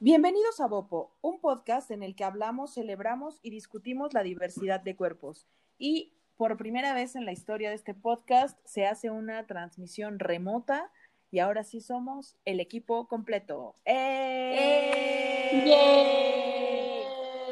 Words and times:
Bienvenidos 0.00 0.60
a 0.60 0.68
Bopo, 0.68 1.10
un 1.22 1.40
podcast 1.40 1.90
en 1.90 2.04
el 2.04 2.14
que 2.14 2.22
hablamos, 2.22 2.74
celebramos 2.74 3.40
y 3.42 3.50
discutimos 3.50 4.14
la 4.14 4.22
diversidad 4.22 4.78
de 4.78 4.94
cuerpos. 4.94 5.44
Y 5.76 6.12
por 6.36 6.56
primera 6.56 6.94
vez 6.94 7.16
en 7.16 7.24
la 7.24 7.32
historia 7.32 7.70
de 7.70 7.74
este 7.74 7.94
podcast 7.94 8.56
se 8.64 8.86
hace 8.86 9.10
una 9.10 9.44
transmisión 9.48 10.20
remota 10.20 10.92
y 11.32 11.40
ahora 11.40 11.64
sí 11.64 11.80
somos 11.80 12.36
el 12.44 12.60
equipo 12.60 13.08
completo. 13.08 13.74
¡Eh! 13.84 14.54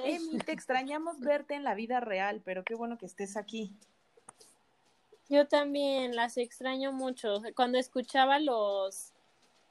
Emi, 0.04 0.38
te 0.38 0.52
extrañamos 0.52 1.18
verte 1.18 1.54
en 1.54 1.64
la 1.64 1.74
vida 1.74 1.98
real, 1.98 2.42
pero 2.44 2.62
qué 2.62 2.76
bueno 2.76 2.96
que 2.96 3.06
estés 3.06 3.36
aquí. 3.36 3.74
Yo 5.28 5.48
también 5.48 6.14
las 6.14 6.36
extraño 6.36 6.92
mucho. 6.92 7.42
Cuando 7.56 7.78
escuchaba 7.78 8.38
los 8.38 9.15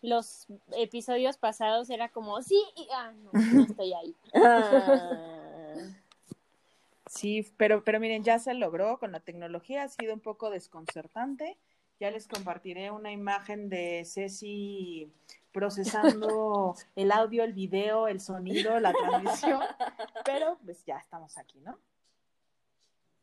los 0.06 0.48
episodios 0.78 1.38
pasados 1.38 1.90
era 1.90 2.10
como, 2.10 2.42
sí, 2.42 2.62
y, 2.76 2.88
ah, 2.94 3.12
no, 3.12 3.32
no 3.54 3.64
estoy 3.64 3.94
ahí. 3.94 4.16
Sí, 7.08 7.50
pero, 7.58 7.84
pero 7.84 8.00
miren, 8.00 8.24
ya 8.24 8.40
se 8.40 8.54
logró 8.54 8.98
con 9.00 9.12
la 9.12 9.20
tecnología, 9.20 9.84
ha 9.84 9.88
sido 9.88 10.14
un 10.14 10.20
poco 10.20 10.50
desconcertante. 10.50 11.58
Ya 12.00 12.12
les 12.12 12.28
compartiré 12.28 12.92
una 12.92 13.12
imagen 13.12 13.70
de 13.70 14.04
Ceci 14.06 15.10
procesando 15.54 16.76
el 16.98 17.12
audio, 17.12 17.44
el 17.44 17.54
video, 17.54 18.10
el 18.10 18.20
sonido, 18.20 18.80
la 18.82 18.92
transmisión, 18.92 19.62
pero 20.26 20.58
pues 20.66 20.84
ya 20.86 20.98
estamos 20.98 21.38
aquí, 21.38 21.62
¿no? 21.62 21.80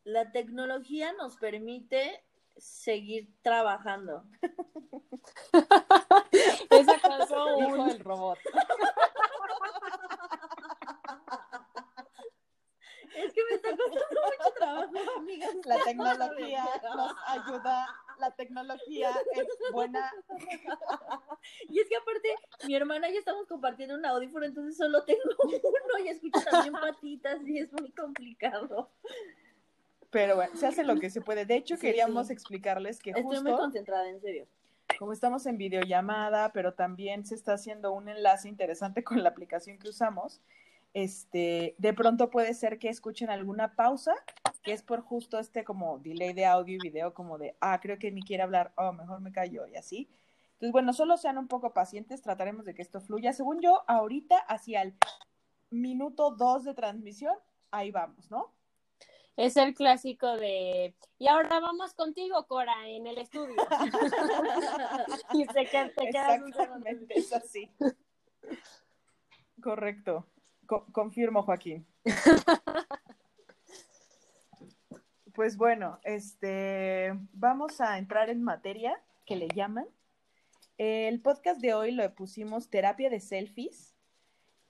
La 0.03 0.31
tecnología 0.31 1.13
nos 1.13 1.37
permite 1.37 2.23
seguir 2.57 3.29
trabajando. 3.41 4.25
¿Es 6.69 6.89
acaso 6.89 7.45
Dijo 7.57 7.83
un... 7.83 7.89
el 7.89 7.99
robot. 7.99 8.39
Es 13.15 13.31
que 13.31 13.41
me 13.47 13.55
está 13.55 13.69
costando 13.69 14.21
mucho 14.21 14.53
trabajo, 14.55 14.93
amigas. 15.17 15.55
La 15.65 15.83
tecnología 15.83 16.65
nos 16.95 17.13
ayuda, 17.27 17.87
la 18.19 18.31
tecnología 18.31 19.11
es 19.33 19.47
buena. 19.71 20.11
Y 21.69 21.79
es 21.79 21.89
que 21.89 21.95
aparte, 21.95 22.35
mi 22.65 22.75
hermana 22.75 23.09
y 23.09 23.13
yo 23.13 23.19
estamos 23.19 23.47
compartiendo 23.47 23.95
un 23.95 24.05
audífono, 24.05 24.45
entonces 24.45 24.77
solo 24.77 25.03
tengo 25.03 25.21
uno 25.43 26.03
y 26.03 26.09
escucho 26.09 26.39
también 26.49 26.73
patitas 26.73 27.39
y 27.45 27.59
es 27.59 27.71
muy 27.73 27.91
complicado. 27.91 28.91
Pero 30.13 30.35
bueno, 30.35 30.55
se 30.55 30.67
hace 30.67 30.83
lo 30.83 30.99
que 30.99 31.09
se 31.09 31.21
puede. 31.21 31.45
De 31.45 31.55
hecho, 31.55 31.75
Sí, 31.75 31.81
queríamos 31.81 32.27
sí. 32.27 32.33
explicarles 32.33 32.99
que 32.99 33.09
Estoy 33.09 33.23
muy 33.25 33.35
justo 33.37 33.57
concentrada, 33.57 34.07
en 34.09 34.21
serio. 34.21 34.47
como 34.99 35.11
estamos 35.11 35.45
en 35.47 35.57
videollamada, 35.57 36.53
pero 36.53 36.75
también 36.75 37.25
se 37.25 37.35
está 37.35 37.53
haciendo 37.53 37.91
un 37.91 38.07
enlace 38.07 38.47
interesante 38.47 39.03
con 39.03 39.23
la 39.23 39.29
aplicación 39.29 39.79
que 39.79 39.89
usamos, 39.89 40.39
este, 40.93 41.73
de 41.79 41.93
pronto 41.93 42.29
puede 42.29 42.53
ser 42.53 42.77
que 42.77 42.89
escuchen 42.89 43.31
alguna 43.31 43.75
pausa, 43.75 44.13
que 44.61 44.71
es 44.71 44.83
por 44.83 45.01
justo 45.01 45.39
este 45.39 45.63
como 45.63 45.97
delay 45.97 46.33
de 46.33 46.45
audio 46.45 46.75
y 46.75 46.79
video, 46.79 47.13
como 47.15 47.39
de, 47.39 47.55
ah, 47.59 47.79
creo 47.81 47.97
que 47.97 48.11
ni 48.11 48.21
quiere 48.21 48.43
hablar, 48.43 48.71
oh, 48.77 48.93
mejor 48.93 49.19
me 49.19 49.31
callo 49.31 49.65
y 49.67 49.75
así. 49.75 50.07
Entonces, 50.53 50.71
bueno, 50.71 50.93
solo 50.93 51.17
sean 51.17 51.39
un 51.39 51.47
poco 51.47 51.73
pacientes, 51.73 52.21
trataremos 52.21 52.63
de 52.63 52.75
que 52.75 52.83
esto 52.83 53.01
fluya. 53.01 53.33
Según 53.33 53.59
yo, 53.61 53.83
ahorita, 53.87 54.37
hacia 54.37 54.83
el 54.83 54.93
minuto 55.71 56.29
dos 56.31 56.63
de 56.63 56.75
transmisión, 56.75 57.35
ahí 57.71 57.89
vamos, 57.89 58.29
¿no? 58.29 58.51
Es 59.35 59.57
el 59.57 59.73
clásico 59.73 60.35
de, 60.37 60.95
y 61.17 61.27
ahora 61.27 61.59
vamos 61.59 61.93
contigo, 61.95 62.45
Cora, 62.47 62.87
en 62.87 63.07
el 63.07 63.17
estudio. 63.17 63.55
y 65.33 65.45
se 65.45 65.65
queda, 65.65 65.89
te. 65.95 66.09
Exactamente, 66.09 67.17
es 67.17 67.33
así. 67.33 67.71
Correcto. 69.61 70.27
Co- 70.67 70.85
confirmo, 70.91 71.43
Joaquín. 71.43 71.85
Pues 75.33 75.57
bueno, 75.57 75.99
este, 76.03 77.11
vamos 77.31 77.81
a 77.81 77.97
entrar 77.97 78.29
en 78.29 78.43
materia 78.43 79.01
que 79.25 79.35
le 79.35 79.47
llaman. 79.47 79.87
El 80.77 81.21
podcast 81.21 81.59
de 81.59 81.73
hoy 81.73 81.91
lo 81.91 82.13
pusimos 82.13 82.69
terapia 82.69 83.09
de 83.09 83.19
selfies, 83.19 83.92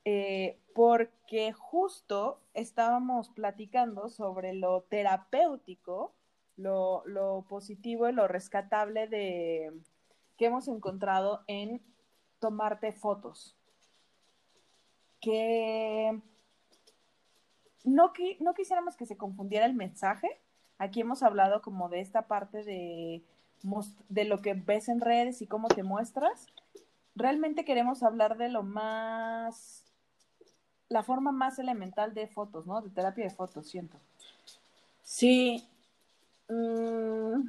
eh, 0.05 0.57
porque 0.73 1.53
justo 1.53 2.39
estábamos 2.53 3.29
platicando 3.29 4.09
sobre 4.09 4.53
lo 4.53 4.81
terapéutico, 4.83 6.13
lo, 6.57 7.03
positivo 7.49 8.07
y 8.09 8.13
lo 8.13 8.27
rescatable 8.27 9.07
de 9.07 9.71
que 10.37 10.45
hemos 10.45 10.67
encontrado 10.67 11.43
en 11.47 11.81
tomarte 12.39 12.91
fotos. 12.91 13.55
Que 15.21 16.19
no, 17.83 18.13
qui- 18.13 18.37
no 18.39 18.53
quisiéramos 18.53 18.95
que 18.95 19.05
se 19.05 19.17
confundiera 19.17 19.65
el 19.65 19.73
mensaje. 19.73 20.39
Aquí 20.77 21.01
hemos 21.01 21.23
hablado 21.23 21.61
como 21.61 21.89
de 21.89 22.01
esta 22.01 22.27
parte 22.27 22.63
de, 22.63 23.23
de 24.09 24.25
lo 24.25 24.41
que 24.41 24.53
ves 24.53 24.89
en 24.89 25.01
redes 25.01 25.41
y 25.41 25.47
cómo 25.47 25.67
te 25.69 25.83
muestras. 25.83 26.47
Realmente 27.15 27.63
queremos 27.63 28.03
hablar 28.03 28.37
de 28.37 28.49
lo 28.49 28.63
más, 28.63 29.82
la 30.93 31.03
forma 31.03 31.31
más 31.31 31.57
elemental 31.57 32.13
de 32.13 32.27
fotos, 32.27 32.67
¿no? 32.67 32.79
De 32.81 32.89
terapia 32.91 33.23
de 33.23 33.31
fotos, 33.31 33.67
siento. 33.67 33.97
Sí. 35.03 35.67
Mm. 36.47 37.41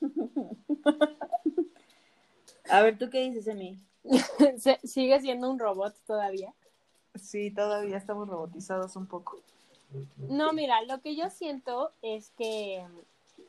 A 2.70 2.82
ver, 2.82 2.96
¿tú 2.96 3.10
qué 3.10 3.20
dices, 3.20 3.48
Emi? 3.48 3.76
Sigue 4.84 5.20
siendo 5.20 5.50
un 5.50 5.58
robot 5.58 5.94
todavía. 6.06 6.54
Sí, 7.16 7.50
todavía 7.50 7.96
estamos 7.96 8.28
robotizados 8.28 8.94
un 8.96 9.06
poco. 9.06 9.40
No, 10.16 10.52
mira, 10.52 10.80
lo 10.82 11.00
que 11.00 11.16
yo 11.16 11.28
siento 11.28 11.90
es 12.00 12.30
que, 12.38 12.86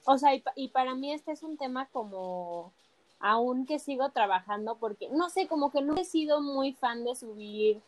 o 0.06 0.18
sea, 0.18 0.36
y, 0.36 0.44
y 0.56 0.70
para 0.70 0.96
mí 0.96 1.14
este 1.14 1.32
es 1.32 1.44
un 1.44 1.58
tema 1.58 1.86
como 1.94 2.74
aún 3.20 3.66
que 3.66 3.80
sigo 3.80 4.10
trabajando 4.10 4.76
porque, 4.76 5.10
no 5.10 5.30
sé, 5.30 5.48
como 5.48 5.72
que 5.72 5.82
no 5.82 5.96
he 5.96 6.04
sido 6.04 6.42
muy 6.42 6.74
fan 6.74 7.06
de 7.06 7.16
subir, 7.16 7.82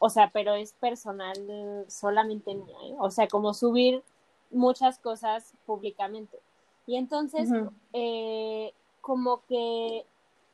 o 0.00 0.08
sea, 0.10 0.30
pero 0.32 0.54
es 0.54 0.72
personal 0.72 1.84
solamente 1.88 2.54
mía, 2.54 2.76
¿eh? 2.84 2.96
o 2.98 3.10
sea, 3.12 3.28
como 3.28 3.54
subir 3.54 4.02
muchas 4.50 4.98
cosas 4.98 5.52
públicamente. 5.66 6.40
Y 6.86 6.96
entonces, 6.96 7.48
eh, 7.92 8.72
como 9.00 9.42
que 9.46 10.04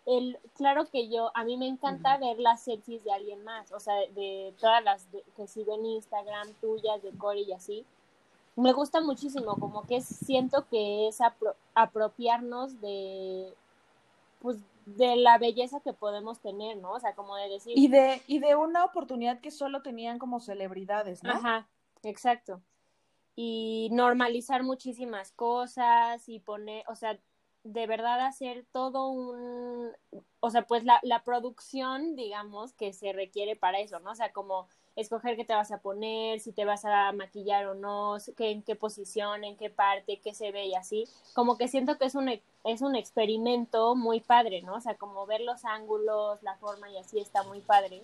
el, 0.04 0.38
claro 0.54 0.84
que 0.90 1.08
yo, 1.08 1.30
a 1.34 1.44
mí 1.44 1.56
me 1.56 1.66
encanta 1.66 2.18
ver 2.18 2.38
las 2.38 2.62
selfies 2.62 3.02
de 3.04 3.12
alguien 3.12 3.42
más, 3.44 3.72
o 3.72 3.80
sea, 3.80 3.94
de, 3.94 4.08
de 4.08 4.54
todas 4.60 4.82
las 4.84 5.10
de- 5.12 5.24
que 5.36 5.46
sigo 5.46 5.74
en 5.74 5.86
Instagram, 5.86 6.52
tuyas, 6.60 7.02
de 7.02 7.10
Cory 7.16 7.42
y 7.44 7.52
así. 7.52 7.84
Me 8.56 8.72
gusta 8.72 9.00
muchísimo, 9.00 9.56
como 9.56 9.82
que 9.82 10.00
siento 10.00 10.66
que 10.68 11.08
es 11.08 11.20
apro- 11.20 11.54
apropiarnos 11.74 12.80
de, 12.80 13.52
pues, 14.46 14.58
de 14.84 15.16
la 15.16 15.38
belleza 15.38 15.80
que 15.80 15.92
podemos 15.92 16.38
tener, 16.40 16.76
¿no? 16.76 16.92
O 16.92 17.00
sea, 17.00 17.16
como 17.16 17.34
de 17.34 17.48
decir, 17.48 17.76
Y 17.76 17.88
de, 17.88 18.22
y 18.28 18.38
de 18.38 18.54
una 18.54 18.84
oportunidad 18.84 19.40
que 19.40 19.50
solo 19.50 19.82
tenían 19.82 20.20
como 20.20 20.38
celebridades, 20.38 21.24
¿no? 21.24 21.32
Ajá, 21.32 21.66
exacto. 22.04 22.60
Y 23.34 23.88
normalizar 23.90 24.62
muchísimas 24.62 25.32
cosas 25.32 26.28
y 26.28 26.38
poner, 26.38 26.84
o 26.86 26.94
sea, 26.94 27.18
de 27.64 27.86
verdad 27.88 28.20
hacer 28.20 28.64
todo 28.70 29.08
un, 29.08 29.90
o 30.38 30.50
sea, 30.50 30.62
pues 30.62 30.84
la, 30.84 31.00
la 31.02 31.24
producción, 31.24 32.14
digamos, 32.14 32.72
que 32.72 32.92
se 32.92 33.12
requiere 33.12 33.56
para 33.56 33.80
eso, 33.80 33.98
¿no? 33.98 34.12
O 34.12 34.14
sea, 34.14 34.32
como 34.32 34.68
escoger 34.94 35.36
qué 35.36 35.44
te 35.44 35.54
vas 35.54 35.70
a 35.72 35.78
poner, 35.78 36.38
si 36.40 36.52
te 36.52 36.64
vas 36.64 36.84
a 36.84 37.12
maquillar 37.12 37.66
o 37.66 37.74
no, 37.74 38.16
qué, 38.36 38.50
en 38.50 38.62
qué 38.62 38.76
posición, 38.76 39.42
en 39.42 39.56
qué 39.56 39.70
parte, 39.70 40.20
qué 40.20 40.32
se 40.32 40.52
ve 40.52 40.66
y 40.66 40.74
así. 40.74 41.08
Como 41.34 41.58
que 41.58 41.68
siento 41.68 41.98
que 41.98 42.06
es 42.06 42.14
un, 42.14 42.30
es 42.66 42.82
un 42.82 42.96
experimento 42.96 43.94
muy 43.94 44.20
padre, 44.20 44.62
¿no? 44.62 44.74
O 44.74 44.80
sea, 44.80 44.96
como 44.96 45.26
ver 45.26 45.40
los 45.40 45.64
ángulos, 45.64 46.42
la 46.42 46.56
forma 46.56 46.90
y 46.90 46.98
así 46.98 47.18
está 47.18 47.42
muy 47.44 47.60
padre 47.60 48.02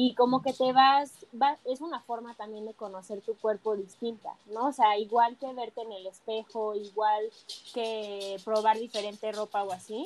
y 0.00 0.14
como 0.14 0.42
que 0.42 0.52
te 0.52 0.72
vas, 0.72 1.10
va, 1.34 1.58
es 1.64 1.80
una 1.80 2.00
forma 2.00 2.32
también 2.34 2.66
de 2.66 2.74
conocer 2.74 3.20
tu 3.20 3.34
cuerpo 3.36 3.76
distinta, 3.76 4.32
¿no? 4.46 4.68
O 4.68 4.72
sea, 4.72 4.96
igual 4.96 5.36
que 5.38 5.52
verte 5.54 5.82
en 5.82 5.90
el 5.90 6.06
espejo, 6.06 6.76
igual 6.76 7.28
que 7.74 8.36
probar 8.44 8.78
diferente 8.78 9.32
ropa 9.32 9.64
o 9.64 9.72
así, 9.72 10.04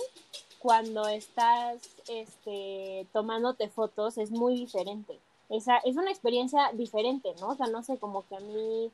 cuando 0.60 1.06
estás 1.08 1.82
este, 2.08 3.06
tomándote 3.12 3.68
fotos 3.68 4.16
es 4.16 4.30
muy 4.30 4.54
diferente. 4.54 5.18
Esa, 5.50 5.76
es 5.78 5.96
una 5.96 6.10
experiencia 6.10 6.70
diferente, 6.72 7.34
¿no? 7.40 7.48
O 7.48 7.56
sea, 7.56 7.66
no 7.66 7.82
sé, 7.82 7.98
como 7.98 8.26
que 8.26 8.36
a 8.36 8.40
mí, 8.40 8.90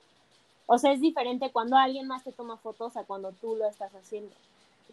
o 0.67 0.79
sea, 0.79 0.93
es 0.93 1.01
diferente 1.01 1.53
cuando 1.53 1.77
alguien 1.77 2.09
más 2.09 2.25
te 2.25 2.33
toma 2.33 2.57
fotos 2.57 2.97
a 2.97 3.05
cuando 3.05 3.31
tú 3.31 3.55
lo 3.55 3.69
estás 3.69 3.95
haciendo. 3.95 4.35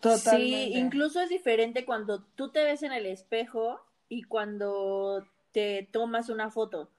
Totalmente. 0.01 0.74
Sí, 0.74 0.74
incluso 0.75 1.21
es 1.21 1.30
diferente 1.30 1.86
cuando 1.86 2.24
tú 2.24 2.51
te 2.51 2.63
ves 2.63 2.83
en 2.83 2.92
el 2.92 3.06
espejo 3.06 3.80
y 4.09 4.24
cuando 4.24 5.25
te 5.51 5.88
tomas 5.92 6.30
una 6.30 6.51
foto. 6.51 6.89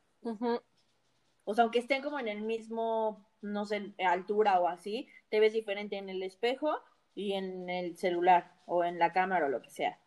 O 1.44 1.54
sea, 1.54 1.62
aunque 1.62 1.78
estén 1.78 2.02
como 2.02 2.18
en 2.18 2.28
el 2.28 2.42
mismo, 2.42 3.24
no 3.40 3.64
sé, 3.66 3.94
altura 3.98 4.58
o 4.60 4.68
así, 4.68 5.08
te 5.28 5.40
ves 5.40 5.52
diferente 5.52 5.96
en 5.96 6.08
el 6.08 6.22
espejo 6.22 6.80
y 7.14 7.34
en 7.34 7.68
el 7.70 7.96
celular 7.96 8.52
o 8.66 8.84
en 8.84 8.98
la 8.98 9.12
cámara 9.12 9.46
o 9.46 9.48
lo 9.48 9.62
que 9.62 9.70
sea. 9.70 9.98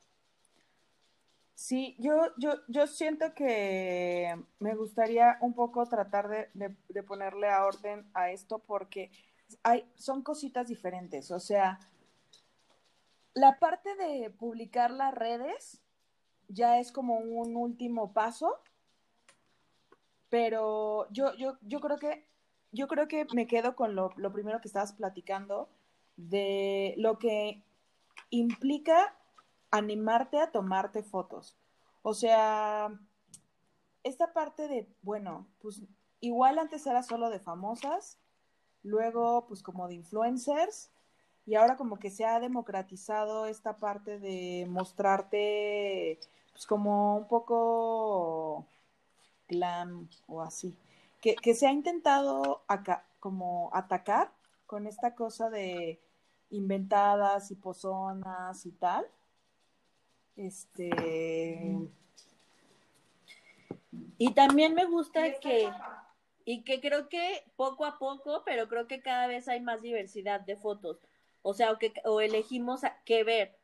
Sí, 1.55 1.95
yo, 1.99 2.33
yo, 2.37 2.53
yo 2.69 2.87
siento 2.87 3.33
que 3.33 4.33
me 4.59 4.75
gustaría 4.75 5.37
un 5.41 5.53
poco 5.53 5.85
tratar 5.87 6.29
de, 6.29 6.49
de, 6.53 6.75
de 6.87 7.03
ponerle 7.03 7.49
a 7.49 7.65
orden 7.65 8.09
a 8.13 8.31
esto 8.31 8.59
porque 8.59 9.11
hay, 9.63 9.85
son 9.95 10.23
cositas 10.23 10.67
diferentes. 10.67 11.31
O 11.31 11.39
sea, 11.39 11.79
la 13.33 13.59
parte 13.59 13.95
de 13.95 14.29
publicar 14.29 14.91
las 14.91 15.13
redes 15.13 15.81
ya 16.47 16.79
es 16.79 16.91
como 16.91 17.17
un 17.17 17.55
último 17.55 18.13
paso, 18.13 18.59
pero 20.29 21.07
yo, 21.11 21.33
yo, 21.35 21.57
yo 21.61 21.79
creo 21.79 21.97
que 21.97 22.27
yo 22.71 22.87
creo 22.87 23.07
que 23.07 23.25
me 23.33 23.47
quedo 23.47 23.75
con 23.75 23.95
lo, 23.95 24.11
lo 24.15 24.31
primero 24.31 24.61
que 24.61 24.67
estabas 24.67 24.93
platicando 24.93 25.69
de 26.17 26.93
lo 26.97 27.17
que 27.17 27.63
implica 28.29 29.15
animarte 29.71 30.39
a 30.39 30.51
tomarte 30.51 31.03
fotos. 31.03 31.57
O 32.01 32.13
sea, 32.13 32.99
esta 34.03 34.33
parte 34.33 34.67
de, 34.67 34.87
bueno, 35.01 35.47
pues 35.61 35.81
igual 36.19 36.59
antes 36.59 36.85
era 36.85 37.03
solo 37.03 37.29
de 37.29 37.39
famosas, 37.39 38.19
luego 38.83 39.45
pues 39.47 39.63
como 39.63 39.87
de 39.87 39.95
influencers, 39.95 40.91
y 41.49 41.55
ahora 41.55 41.77
como 41.77 41.97
que 41.97 42.11
se 42.11 42.25
ha 42.25 42.39
democratizado 42.39 43.47
esta 43.47 43.77
parte 43.77 44.19
de 44.19 44.67
mostrarte 44.69 46.19
pues 46.51 46.67
como 46.67 47.17
un 47.17 47.27
poco 47.27 48.67
glam 49.47 50.07
o 50.27 50.43
así. 50.43 50.77
Que, 51.19 51.35
que 51.35 51.55
se 51.55 51.65
ha 51.65 51.71
intentado 51.71 52.61
acá, 52.67 53.03
como 53.19 53.71
atacar 53.73 54.31
con 54.67 54.85
esta 54.85 55.15
cosa 55.15 55.49
de 55.49 55.99
inventadas 56.51 57.49
y 57.49 57.55
pozonas 57.55 58.63
y 58.67 58.71
tal. 58.73 59.07
Este. 60.35 60.79
Y 64.19 64.33
también 64.35 64.75
me 64.75 64.85
gusta 64.85 65.39
que, 65.39 65.67
y 66.45 66.61
que 66.61 66.79
creo 66.79 67.09
que 67.09 67.43
poco 67.55 67.85
a 67.85 67.97
poco, 67.97 68.43
pero 68.45 68.67
creo 68.69 68.85
que 68.85 69.01
cada 69.01 69.25
vez 69.25 69.47
hay 69.47 69.61
más 69.61 69.81
diversidad 69.81 70.41
de 70.41 70.55
fotos. 70.55 70.99
O 71.41 71.53
sea, 71.53 71.71
o, 71.71 71.77
que, 71.77 71.93
o 72.05 72.21
elegimos 72.21 72.83
a 72.83 72.97
qué 73.05 73.23
ver. 73.23 73.55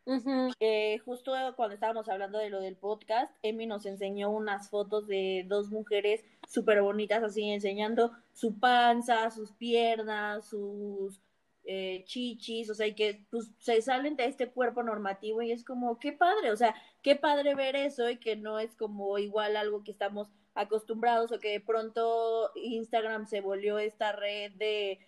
Eh, 0.59 0.99
justo 1.03 1.33
cuando 1.55 1.73
estábamos 1.73 2.07
hablando 2.07 2.39
de 2.39 2.49
lo 2.49 2.61
del 2.61 2.77
podcast, 2.77 3.35
Emi 3.41 3.65
nos 3.65 3.85
enseñó 3.85 4.29
unas 4.29 4.69
fotos 4.69 5.07
de 5.07 5.45
dos 5.47 5.69
mujeres 5.69 6.23
súper 6.47 6.81
bonitas, 6.81 7.23
así 7.23 7.49
enseñando 7.49 8.11
su 8.33 8.59
panza, 8.59 9.29
sus 9.31 9.51
piernas, 9.51 10.45
sus 10.47 11.21
eh, 11.65 12.03
chichis, 12.05 12.69
o 12.69 12.75
sea, 12.75 12.87
y 12.87 12.93
que 12.93 13.25
pues, 13.31 13.49
se 13.57 13.81
salen 13.81 14.15
de 14.15 14.25
este 14.25 14.49
cuerpo 14.51 14.83
normativo 14.83 15.41
y 15.41 15.51
es 15.51 15.63
como, 15.63 15.99
qué 15.99 16.11
padre, 16.13 16.51
o 16.51 16.55
sea, 16.55 16.75
qué 17.01 17.15
padre 17.15 17.55
ver 17.55 17.75
eso 17.75 18.09
y 18.09 18.17
que 18.17 18.35
no 18.35 18.59
es 18.59 18.75
como 18.75 19.17
igual 19.17 19.57
algo 19.57 19.83
que 19.83 19.91
estamos 19.91 20.31
acostumbrados 20.53 21.31
o 21.31 21.39
que 21.39 21.49
de 21.49 21.59
pronto 21.59 22.51
Instagram 22.55 23.25
se 23.25 23.41
volvió 23.41 23.79
esta 23.79 24.11
red 24.11 24.51
de 24.53 24.99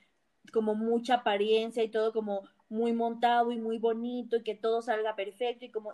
como 0.51 0.75
mucha 0.75 1.15
apariencia 1.15 1.83
y 1.83 1.89
todo 1.89 2.11
como 2.11 2.47
muy 2.69 2.93
montado 2.93 3.51
y 3.51 3.59
muy 3.59 3.77
bonito 3.77 4.37
y 4.37 4.43
que 4.43 4.55
todo 4.55 4.81
salga 4.81 5.15
perfecto 5.15 5.65
y 5.65 5.71
como. 5.71 5.93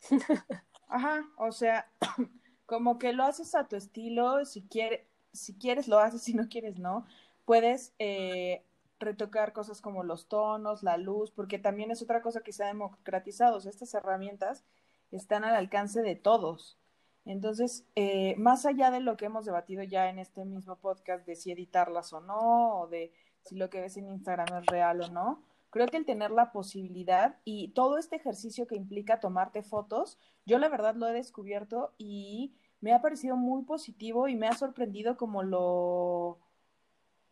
Ajá, 0.88 1.28
o 1.36 1.52
sea, 1.52 1.90
como 2.66 2.98
que 2.98 3.12
lo 3.12 3.24
haces 3.24 3.54
a 3.54 3.68
tu 3.68 3.76
estilo, 3.76 4.44
si 4.44 4.62
quieres, 4.62 5.06
si 5.32 5.56
quieres 5.56 5.88
lo 5.88 5.98
haces, 5.98 6.22
si 6.22 6.34
no 6.34 6.48
quieres 6.48 6.78
no. 6.78 7.06
Puedes 7.44 7.94
eh, 7.98 8.64
retocar 8.98 9.52
cosas 9.52 9.80
como 9.80 10.04
los 10.04 10.28
tonos, 10.28 10.82
la 10.82 10.96
luz, 10.96 11.30
porque 11.30 11.58
también 11.58 11.90
es 11.90 12.02
otra 12.02 12.22
cosa 12.22 12.42
que 12.42 12.52
se 12.52 12.64
ha 12.64 12.68
democratizado. 12.68 13.56
O 13.56 13.60
sea, 13.60 13.70
estas 13.70 13.94
herramientas 13.94 14.64
están 15.10 15.44
al 15.44 15.54
alcance 15.56 16.02
de 16.02 16.16
todos. 16.16 16.78
Entonces, 17.24 17.84
eh, 17.96 18.34
más 18.38 18.66
allá 18.66 18.90
de 18.90 19.00
lo 19.00 19.16
que 19.16 19.26
hemos 19.26 19.44
debatido 19.44 19.82
ya 19.82 20.08
en 20.08 20.18
este 20.18 20.44
mismo 20.44 20.76
podcast 20.76 21.26
de 21.26 21.36
si 21.36 21.52
editarlas 21.52 22.12
o 22.12 22.20
no, 22.20 22.80
o 22.80 22.86
de 22.88 23.12
si 23.42 23.56
lo 23.56 23.70
que 23.70 23.80
ves 23.80 23.96
en 23.96 24.08
Instagram 24.08 24.62
es 24.62 24.66
real 24.66 25.00
o 25.02 25.08
no, 25.10 25.42
creo 25.70 25.86
que 25.86 25.96
el 25.96 26.04
tener 26.04 26.30
la 26.30 26.52
posibilidad 26.52 27.36
y 27.44 27.68
todo 27.68 27.98
este 27.98 28.16
ejercicio 28.16 28.66
que 28.66 28.76
implica 28.76 29.20
tomarte 29.20 29.62
fotos, 29.62 30.18
yo 30.46 30.58
la 30.58 30.68
verdad 30.68 30.94
lo 30.96 31.08
he 31.08 31.12
descubierto 31.12 31.94
y 31.96 32.54
me 32.80 32.92
ha 32.92 33.00
parecido 33.00 33.36
muy 33.36 33.62
positivo 33.62 34.28
y 34.28 34.36
me 34.36 34.48
ha 34.48 34.52
sorprendido 34.52 35.16
como 35.16 35.42
lo, 35.42 36.38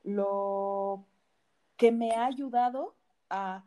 lo 0.04 1.04
que 1.76 1.92
me 1.92 2.12
ha 2.12 2.26
ayudado 2.26 2.94
a 3.30 3.64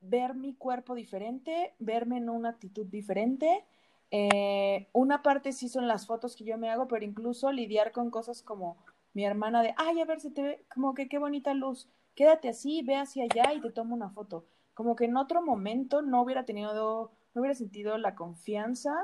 ver 0.00 0.34
mi 0.34 0.54
cuerpo 0.54 0.94
diferente, 0.94 1.74
verme 1.78 2.18
en 2.18 2.28
una 2.28 2.50
actitud 2.50 2.86
diferente. 2.86 3.64
Eh, 4.10 4.88
una 4.92 5.22
parte 5.22 5.52
sí 5.52 5.68
son 5.68 5.88
las 5.88 6.06
fotos 6.06 6.36
que 6.36 6.44
yo 6.44 6.58
me 6.58 6.68
hago, 6.70 6.88
pero 6.88 7.04
incluso 7.04 7.50
lidiar 7.52 7.92
con 7.92 8.10
cosas 8.10 8.42
como 8.42 8.76
mi 9.14 9.24
hermana 9.24 9.62
de, 9.62 9.74
ay, 9.76 10.00
a 10.00 10.04
ver, 10.04 10.20
se 10.20 10.30
te 10.30 10.42
ve 10.42 10.64
como 10.74 10.94
que 10.94 11.08
qué 11.08 11.18
bonita 11.18 11.54
luz, 11.54 11.88
quédate 12.14 12.48
así, 12.48 12.82
ve 12.82 12.96
hacia 12.96 13.24
allá 13.24 13.52
y 13.52 13.60
te 13.60 13.70
tomo 13.70 13.94
una 13.94 14.10
foto. 14.10 14.44
Como 14.74 14.96
que 14.96 15.04
en 15.04 15.16
otro 15.16 15.42
momento 15.42 16.02
no 16.02 16.22
hubiera 16.22 16.44
tenido, 16.44 17.12
no 17.34 17.40
hubiera 17.40 17.54
sentido 17.54 17.98
la 17.98 18.14
confianza, 18.14 18.94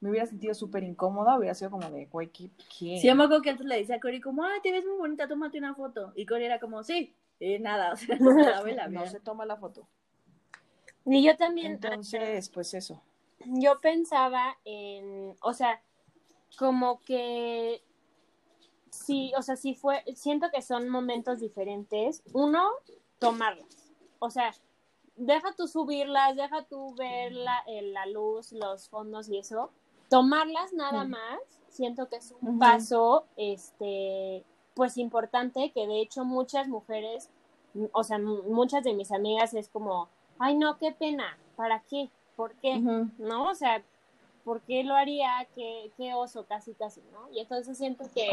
me 0.00 0.10
hubiera 0.10 0.26
sentido 0.26 0.52
súper 0.54 0.82
incómoda, 0.82 1.38
hubiera 1.38 1.54
sido 1.54 1.70
como 1.70 1.88
de, 1.90 2.06
güey, 2.06 2.28
¿qué? 2.30 2.50
qué? 2.76 2.98
Sí, 2.98 3.06
yo 3.06 3.14
me 3.14 3.24
acuerdo 3.24 3.42
que 3.42 3.50
antes 3.50 3.66
le 3.66 3.76
decía 3.76 3.96
a 3.96 4.00
Cory 4.00 4.20
como, 4.20 4.42
ay, 4.44 4.60
te 4.62 4.72
ves 4.72 4.84
muy 4.84 4.96
bonita, 4.98 5.28
tómate 5.28 5.58
una 5.58 5.74
foto. 5.76 6.12
Y 6.16 6.26
Cory 6.26 6.44
era 6.44 6.58
como, 6.58 6.82
sí, 6.82 7.14
y 7.38 7.58
nada, 7.60 7.92
o 7.92 7.96
sea, 7.96 8.16
no 8.20 8.32
se 8.32 8.50
daba 8.50 8.68
la 8.72 8.88
no 8.88 9.00
vida. 9.02 9.06
se 9.10 9.20
toma 9.20 9.46
la 9.46 9.56
foto. 9.56 9.86
Y 11.04 11.22
yo 11.24 11.36
también, 11.36 11.72
Entonces, 11.72 12.48
pues 12.48 12.74
eso. 12.74 13.00
yo 13.46 13.80
pensaba 13.80 14.56
en, 14.64 15.36
o 15.40 15.52
sea, 15.52 15.80
como 16.58 17.00
que 17.00 17.82
sí, 18.92 19.32
o 19.36 19.42
sea, 19.42 19.56
sí 19.56 19.74
fue, 19.74 20.04
siento 20.14 20.50
que 20.52 20.62
son 20.62 20.88
momentos 20.88 21.40
diferentes. 21.40 22.22
Uno, 22.32 22.70
tomarlas. 23.18 23.92
O 24.20 24.30
sea, 24.30 24.52
deja 25.16 25.52
tú 25.56 25.66
subirlas, 25.66 26.36
deja 26.36 26.62
tú 26.64 26.94
ver 26.94 27.32
la, 27.32 27.62
eh, 27.66 27.82
la 27.82 28.06
luz, 28.06 28.52
los 28.52 28.88
fondos 28.88 29.28
y 29.28 29.38
eso. 29.38 29.70
Tomarlas 30.08 30.72
nada 30.74 31.04
más, 31.04 31.40
siento 31.70 32.08
que 32.08 32.16
es 32.16 32.34
un 32.42 32.58
paso, 32.58 33.24
este, 33.36 34.44
pues 34.74 34.98
importante, 34.98 35.72
que 35.72 35.86
de 35.86 36.02
hecho 36.02 36.24
muchas 36.24 36.68
mujeres, 36.68 37.30
o 37.92 38.04
sea, 38.04 38.18
muchas 38.18 38.84
de 38.84 38.92
mis 38.92 39.10
amigas 39.10 39.54
es 39.54 39.70
como, 39.70 40.08
ay 40.38 40.54
no, 40.54 40.76
qué 40.76 40.92
pena, 40.92 41.38
¿para 41.56 41.80
qué? 41.88 42.10
¿Por 42.36 42.52
qué? 42.56 42.78
¿no? 42.78 43.48
O 43.48 43.54
sea, 43.54 43.82
¿por 44.44 44.60
qué 44.62 44.84
lo 44.84 44.94
haría? 44.94 45.46
¿Qué, 45.54 45.90
qué 45.96 46.14
oso? 46.14 46.44
Casi, 46.46 46.74
casi, 46.74 47.00
¿no? 47.12 47.30
Y 47.32 47.40
entonces 47.40 47.78
siento 47.78 48.04
que. 48.14 48.30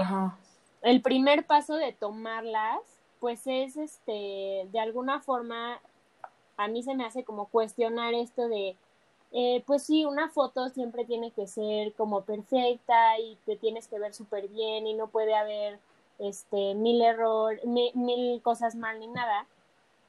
El 0.81 1.01
primer 1.01 1.45
paso 1.45 1.75
de 1.75 1.93
tomarlas, 1.93 2.79
pues 3.19 3.41
es, 3.45 3.77
este, 3.77 4.67
de 4.71 4.79
alguna 4.79 5.21
forma, 5.21 5.79
a 6.57 6.67
mí 6.67 6.83
se 6.83 6.95
me 6.95 7.05
hace 7.05 7.23
como 7.23 7.47
cuestionar 7.47 8.13
esto 8.13 8.47
de, 8.47 8.75
eh, 9.31 9.63
pues 9.67 9.83
sí, 9.83 10.05
una 10.05 10.29
foto 10.29 10.69
siempre 10.69 11.05
tiene 11.05 11.31
que 11.31 11.47
ser 11.47 11.93
como 11.93 12.21
perfecta 12.21 13.19
y 13.19 13.37
te 13.45 13.55
tienes 13.57 13.87
que 13.87 13.99
ver 13.99 14.13
súper 14.13 14.47
bien 14.47 14.87
y 14.87 14.93
no 14.93 15.07
puede 15.07 15.35
haber, 15.35 15.79
este, 16.19 16.75
mil 16.75 17.01
errores, 17.01 17.63
mil, 17.65 17.91
mil 17.95 18.41
cosas 18.41 18.75
mal 18.75 18.99
ni 18.99 19.07
nada. 19.07 19.45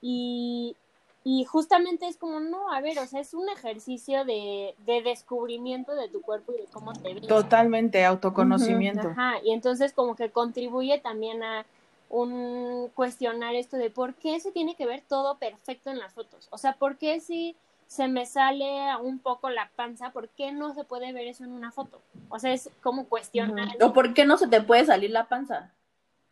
Y, 0.02 0.76
y 1.22 1.44
justamente 1.44 2.06
es 2.06 2.16
como, 2.16 2.40
no, 2.40 2.72
a 2.72 2.80
ver, 2.80 2.98
o 2.98 3.06
sea, 3.06 3.20
es 3.20 3.34
un 3.34 3.48
ejercicio 3.50 4.24
de, 4.24 4.74
de 4.86 5.02
descubrimiento 5.02 5.94
de 5.94 6.08
tu 6.08 6.22
cuerpo 6.22 6.52
y 6.52 6.62
de 6.62 6.66
cómo 6.72 6.94
te 6.94 7.12
ves. 7.12 7.26
Totalmente, 7.26 8.04
autoconocimiento. 8.04 9.08
Ajá, 9.08 9.34
y 9.44 9.52
entonces 9.52 9.92
como 9.92 10.16
que 10.16 10.30
contribuye 10.30 10.98
también 10.98 11.42
a 11.42 11.66
un 12.08 12.90
cuestionar 12.94 13.54
esto 13.54 13.76
de 13.76 13.90
por 13.90 14.14
qué 14.14 14.40
se 14.40 14.50
tiene 14.50 14.74
que 14.74 14.86
ver 14.86 15.02
todo 15.06 15.36
perfecto 15.36 15.90
en 15.90 15.98
las 15.98 16.14
fotos. 16.14 16.48
O 16.50 16.58
sea, 16.58 16.74
¿por 16.74 16.96
qué 16.96 17.20
si 17.20 17.54
se 17.86 18.08
me 18.08 18.24
sale 18.24 18.96
un 19.02 19.18
poco 19.18 19.50
la 19.50 19.70
panza, 19.76 20.10
por 20.10 20.28
qué 20.30 20.52
no 20.52 20.72
se 20.74 20.84
puede 20.84 21.12
ver 21.12 21.26
eso 21.28 21.44
en 21.44 21.52
una 21.52 21.70
foto? 21.70 22.00
O 22.30 22.38
sea, 22.38 22.52
es 22.52 22.70
como 22.82 23.04
cuestionar. 23.04 23.76
¿O 23.82 23.92
por 23.92 24.14
qué 24.14 24.24
no 24.24 24.38
se 24.38 24.48
te 24.48 24.62
puede 24.62 24.86
salir 24.86 25.10
la 25.10 25.28
panza? 25.28 25.70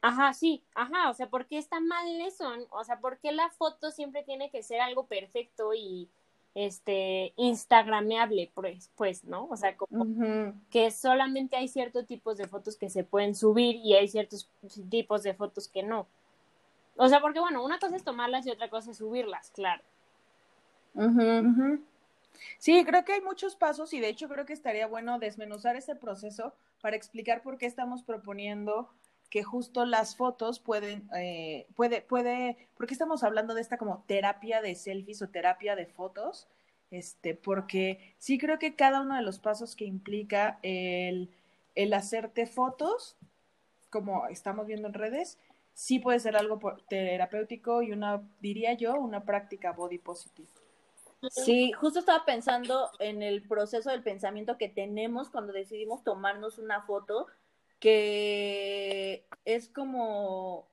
Ajá, 0.01 0.33
sí, 0.33 0.63
ajá, 0.75 1.11
o 1.11 1.15
sea, 1.15 1.29
¿por 1.29 1.47
qué 1.47 1.59
está 1.59 1.81
mal 1.81 2.07
eso? 2.21 2.49
O 2.71 2.85
sea, 2.85 3.01
¿por 3.01 3.19
qué 3.19 3.33
la 3.33 3.51
foto 3.51 3.91
siempre 3.91 4.23
tiene 4.23 4.49
que 4.51 4.63
ser 4.63 4.81
algo 4.81 5.07
perfecto 5.07 5.75
y 5.75 6.09
este 6.55 7.33
instagrameable, 7.37 8.51
pues, 8.55 8.91
pues, 8.97 9.25
¿no? 9.25 9.47
O 9.47 9.57
sea, 9.57 9.77
como 9.77 10.07
que 10.71 10.91
solamente 10.91 11.57
hay 11.57 11.69
ciertos 11.69 12.07
tipos 12.07 12.37
de 12.37 12.47
fotos 12.47 12.77
que 12.77 12.91
se 12.91 13.05
pueden 13.05 13.35
subir 13.35 13.77
y 13.77 13.95
hay 13.95 14.09
ciertos 14.09 14.49
tipos 14.89 15.23
de 15.23 15.35
fotos 15.35 15.69
que 15.69 15.83
no. 15.83 16.07
O 16.97 17.09
sea, 17.09 17.21
porque 17.21 17.41
bueno, 17.41 17.65
una 17.65 17.79
cosa 17.79 17.97
es 17.97 18.05
tomarlas 18.05 18.47
y 18.47 18.51
otra 18.51 18.71
cosa 18.71 18.91
es 18.91 18.99
subirlas, 18.99 19.51
claro. 19.51 19.83
Ujú. 20.95 21.81
Sí, 22.59 22.85
creo 22.85 23.05
que 23.05 23.13
hay 23.15 23.21
muchos 23.21 23.57
pasos 23.57 23.93
y 23.93 24.01
de 24.01 24.09
hecho 24.09 24.29
creo 24.29 24.47
que 24.47 24.53
estaría 24.53 24.87
bueno 24.87 25.19
desmenuzar 25.19 25.77
ese 25.77 25.95
proceso 25.95 26.55
para 26.81 26.97
explicar 26.97 27.43
por 27.43 27.59
qué 27.59 27.67
estamos 27.67 28.03
proponiendo 28.03 28.89
que 29.31 29.43
justo 29.43 29.85
las 29.85 30.17
fotos 30.17 30.59
pueden, 30.61 31.09
eh, 31.17 31.67
puede, 31.77 32.01
puede, 32.01 32.69
¿por 32.77 32.87
qué 32.87 32.95
estamos 32.95 33.23
hablando 33.23 33.55
de 33.55 33.61
esta 33.61 33.79
como 33.79 34.05
terapia 34.07 34.63
de 34.63 34.75
selfies 34.75 35.23
o 35.23 35.29
terapia 35.29 35.77
de 35.77 35.87
fotos? 35.87 36.49
este, 36.91 37.35
porque 37.35 38.15
sí 38.19 38.39
creo 38.39 38.59
que 38.59 38.75
cada 38.75 39.01
uno 39.01 39.17
de 39.17 39.23
los 39.23 39.39
pasos 39.39 39.77
que 39.77 39.85
implica 39.85 40.59
el, 40.63 41.31
el 41.75 41.93
hacerte 41.93 42.47
fotos, 42.47 43.17
como 43.91 44.27
estamos 44.29 44.67
viendo 44.67 44.89
en 44.89 44.95
redes, 44.95 45.39
sí 45.75 45.99
puede 45.99 46.21
ser 46.21 46.37
algo 46.37 46.59
terapéutico 46.89 47.83
y 47.83 47.93
una, 47.93 48.23
diría 48.41 48.75
yo, 48.75 48.95
una 48.95 49.25
práctica 49.25 49.73
body 49.73 49.99
positive. 49.99 50.49
Sí, 51.31 51.73
justo 51.73 51.99
estaba 51.99 52.25
pensando 52.25 52.91
en 53.01 53.23
el 53.23 53.43
proceso 53.43 53.91
del 53.91 54.05
pensamiento 54.05 54.57
que 54.57 54.69
tenemos 54.69 55.31
cuando 55.31 55.53
decidimos 55.53 56.05
tomarnos 56.05 56.59
una 56.59 56.83
foto, 56.83 57.27
que 57.81 59.27
es 59.45 59.69
como, 59.69 60.69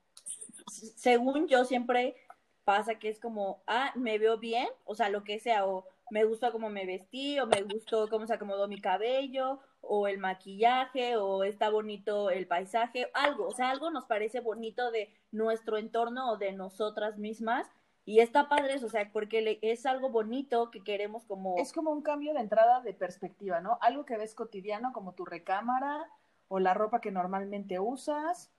según 0.67 1.47
yo 1.47 1.65
siempre 1.65 2.15
pasa 2.63 2.95
que 2.95 3.09
es 3.09 3.19
como, 3.19 3.61
ah, 3.67 3.91
me 3.95 4.17
veo 4.17 4.37
bien, 4.37 4.67
o 4.85 4.95
sea, 4.95 5.09
lo 5.09 5.23
que 5.23 5.39
sea, 5.39 5.65
o 5.65 5.85
me 6.09 6.23
gustó 6.23 6.51
cómo 6.51 6.69
me 6.69 6.85
vestí, 6.85 7.39
o 7.39 7.47
me 7.47 7.61
gustó 7.61 8.09
cómo 8.09 8.27
se 8.27 8.33
acomodó 8.33 8.67
mi 8.67 8.81
cabello, 8.81 9.59
o 9.81 10.07
el 10.07 10.17
maquillaje, 10.17 11.15
o 11.15 11.43
está 11.43 11.69
bonito 11.69 12.29
el 12.31 12.47
paisaje, 12.47 13.09
algo, 13.13 13.47
o 13.47 13.51
sea, 13.51 13.69
algo 13.69 13.91
nos 13.91 14.05
parece 14.05 14.39
bonito 14.39 14.91
de 14.91 15.13
nuestro 15.31 15.77
entorno 15.77 16.31
o 16.31 16.37
de 16.37 16.53
nosotras 16.53 17.17
mismas. 17.17 17.67
Y 18.07 18.19
está 18.19 18.47
padre 18.47 18.75
eso, 18.75 18.85
o 18.85 18.89
sea, 18.89 19.09
porque 19.11 19.57
es 19.63 19.87
algo 19.87 20.09
bonito 20.09 20.69
que 20.69 20.83
queremos 20.83 21.25
como... 21.25 21.55
Es 21.57 21.73
como 21.73 21.89
un 21.91 22.03
cambio 22.03 22.35
de 22.35 22.39
entrada 22.39 22.81
de 22.81 22.93
perspectiva, 22.93 23.61
¿no? 23.61 23.79
Algo 23.81 24.05
que 24.05 24.15
ves 24.15 24.35
cotidiano 24.35 24.93
como 24.93 25.13
tu 25.13 25.25
recámara 25.25 26.07
o 26.47 26.59
la 26.59 26.73
ropa 26.73 27.01
que 27.01 27.11
normalmente 27.11 27.79
usas 27.79 28.51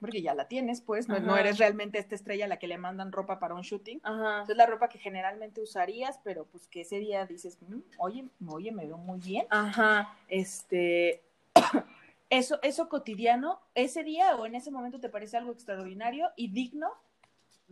porque 0.00 0.22
ya 0.22 0.34
la 0.34 0.46
tienes, 0.46 0.80
pues, 0.80 1.08
no, 1.08 1.36
eres 1.36 1.58
realmente 1.58 1.98
esta 1.98 2.14
estrella 2.14 2.44
a 2.44 2.48
la 2.48 2.58
que 2.58 2.68
le 2.68 2.78
mandan 2.78 3.10
ropa 3.10 3.40
para 3.40 3.54
un 3.54 3.62
shooting. 3.62 4.00
Ajá. 4.04 4.44
Es 4.48 4.56
la 4.56 4.66
ropa 4.66 4.88
que 4.88 4.98
generalmente 4.98 5.60
usarías, 5.60 6.20
pero 6.22 6.44
pues 6.46 6.68
que 6.68 6.82
ese 6.82 6.98
día 7.00 7.26
dices, 7.26 7.58
mm, 7.60 7.80
oye, 7.98 8.24
oye, 8.46 8.70
me 8.70 8.86
veo 8.86 8.96
muy 8.96 9.18
bien. 9.18 9.46
Ajá. 9.50 10.16
Este, 10.28 11.22
eso, 12.30 12.60
eso 12.62 12.88
cotidiano, 12.88 13.60
ese 13.74 14.04
día 14.04 14.36
o 14.36 14.46
en 14.46 14.54
ese 14.54 14.70
momento 14.70 15.00
te 15.00 15.08
parece 15.08 15.36
algo 15.36 15.52
extraordinario 15.52 16.30
y 16.36 16.48
digno, 16.48 16.90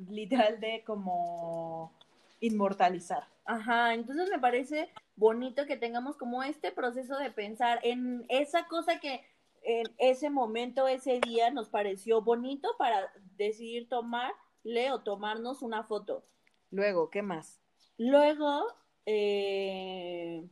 literal, 0.09 0.59
de 0.59 0.83
como 0.85 1.93
inmortalizar. 2.41 3.25
Ajá, 3.45 3.95
entonces 3.95 4.29
me 4.29 4.41
parece 4.41 4.91
bonito 5.15 5.65
que 5.67 5.77
tengamos 5.77 6.17
como 6.17 6.43
este 6.43 6.73
proceso 6.73 7.17
de 7.17 7.31
pensar 7.31 7.79
en 7.85 8.27
esa 8.29 8.67
cosa 8.67 8.99
que 8.99 9.25
en 9.67 9.87
ese 9.99 10.31
momento, 10.31 10.87
ese 10.87 11.21
día, 11.21 11.51
nos 11.51 11.69
pareció 11.69 12.23
bonito 12.23 12.69
para 12.79 13.13
decidir 13.37 13.89
tomarle 13.89 14.93
o 14.93 15.03
tomarnos 15.03 15.61
una 15.61 15.83
foto. 15.83 16.25
Luego, 16.71 17.11
¿qué 17.11 17.21
más? 17.21 17.61
Luego, 17.99 18.65
eh... 19.07 20.49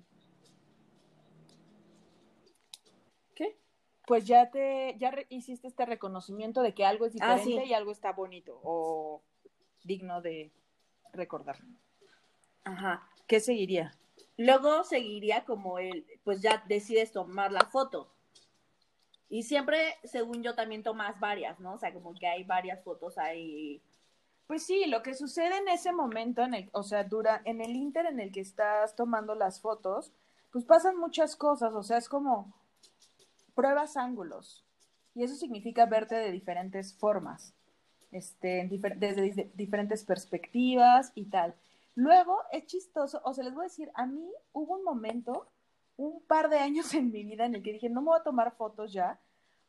¿qué? 3.37 3.56
Pues 4.04 4.26
ya 4.26 4.50
te, 4.50 4.97
ya 4.99 5.14
hiciste 5.28 5.68
este 5.68 5.87
reconocimiento 5.87 6.62
de 6.62 6.75
que 6.75 6.85
algo 6.85 7.06
es 7.06 7.14
ah, 7.21 7.37
diferente 7.37 7.66
y 7.68 7.73
algo 7.73 7.92
está 7.92 8.12
bonito 8.12 8.59
o 8.64 9.23
digno 9.85 10.23
de 10.23 10.50
recordar. 11.12 11.59
Ajá. 12.64 13.09
¿Qué 13.28 13.38
seguiría? 13.38 13.97
Luego 14.37 14.83
seguiría 14.83 15.44
como 15.44 15.78
el, 15.78 16.04
pues 16.25 16.42
ya 16.42 16.64
decides 16.66 17.12
tomar 17.12 17.52
la 17.52 17.66
foto. 17.66 18.13
Y 19.28 19.43
siempre, 19.43 19.97
según 20.04 20.43
yo, 20.43 20.54
también 20.54 20.83
tomas 20.83 21.19
varias, 21.19 21.59
¿no? 21.61 21.75
O 21.75 21.78
sea, 21.78 21.93
como 21.93 22.14
que 22.14 22.26
hay 22.26 22.45
varias 22.45 22.83
fotos 22.85 23.19
ahí. 23.19 23.83
Pues 24.47 24.64
sí, 24.64 24.85
lo 24.87 25.02
que 25.02 25.14
sucede 25.14 25.57
en 25.57 25.69
ese 25.69 25.93
momento, 25.93 26.43
en 26.43 26.54
el, 26.54 26.71
o 26.73 26.83
sea, 26.83 27.04
dura, 27.04 27.40
en 27.45 27.61
el 27.61 27.75
inter 27.75 28.07
en 28.07 28.21
el 28.21 28.31
que 28.31 28.40
estás 28.40 28.95
tomando 28.95 29.35
las 29.35 29.61
fotos, 29.61 30.12
pues 30.52 30.64
pasan 30.64 30.97
muchas 30.97 31.35
cosas, 31.35 31.73
o 31.75 31.83
sea, 31.83 31.97
es 31.97 32.09
como 32.09 32.52
pruebas 33.54 33.97
ángulos. 33.97 34.64
Y 35.14 35.23
eso 35.25 35.35
significa 35.37 35.87
verte 35.87 36.16
de 36.16 36.31
diferentes 36.31 36.95
formas, 36.95 37.54
este, 38.12 38.69
desde 38.97 39.50
diferentes 39.54 40.04
perspectivas 40.04 41.12
y 41.14 41.26
tal. 41.26 41.54
Luego 41.95 42.38
es 42.52 42.66
chistoso, 42.66 43.21
o 43.25 43.33
sea, 43.33 43.45
les 43.45 43.54
voy 43.54 43.62
a 43.62 43.69
decir, 43.69 43.90
a 43.95 44.07
mí 44.07 44.28
hubo 44.52 44.75
un 44.75 44.85
momento 44.85 45.49
un 45.96 46.20
par 46.22 46.48
de 46.50 46.58
años 46.58 46.92
en 46.94 47.10
mi 47.10 47.24
vida 47.24 47.46
en 47.46 47.54
el 47.54 47.62
que 47.62 47.72
dije, 47.72 47.88
no 47.88 48.02
me 48.02 48.08
voy 48.08 48.20
a 48.20 48.24
tomar 48.24 48.52
fotos 48.56 48.92
ya, 48.92 49.18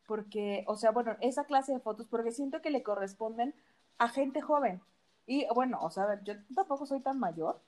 porque, 0.06 0.64
o 0.68 0.76
sea, 0.76 0.92
bueno, 0.92 1.16
esa 1.20 1.44
clase 1.44 1.72
de 1.72 1.80
fotos, 1.80 2.06
porque 2.06 2.30
siento 2.30 2.62
que 2.62 2.70
le 2.70 2.82
corresponden 2.82 3.54
a 3.98 4.08
gente 4.08 4.40
joven. 4.40 4.80
Y 5.26 5.46
bueno, 5.54 5.78
o 5.82 5.90
sea, 5.90 6.04
a 6.04 6.06
ver, 6.06 6.22
yo 6.22 6.34
tampoco 6.54 6.86
soy 6.86 7.00
tan 7.00 7.18
mayor, 7.18 7.60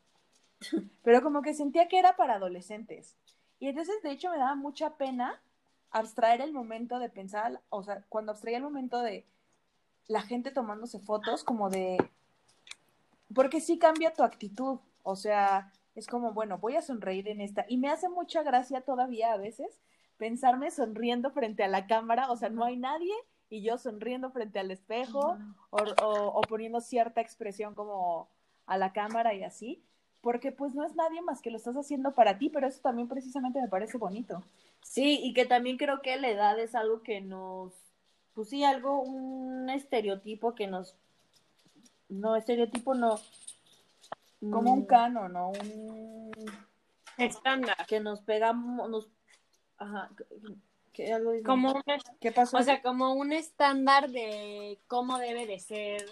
pero 1.02 1.22
como 1.22 1.42
que 1.42 1.54
sentía 1.54 1.88
que 1.88 1.98
era 1.98 2.16
para 2.16 2.34
adolescentes. 2.34 3.16
Y 3.58 3.68
entonces, 3.68 4.00
de 4.02 4.12
hecho, 4.12 4.30
me 4.30 4.38
daba 4.38 4.54
mucha 4.54 4.96
pena 4.96 5.40
abstraer 5.90 6.40
el 6.40 6.52
momento 6.52 6.98
de 6.98 7.08
pensar, 7.08 7.60
o 7.70 7.82
sea, 7.82 8.04
cuando 8.08 8.32
abstraía 8.32 8.58
el 8.58 8.62
momento 8.62 9.00
de 9.00 9.26
la 10.06 10.22
gente 10.22 10.50
tomándose 10.50 11.00
fotos, 11.00 11.42
como 11.42 11.70
de, 11.70 11.96
porque 13.34 13.60
sí 13.60 13.78
cambia 13.78 14.12
tu 14.12 14.22
actitud, 14.22 14.78
o 15.02 15.16
sea, 15.16 15.72
es 15.98 16.06
como, 16.06 16.32
bueno, 16.32 16.58
voy 16.58 16.76
a 16.76 16.82
sonreír 16.82 17.28
en 17.28 17.40
esta. 17.40 17.66
Y 17.68 17.76
me 17.76 17.90
hace 17.90 18.08
mucha 18.08 18.42
gracia 18.42 18.82
todavía 18.82 19.32
a 19.32 19.36
veces 19.36 19.80
pensarme 20.16 20.70
sonriendo 20.70 21.30
frente 21.30 21.64
a 21.64 21.68
la 21.68 21.86
cámara, 21.86 22.30
o 22.30 22.36
sea, 22.36 22.50
no 22.50 22.64
hay 22.64 22.76
nadie 22.76 23.12
y 23.50 23.62
yo 23.62 23.78
sonriendo 23.78 24.30
frente 24.30 24.58
al 24.58 24.70
espejo 24.70 25.38
o, 25.70 26.40
poniendo 26.48 26.80
cierta 26.80 27.20
expresión 27.20 27.74
como 27.74 28.28
a 28.66 28.78
la 28.78 28.92
cámara 28.92 29.34
y 29.34 29.42
así, 29.42 29.82
porque 30.20 30.52
pues 30.52 30.74
no 30.74 30.84
es 30.84 30.94
nadie 30.94 31.22
más 31.22 31.40
que 31.40 31.50
lo 31.50 31.56
estás 31.56 31.76
haciendo 31.76 32.14
para 32.14 32.38
ti, 32.38 32.48
pero 32.48 32.66
eso 32.66 32.80
también 32.80 33.08
precisamente 33.08 33.60
me 33.60 33.68
parece 33.68 33.98
bonito. 33.98 34.42
Sí, 34.82 35.18
y 35.22 35.32
que 35.32 35.46
también 35.46 35.78
creo 35.78 36.00
que 36.02 36.16
la 36.16 36.28
edad 36.28 36.58
es 36.60 36.74
algo 36.74 37.02
que 37.02 37.20
nos, 37.20 37.72
pues 38.34 38.50
sí, 38.50 38.62
algo, 38.64 39.00
un 39.00 39.68
estereotipo 39.70 40.54
que 40.54 40.66
nos, 40.66 40.96
no, 42.08 42.36
estereotipo 42.36 42.94
no, 42.94 43.18
como 44.40 44.72
un 44.72 44.80
mm. 44.80 44.86
canon, 44.86 45.32
¿no? 45.32 45.50
Un 45.50 46.32
estándar. 47.16 47.76
Que 47.86 48.00
nos 48.00 48.20
pegamos, 48.20 48.88
nos... 48.90 49.08
Ajá. 49.78 50.10
¿Qué, 50.92 51.12
algo 51.12 51.32
como 51.44 51.72
un, 51.72 51.82
¿Qué 52.20 52.32
pasó? 52.32 52.56
O 52.56 52.62
sea, 52.62 52.82
como 52.82 53.12
un 53.14 53.32
estándar 53.32 54.10
de 54.10 54.78
cómo 54.88 55.18
debe 55.18 55.46
de 55.46 55.60
ser 55.60 56.04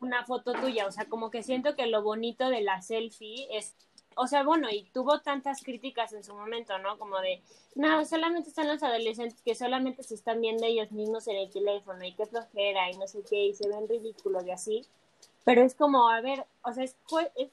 una 0.00 0.24
foto 0.24 0.52
tuya. 0.54 0.86
O 0.86 0.92
sea, 0.92 1.06
como 1.06 1.30
que 1.30 1.42
siento 1.42 1.76
que 1.76 1.86
lo 1.86 2.02
bonito 2.02 2.48
de 2.50 2.62
la 2.62 2.82
selfie 2.82 3.48
es 3.56 3.76
o 4.20 4.26
sea, 4.26 4.42
bueno, 4.42 4.68
y 4.68 4.82
tuvo 4.92 5.20
tantas 5.20 5.62
críticas 5.62 6.12
en 6.12 6.24
su 6.24 6.34
momento, 6.34 6.76
¿no? 6.78 6.98
Como 6.98 7.20
de, 7.20 7.40
no, 7.76 8.04
solamente 8.04 8.48
están 8.48 8.66
los 8.66 8.82
adolescentes 8.82 9.40
que 9.42 9.54
solamente 9.54 10.02
se 10.02 10.14
están 10.14 10.40
viendo 10.40 10.66
ellos 10.66 10.90
mismos 10.90 11.28
en 11.28 11.36
el 11.36 11.50
teléfono 11.50 12.04
y 12.04 12.14
qué 12.14 12.26
flojera 12.26 12.90
y 12.90 12.98
no 12.98 13.06
sé 13.06 13.22
qué, 13.28 13.46
y 13.46 13.54
se 13.54 13.68
ven 13.68 13.88
ridículos 13.88 14.44
y 14.44 14.50
así. 14.50 14.86
Pero 15.44 15.62
es 15.62 15.74
como, 15.74 16.10
a 16.10 16.20
ver, 16.20 16.44
o 16.62 16.72
sea, 16.72 16.84
es, 16.84 16.96
es 17.36 17.48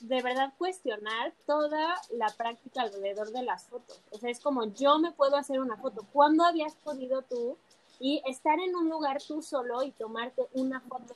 de 0.00 0.22
verdad 0.22 0.52
cuestionar 0.58 1.32
toda 1.46 1.94
la 2.10 2.28
práctica 2.36 2.82
alrededor 2.82 3.30
de 3.30 3.42
las 3.42 3.64
fotos. 3.64 4.00
O 4.10 4.18
sea, 4.18 4.30
es 4.30 4.40
como 4.40 4.64
yo 4.74 4.98
me 4.98 5.12
puedo 5.12 5.36
hacer 5.36 5.60
una 5.60 5.76
foto. 5.76 6.04
¿Cuándo 6.12 6.44
habías 6.44 6.74
podido 6.74 7.22
tú 7.22 7.56
y 7.98 8.22
estar 8.26 8.58
en 8.58 8.74
un 8.76 8.90
lugar 8.90 9.22
tú 9.22 9.42
solo 9.42 9.82
y 9.82 9.90
tomarte 9.92 10.42
una 10.52 10.80
foto 10.80 11.14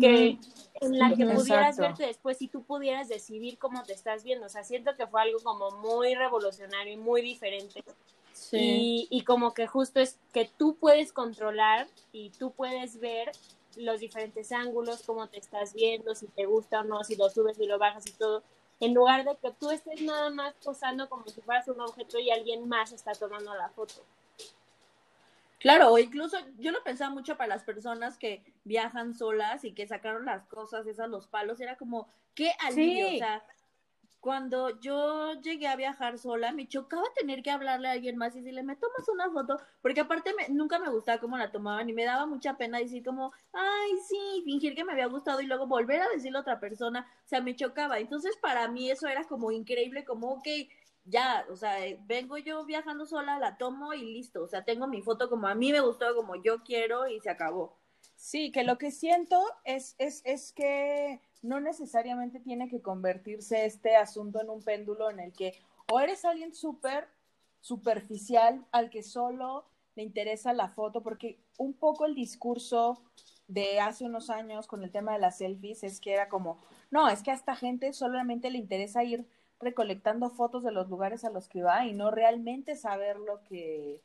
que 0.00 0.38
en 0.80 0.98
la 0.98 1.14
que 1.14 1.26
pudieras 1.26 1.76
verte 1.76 2.06
después 2.06 2.40
y 2.40 2.48
tú 2.48 2.62
pudieras 2.62 3.08
decidir 3.08 3.58
cómo 3.58 3.82
te 3.82 3.92
estás 3.92 4.24
viendo? 4.24 4.46
O 4.46 4.50
sea, 4.50 4.64
siento 4.64 4.96
que 4.96 5.06
fue 5.06 5.22
algo 5.22 5.38
como 5.42 5.70
muy 5.72 6.14
revolucionario 6.14 6.94
y 6.94 6.96
muy 6.96 7.20
diferente. 7.20 7.84
Sí. 8.32 9.08
Y, 9.10 9.18
y 9.18 9.24
como 9.24 9.54
que 9.54 9.66
justo 9.66 10.00
es 10.00 10.18
que 10.32 10.50
tú 10.56 10.76
puedes 10.76 11.12
controlar 11.12 11.86
y 12.12 12.30
tú 12.30 12.50
puedes 12.52 12.98
ver 12.98 13.30
los 13.76 14.00
diferentes 14.00 14.52
ángulos, 14.52 15.02
cómo 15.04 15.28
te 15.28 15.38
estás 15.38 15.74
viendo, 15.74 16.14
si 16.14 16.26
te 16.28 16.46
gusta 16.46 16.80
o 16.80 16.84
no, 16.84 17.04
si 17.04 17.16
lo 17.16 17.28
subes 17.30 17.58
y 17.58 17.66
lo 17.66 17.78
bajas 17.78 18.06
y 18.06 18.12
todo, 18.12 18.42
en 18.80 18.94
lugar 18.94 19.24
de 19.24 19.36
que 19.36 19.50
tú 19.52 19.70
estés 19.70 20.02
nada 20.02 20.30
más 20.30 20.54
posando 20.62 21.08
como 21.08 21.26
si 21.28 21.40
fueras 21.40 21.68
un 21.68 21.80
objeto 21.80 22.18
y 22.18 22.30
alguien 22.30 22.68
más 22.68 22.92
está 22.92 23.12
tomando 23.12 23.54
la 23.54 23.68
foto. 23.70 23.94
Claro, 25.58 25.92
o 25.92 25.98
incluso 25.98 26.36
yo 26.58 26.72
lo 26.72 26.82
pensaba 26.82 27.10
mucho 27.10 27.38
para 27.38 27.48
las 27.48 27.62
personas 27.64 28.18
que 28.18 28.42
viajan 28.64 29.14
solas 29.14 29.64
y 29.64 29.72
que 29.72 29.86
sacaron 29.86 30.26
las 30.26 30.44
cosas 30.46 30.86
esas 30.86 31.08
los 31.08 31.26
palos, 31.26 31.60
era 31.60 31.76
como, 31.76 32.06
qué 32.34 32.52
alivio, 32.60 33.06
o 33.06 33.18
sea, 33.18 33.42
cuando 34.24 34.80
yo 34.80 35.34
llegué 35.42 35.66
a 35.66 35.76
viajar 35.76 36.16
sola, 36.18 36.50
me 36.50 36.66
chocaba 36.66 37.04
tener 37.14 37.42
que 37.42 37.50
hablarle 37.50 37.88
a 37.88 37.90
alguien 37.90 38.16
más 38.16 38.34
y 38.34 38.38
decirle, 38.38 38.62
¿me 38.62 38.74
tomas 38.74 39.06
una 39.10 39.30
foto? 39.30 39.60
Porque 39.82 40.00
aparte 40.00 40.32
me, 40.32 40.48
nunca 40.48 40.78
me 40.78 40.88
gustaba 40.88 41.20
cómo 41.20 41.36
la 41.36 41.52
tomaban 41.52 41.90
y 41.90 41.92
me 41.92 42.06
daba 42.06 42.24
mucha 42.24 42.56
pena 42.56 42.78
decir 42.78 43.04
como, 43.04 43.34
ay, 43.52 43.90
sí, 44.08 44.40
fingir 44.46 44.74
que 44.74 44.82
me 44.82 44.92
había 44.92 45.08
gustado 45.08 45.42
y 45.42 45.46
luego 45.46 45.66
volver 45.66 46.00
a 46.00 46.08
decirle 46.08 46.38
a 46.38 46.40
otra 46.40 46.58
persona, 46.58 47.06
o 47.22 47.28
sea, 47.28 47.42
me 47.42 47.54
chocaba. 47.54 47.98
Entonces, 47.98 48.34
para 48.38 48.66
mí 48.66 48.90
eso 48.90 49.06
era 49.08 49.24
como 49.24 49.52
increíble, 49.52 50.06
como, 50.06 50.32
ok, 50.36 50.48
ya, 51.04 51.44
o 51.50 51.56
sea, 51.56 51.76
vengo 52.06 52.38
yo 52.38 52.64
viajando 52.64 53.04
sola, 53.04 53.38
la 53.38 53.58
tomo 53.58 53.92
y 53.92 54.00
listo, 54.14 54.42
o 54.42 54.48
sea, 54.48 54.64
tengo 54.64 54.86
mi 54.86 55.02
foto 55.02 55.28
como 55.28 55.48
a 55.48 55.54
mí 55.54 55.70
me 55.70 55.80
gustó, 55.80 56.14
como 56.16 56.42
yo 56.42 56.62
quiero 56.64 57.06
y 57.08 57.20
se 57.20 57.28
acabó. 57.28 57.76
Sí, 58.24 58.50
que 58.52 58.64
lo 58.64 58.78
que 58.78 58.90
siento 58.90 59.38
es, 59.64 59.96
es, 59.98 60.22
es 60.24 60.54
que 60.54 61.20
no 61.42 61.60
necesariamente 61.60 62.40
tiene 62.40 62.70
que 62.70 62.80
convertirse 62.80 63.66
este 63.66 63.96
asunto 63.96 64.40
en 64.40 64.48
un 64.48 64.62
péndulo 64.62 65.10
en 65.10 65.20
el 65.20 65.34
que 65.34 65.52
o 65.92 66.00
eres 66.00 66.24
alguien 66.24 66.54
súper 66.54 67.06
superficial 67.60 68.64
al 68.72 68.88
que 68.88 69.02
solo 69.02 69.66
le 69.94 70.04
interesa 70.04 70.54
la 70.54 70.70
foto, 70.70 71.02
porque 71.02 71.38
un 71.58 71.74
poco 71.74 72.06
el 72.06 72.14
discurso 72.14 73.02
de 73.46 73.78
hace 73.80 74.06
unos 74.06 74.30
años 74.30 74.66
con 74.68 74.82
el 74.82 74.90
tema 74.90 75.12
de 75.12 75.18
las 75.18 75.36
selfies 75.36 75.84
es 75.84 76.00
que 76.00 76.14
era 76.14 76.30
como, 76.30 76.56
no, 76.90 77.10
es 77.10 77.22
que 77.22 77.30
a 77.30 77.34
esta 77.34 77.54
gente 77.54 77.92
solamente 77.92 78.48
le 78.48 78.56
interesa 78.56 79.04
ir 79.04 79.28
recolectando 79.60 80.30
fotos 80.30 80.64
de 80.64 80.72
los 80.72 80.88
lugares 80.88 81.26
a 81.26 81.30
los 81.30 81.46
que 81.46 81.62
va 81.62 81.84
y 81.84 81.92
no 81.92 82.10
realmente 82.10 82.74
saber 82.74 83.18
lo 83.18 83.42
que 83.44 84.00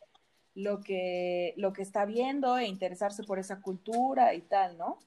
lo 0.59 0.81
que 0.81 1.53
lo 1.57 1.71
que 1.71 1.81
está 1.81 2.05
viendo 2.05 2.57
e 2.57 2.65
interesarse 2.65 3.23
por 3.23 3.39
esa 3.39 3.61
cultura 3.61 4.33
y 4.33 4.41
tal, 4.41 4.77
¿no? 4.77 4.99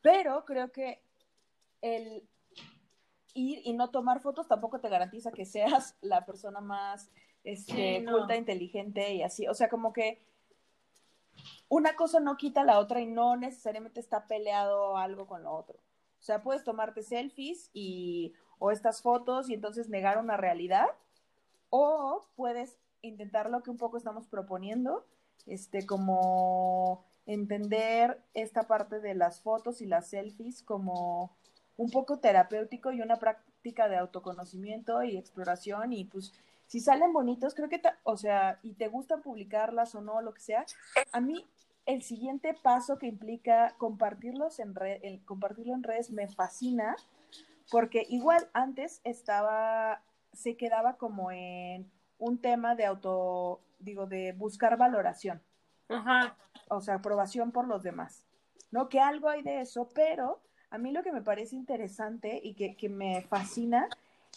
Pero 0.00 0.44
creo 0.44 0.72
que 0.72 1.02
el 1.82 2.26
ir 3.34 3.60
y 3.64 3.74
no 3.74 3.90
tomar 3.90 4.20
fotos 4.20 4.48
tampoco 4.48 4.80
te 4.80 4.88
garantiza 4.88 5.30
que 5.30 5.44
seas 5.44 5.96
la 6.00 6.24
persona 6.24 6.60
más 6.60 7.10
este, 7.44 8.04
culta, 8.04 8.34
inteligente 8.36 9.14
y 9.14 9.22
así. 9.22 9.46
O 9.46 9.54
sea, 9.54 9.68
como 9.68 9.92
que 9.92 10.22
una 11.68 11.94
cosa 11.94 12.18
no 12.18 12.36
quita 12.36 12.64
la 12.64 12.78
otra 12.78 13.00
y 13.00 13.06
no 13.06 13.36
necesariamente 13.36 14.00
está 14.00 14.26
peleado 14.26 14.96
algo 14.96 15.26
con 15.26 15.42
lo 15.42 15.52
otro. 15.52 15.78
O 16.18 16.22
sea, 16.22 16.42
puedes 16.42 16.64
tomarte 16.64 17.02
selfies 17.02 17.70
y 17.74 18.32
o 18.58 18.70
estas 18.70 19.02
fotos 19.02 19.50
y 19.50 19.54
entonces 19.54 19.90
negar 19.90 20.16
una 20.16 20.38
realidad 20.38 20.86
o 21.68 22.26
puedes 22.36 22.78
intentar 23.02 23.50
lo 23.50 23.62
que 23.62 23.70
un 23.70 23.76
poco 23.76 23.96
estamos 23.96 24.26
proponiendo, 24.26 25.06
este 25.46 25.86
como 25.86 27.04
entender 27.26 28.22
esta 28.34 28.64
parte 28.64 29.00
de 29.00 29.14
las 29.14 29.40
fotos 29.40 29.80
y 29.80 29.86
las 29.86 30.08
selfies 30.08 30.62
como 30.62 31.36
un 31.76 31.90
poco 31.90 32.18
terapéutico 32.18 32.92
y 32.92 33.00
una 33.00 33.16
práctica 33.16 33.88
de 33.88 33.96
autoconocimiento 33.96 35.02
y 35.02 35.16
exploración. 35.16 35.92
Y 35.92 36.04
pues 36.04 36.32
si 36.66 36.80
salen 36.80 37.12
bonitos, 37.12 37.54
creo 37.54 37.68
que, 37.68 37.80
o 38.04 38.16
sea, 38.16 38.58
y 38.62 38.74
te 38.74 38.88
gusta 38.88 39.18
publicarlas 39.18 39.94
o 39.94 40.00
no, 40.00 40.20
lo 40.20 40.32
que 40.34 40.40
sea, 40.40 40.64
a 41.12 41.20
mí 41.20 41.44
el 41.84 42.02
siguiente 42.02 42.54
paso 42.54 42.98
que 42.98 43.06
implica 43.06 43.74
compartirlos 43.78 44.58
en 44.58 44.74
red, 44.74 44.98
el 45.02 45.24
compartirlo 45.24 45.74
en 45.74 45.84
redes 45.84 46.10
me 46.10 46.28
fascina, 46.28 46.96
porque 47.70 48.04
igual 48.08 48.48
antes 48.52 49.00
estaba, 49.04 50.02
se 50.32 50.56
quedaba 50.56 50.96
como 50.96 51.30
en 51.30 51.90
un 52.18 52.38
tema 52.38 52.74
de 52.74 52.86
auto, 52.86 53.60
digo, 53.78 54.06
de 54.06 54.32
buscar 54.32 54.76
valoración. 54.76 55.42
Ajá. 55.88 56.36
O 56.68 56.80
sea, 56.80 56.94
aprobación 56.94 57.52
por 57.52 57.66
los 57.66 57.82
demás. 57.82 58.24
¿No? 58.70 58.88
Que 58.88 59.00
algo 59.00 59.28
hay 59.28 59.42
de 59.42 59.60
eso, 59.60 59.88
pero 59.94 60.40
a 60.70 60.78
mí 60.78 60.90
lo 60.90 61.02
que 61.02 61.12
me 61.12 61.22
parece 61.22 61.54
interesante 61.54 62.40
y 62.42 62.54
que, 62.54 62.76
que 62.76 62.88
me 62.88 63.22
fascina 63.22 63.88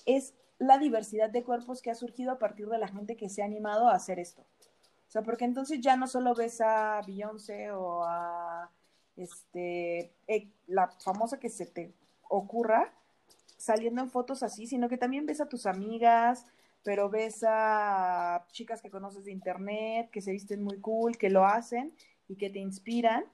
es 0.05 0.33
la 0.59 0.77
diversidad 0.77 1.29
de 1.29 1.43
cuerpos 1.43 1.81
que 1.81 1.89
ha 1.89 1.95
surgido 1.95 2.31
a 2.31 2.39
partir 2.39 2.67
de 2.67 2.77
la 2.77 2.87
gente 2.87 3.15
que 3.15 3.29
se 3.29 3.41
ha 3.41 3.45
animado 3.45 3.87
a 3.87 3.95
hacer 3.95 4.19
esto. 4.19 4.41
O 4.41 5.11
sea, 5.11 5.23
porque 5.23 5.45
entonces 5.45 5.81
ya 5.81 5.95
no 5.95 6.05
solo 6.05 6.35
ves 6.35 6.61
a 6.61 7.01
Beyoncé 7.07 7.71
o 7.71 8.03
a 8.03 8.69
este, 9.15 10.13
eh, 10.27 10.47
la 10.67 10.87
famosa 10.87 11.39
que 11.39 11.49
se 11.49 11.65
te 11.65 11.93
ocurra 12.29 12.93
saliendo 13.57 14.01
en 14.01 14.09
fotos 14.09 14.43
así, 14.43 14.67
sino 14.67 14.87
que 14.87 14.97
también 14.97 15.25
ves 15.25 15.41
a 15.41 15.49
tus 15.49 15.65
amigas, 15.65 16.45
pero 16.83 17.09
ves 17.09 17.43
a 17.47 18.45
chicas 18.51 18.81
que 18.81 18.89
conoces 18.89 19.25
de 19.25 19.31
internet, 19.31 20.09
que 20.11 20.21
se 20.21 20.31
visten 20.31 20.63
muy 20.63 20.79
cool, 20.79 21.17
que 21.17 21.29
lo 21.29 21.45
hacen 21.45 21.93
y 22.27 22.35
que 22.35 22.49
te 22.49 22.59
inspiran 22.59 23.25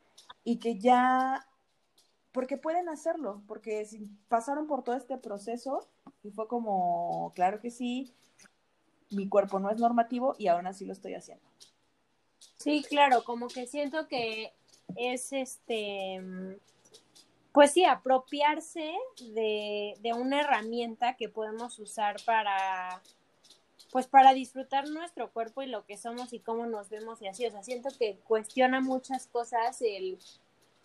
y 0.44 0.58
que 0.58 0.80
ya, 0.80 1.48
porque 2.32 2.58
pueden 2.58 2.90
hacerlo, 2.90 3.44
porque 3.48 3.88
pasaron 4.28 4.68
por 4.68 4.84
todo 4.84 4.96
este 4.96 5.18
proceso 5.18 5.88
y 6.24 6.32
fue 6.32 6.48
como, 6.48 7.32
claro 7.36 7.60
que 7.60 7.72
sí, 7.72 8.14
mi 9.12 9.30
cuerpo 9.30 9.60
no 9.60 9.70
es 9.70 9.78
normativo 9.78 10.36
y 10.38 10.48
aún 10.48 10.68
así 10.68 10.86
lo 10.86 10.94
estoy 10.94 11.14
haciendo. 11.14 11.46
Sí, 12.58 12.84
claro, 12.88 13.24
como 13.24 13.48
que 13.48 13.68
siento 13.68 14.08
que 14.08 14.54
es 14.96 15.34
este, 15.34 16.22
pues 17.52 17.72
sí, 17.72 17.86
apropiarse 17.86 18.94
de, 19.34 19.94
de 20.00 20.14
una 20.14 20.42
herramienta 20.42 21.16
que 21.16 21.30
podemos 21.30 21.80
usar 21.80 22.18
para, 22.26 23.02
pues 23.96 24.08
para 24.08 24.34
disfrutar 24.34 24.90
nuestro 24.90 25.32
cuerpo 25.32 25.62
y 25.62 25.68
lo 25.68 25.86
que 25.86 25.96
somos 25.96 26.34
y 26.34 26.40
cómo 26.40 26.66
nos 26.66 26.90
vemos 26.90 27.22
y 27.22 27.28
así. 27.28 27.46
O 27.46 27.52
sea, 27.52 27.64
siento 27.64 27.88
que 27.98 28.18
cuestiona 28.28 28.82
muchas 28.82 29.26
cosas 29.28 29.82
el, 29.82 30.20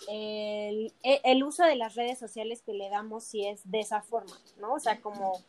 el, 0.07 0.93
el, 1.03 1.43
uso 1.43 1.65
de 1.65 1.75
las 1.75 1.97
redes 1.97 2.21
sociales 2.21 2.63
que 2.63 2.73
le 2.73 2.89
damos 2.89 3.25
si 3.25 3.49
es 3.49 3.69
de 3.69 3.81
esa 3.81 4.01
forma, 4.01 4.39
¿no? 4.61 4.75
O 4.75 4.79
sea, 4.79 5.01
como 5.01 5.43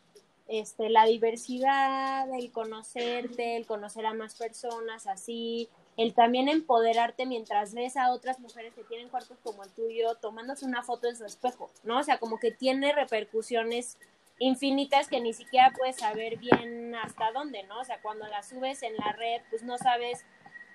este, 0.47 0.89
la 0.89 1.05
diversidad, 1.05 2.33
el 2.33 2.51
conocerte, 2.51 3.57
el 3.57 3.67
conocer 3.67 4.07
a 4.07 4.15
más 4.15 4.33
personas, 4.33 5.05
así, 5.05 5.69
el 5.97 6.15
también 6.15 6.49
empoderarte 6.49 7.27
mientras 7.27 7.75
ves 7.75 7.95
a 7.95 8.11
otras 8.11 8.39
mujeres 8.39 8.73
que 8.73 8.83
tienen 8.85 9.09
cuartos 9.09 9.37
como 9.43 9.63
el 9.63 9.69
tuyo 9.69 10.15
tomándose 10.15 10.65
una 10.65 10.81
foto 10.81 11.07
en 11.07 11.15
su 11.15 11.25
espejo, 11.25 11.69
¿no? 11.83 11.99
O 11.99 12.03
sea, 12.03 12.17
como 12.17 12.39
que 12.39 12.49
tiene 12.49 12.91
repercusiones 12.91 13.99
infinitas 14.41 15.07
que 15.07 15.21
ni 15.21 15.33
siquiera 15.33 15.71
puedes 15.77 15.97
saber 15.97 16.37
bien 16.37 16.95
hasta 16.95 17.31
dónde, 17.31 17.61
¿no? 17.63 17.79
O 17.79 17.83
sea, 17.83 18.01
cuando 18.01 18.27
la 18.27 18.41
subes 18.41 18.81
en 18.81 18.95
la 18.97 19.11
red, 19.11 19.41
pues 19.51 19.61
no 19.61 19.77
sabes 19.77 20.25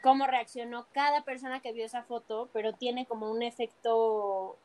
cómo 0.03 0.29
reaccionó 0.29 0.87
cada 0.93 1.25
persona 1.25 1.61
que 1.61 1.73
vio 1.73 1.85
esa 1.85 2.05
foto, 2.05 2.49
pero 2.53 2.75
tiene 2.75 3.07
como 3.07 3.29
un 3.29 3.43
efecto, 3.43 4.57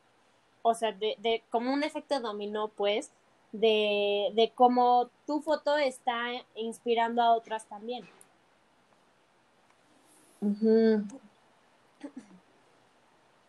o 0.62 0.74
sea, 0.74 0.92
de, 0.92 1.42
como 1.50 1.72
un 1.72 1.82
efecto 1.82 2.20
dominó, 2.20 2.68
pues, 2.68 3.10
de, 3.50 4.30
de 4.34 4.52
cómo 4.54 5.10
tu 5.26 5.42
foto 5.42 5.76
está 5.76 6.28
inspirando 6.54 7.22
a 7.22 7.34
otras 7.34 7.66
también. 7.66 8.08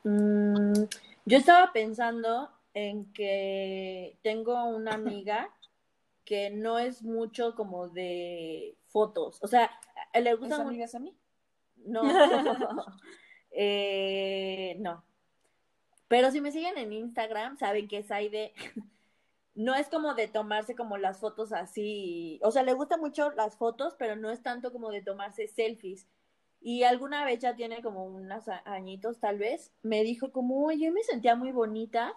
Mm, 0.03 0.83
yo 1.25 1.37
estaba 1.37 1.71
pensando 1.71 2.49
en 2.73 3.11
que 3.13 4.17
tengo 4.23 4.65
una 4.65 4.93
amiga 4.93 5.49
que 6.25 6.49
no 6.49 6.79
es 6.79 7.03
mucho 7.03 7.55
como 7.55 7.89
de 7.89 8.77
fotos. 8.87 9.39
O 9.41 9.47
sea, 9.47 9.71
le 10.13 10.33
gustan 10.35 10.61
amigas 10.61 10.95
a 10.95 10.99
mí? 10.99 11.15
No. 11.77 12.01
eh, 13.51 14.75
no. 14.79 15.03
Pero 16.07 16.31
si 16.31 16.41
me 16.41 16.51
siguen 16.51 16.77
en 16.77 16.93
Instagram, 16.93 17.57
saben 17.57 17.87
que 17.87 17.99
es 17.99 18.11
ahí 18.11 18.29
de. 18.29 18.53
no 19.55 19.75
es 19.75 19.87
como 19.89 20.13
de 20.13 20.27
tomarse 20.27 20.75
como 20.75 20.97
las 20.97 21.19
fotos 21.19 21.51
así. 21.53 22.39
O 22.43 22.51
sea, 22.51 22.63
le 22.63 22.73
gustan 22.73 22.99
mucho 22.99 23.31
las 23.31 23.57
fotos, 23.57 23.95
pero 23.97 24.15
no 24.15 24.31
es 24.31 24.41
tanto 24.41 24.71
como 24.71 24.89
de 24.89 25.01
tomarse 25.01 25.47
selfies. 25.47 26.07
Y 26.61 26.83
alguna 26.83 27.25
vez 27.25 27.39
ya 27.39 27.55
tiene 27.55 27.81
como 27.81 28.05
unos 28.05 28.45
añitos, 28.63 29.19
tal 29.19 29.37
vez, 29.37 29.73
me 29.81 30.01
dijo 30.03 30.31
como, 30.31 30.63
oye, 30.65 30.85
yo 30.85 30.93
me 30.93 31.03
sentía 31.03 31.35
muy 31.35 31.51
bonita 31.51 32.15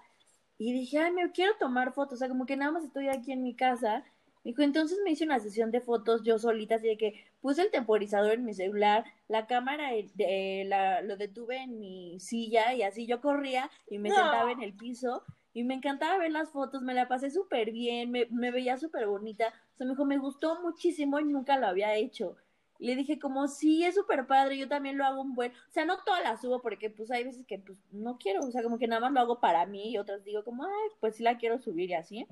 y 0.58 0.72
dije, 0.72 0.98
ay, 0.98 1.12
me 1.12 1.30
quiero 1.32 1.52
tomar 1.58 1.92
fotos, 1.92 2.14
o 2.14 2.16
sea, 2.16 2.28
como 2.28 2.46
que 2.46 2.56
nada 2.56 2.72
más 2.72 2.84
estoy 2.84 3.08
aquí 3.08 3.32
en 3.32 3.42
mi 3.42 3.54
casa. 3.54 4.04
Dijo, 4.42 4.62
entonces 4.62 4.98
me 5.04 5.10
hice 5.10 5.24
una 5.24 5.40
sesión 5.40 5.70
de 5.70 5.80
fotos 5.80 6.22
yo 6.22 6.38
solita, 6.38 6.76
así 6.76 6.86
de 6.86 6.96
que 6.96 7.24
puse 7.40 7.62
el 7.62 7.70
temporizador 7.70 8.34
en 8.34 8.44
mi 8.44 8.54
celular, 8.54 9.04
la 9.28 9.46
cámara 9.46 9.90
de, 9.90 10.64
la, 10.66 11.02
lo 11.02 11.16
detuve 11.16 11.58
en 11.58 11.80
mi 11.80 12.20
silla 12.20 12.72
y 12.72 12.82
así 12.82 13.06
yo 13.06 13.20
corría 13.20 13.70
y 13.90 13.98
me 13.98 14.10
sentaba 14.10 14.52
en 14.52 14.62
el 14.62 14.74
piso 14.74 15.24
y 15.52 15.64
me 15.64 15.74
encantaba 15.74 16.18
ver 16.18 16.30
las 16.30 16.50
fotos, 16.50 16.82
me 16.82 16.94
la 16.94 17.08
pasé 17.08 17.30
súper 17.30 17.72
bien, 17.72 18.10
me, 18.10 18.26
me 18.30 18.50
veía 18.50 18.76
súper 18.76 19.06
bonita. 19.06 19.48
O 19.74 19.76
sea, 19.76 19.86
me 19.86 19.94
dijo, 19.94 20.04
me 20.04 20.18
gustó 20.18 20.60
muchísimo 20.62 21.18
y 21.18 21.24
nunca 21.24 21.58
lo 21.58 21.66
había 21.66 21.94
hecho. 21.96 22.36
Le 22.78 22.96
dije 22.96 23.18
como, 23.18 23.48
sí, 23.48 23.84
es 23.84 23.94
súper 23.94 24.26
padre, 24.26 24.58
yo 24.58 24.68
también 24.68 24.98
lo 24.98 25.04
hago 25.04 25.22
un 25.22 25.34
buen, 25.34 25.52
o 25.52 25.72
sea, 25.72 25.84
no 25.84 25.98
todas 26.04 26.22
las 26.22 26.40
subo 26.40 26.60
porque 26.60 26.90
pues 26.90 27.10
hay 27.10 27.24
veces 27.24 27.46
que 27.46 27.58
pues 27.58 27.78
no 27.92 28.18
quiero, 28.18 28.40
o 28.40 28.50
sea, 28.50 28.62
como 28.62 28.78
que 28.78 28.86
nada 28.88 29.00
más 29.00 29.12
lo 29.12 29.20
hago 29.20 29.40
para 29.40 29.66
mí 29.66 29.90
y 29.92 29.98
otras 29.98 30.24
digo 30.24 30.44
como, 30.44 30.64
ay, 30.64 30.90
pues 31.00 31.16
sí 31.16 31.22
la 31.22 31.38
quiero 31.38 31.58
subir 31.58 31.90
y 31.90 31.94
así. 31.94 32.26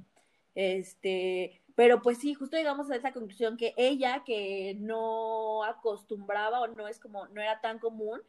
Este, 0.54 1.62
pero 1.74 2.02
pues 2.02 2.18
sí, 2.18 2.34
justo 2.34 2.56
llegamos 2.56 2.90
a 2.90 2.96
esa 2.96 3.12
conclusión 3.12 3.56
que 3.56 3.74
ella 3.76 4.22
que 4.24 4.76
no 4.78 5.64
acostumbraba 5.64 6.60
o 6.60 6.68
no 6.68 6.86
es 6.86 7.00
como, 7.00 7.26
no 7.28 7.40
era 7.40 7.60
tan 7.60 7.78
común, 7.78 8.20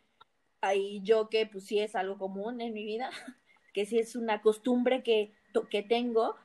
ahí 0.61 1.01
yo 1.03 1.29
que 1.29 1.45
pues 1.45 1.65
sí 1.65 1.79
es 1.79 1.95
algo 1.95 2.17
común 2.17 2.61
en 2.61 2.73
mi 2.73 2.83
vida, 2.83 3.09
que 3.73 3.85
sí 3.85 3.99
es 3.99 4.15
una 4.15 4.41
costumbre 4.41 5.03
que, 5.03 5.33
que 5.69 5.83
tengo, 5.83 6.35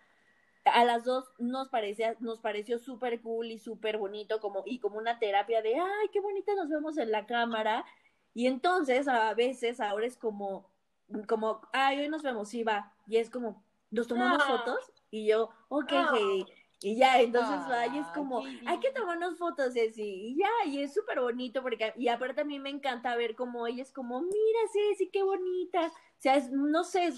a 0.73 0.85
las 0.85 1.05
dos 1.05 1.31
nos 1.39 1.69
parecía, 1.69 2.17
nos 2.21 2.41
pareció 2.41 2.79
súper 2.79 3.21
cool 3.21 3.47
y 3.47 3.59
súper 3.59 3.99
bonito, 3.99 4.41
como, 4.41 4.63
y 4.67 4.79
como 4.79 4.99
una 4.99 5.19
terapia 5.19 5.63
de, 5.63 5.75
ay, 5.75 6.09
qué 6.13 6.21
bonita 6.21 6.55
nos 6.55 6.69
vemos 6.69 6.99
en 6.99 7.11
la 7.11 7.27
cámara. 7.27 7.85
Y 8.35 8.47
entonces 8.47 9.09
a 9.09 9.35
veces 9.35 9.81
ahora 9.81 10.07
es 10.07 10.17
como, 10.17 10.71
como, 11.29 11.61
ay, 11.73 12.01
hoy 12.01 12.09
nos 12.09 12.23
vemos, 12.23 12.53
y 12.55 12.63
va. 12.63 12.93
Y 13.07 13.17
es 13.17 13.31
como, 13.31 13.63
nos 13.91 14.07
tomamos 14.07 14.43
ah. 14.45 14.59
fotos 14.59 14.93
y 15.11 15.27
yo, 15.27 15.51
ok, 15.69 15.93
ah. 15.93 16.15
Y 16.83 16.97
ya, 16.97 17.21
entonces 17.21 17.61
ay, 17.69 17.99
es 17.99 18.07
como, 18.09 18.43
hay 18.67 18.81
que 18.81 18.91
tomarnos 18.91 19.37
fotos, 19.37 19.75
Ceci. 19.75 20.03
Y 20.03 20.39
ya, 20.39 20.49
y 20.67 20.81
es 20.81 20.95
súper 20.95 21.21
bonito 21.21 21.63
porque, 21.63 21.93
y 21.97 22.09
aparte 22.09 22.41
a 22.41 22.45
mí 22.45 22.59
me 22.59 22.71
encanta 22.71 23.17
ver 23.17 23.35
como 23.35 23.67
ella 23.67 23.83
es 23.83 23.93
como, 23.93 24.23
mira, 24.23 24.61
Ceci, 24.73 25.11
qué 25.11 25.23
bonita. 25.23 25.89
O 25.89 26.23
sea, 26.23 26.37
es, 26.37 26.51
no 26.51 26.83
sé, 26.85 27.13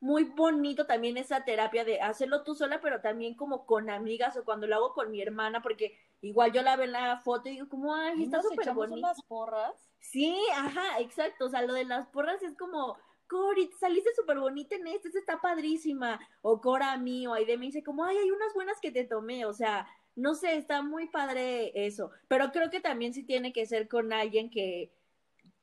muy 0.00 0.24
bonito 0.24 0.86
también 0.86 1.16
esa 1.16 1.44
terapia 1.44 1.84
de 1.84 2.00
hacerlo 2.00 2.42
tú 2.42 2.54
sola, 2.54 2.80
pero 2.80 3.00
también 3.00 3.34
como 3.34 3.66
con 3.66 3.90
amigas 3.90 4.36
o 4.36 4.44
cuando 4.44 4.66
lo 4.66 4.76
hago 4.76 4.92
con 4.92 5.10
mi 5.10 5.22
hermana, 5.22 5.62
porque 5.62 5.98
igual 6.20 6.52
yo 6.52 6.62
la 6.62 6.76
veo 6.76 6.84
en 6.84 6.92
la 6.92 7.20
foto 7.20 7.48
y 7.48 7.52
digo 7.52 7.68
como, 7.68 7.94
ay, 7.94 8.24
está 8.24 8.42
súper 8.42 8.72
bonito. 8.74 8.98
unas 8.98 9.22
porras? 9.22 9.90
Sí, 9.98 10.36
ajá, 10.54 11.00
exacto. 11.00 11.46
O 11.46 11.48
sea, 11.48 11.62
lo 11.62 11.74
de 11.74 11.84
las 11.84 12.06
porras 12.08 12.42
es 12.42 12.56
como, 12.56 12.96
Cori, 13.28 13.68
te 13.68 13.76
saliste 13.76 14.10
súper 14.14 14.38
bonita 14.38 14.76
en 14.76 14.86
esta, 14.86 15.08
esta 15.08 15.18
está 15.18 15.40
padrísima. 15.40 16.20
O 16.42 16.60
Cora 16.60 16.92
a 16.92 16.98
mí, 16.98 17.26
o 17.26 17.34
Aide 17.34 17.56
me 17.56 17.66
dice 17.66 17.82
como, 17.82 18.04
ay, 18.04 18.16
hay 18.18 18.30
unas 18.30 18.54
buenas 18.54 18.80
que 18.80 18.92
te 18.92 19.04
tomé. 19.04 19.46
O 19.46 19.52
sea, 19.52 19.88
no 20.14 20.34
sé, 20.34 20.56
está 20.56 20.82
muy 20.82 21.08
padre 21.08 21.72
eso. 21.74 22.10
Pero 22.28 22.52
creo 22.52 22.70
que 22.70 22.80
también 22.80 23.14
sí 23.14 23.24
tiene 23.24 23.52
que 23.52 23.66
ser 23.66 23.88
con 23.88 24.12
alguien 24.12 24.50
que 24.50 24.92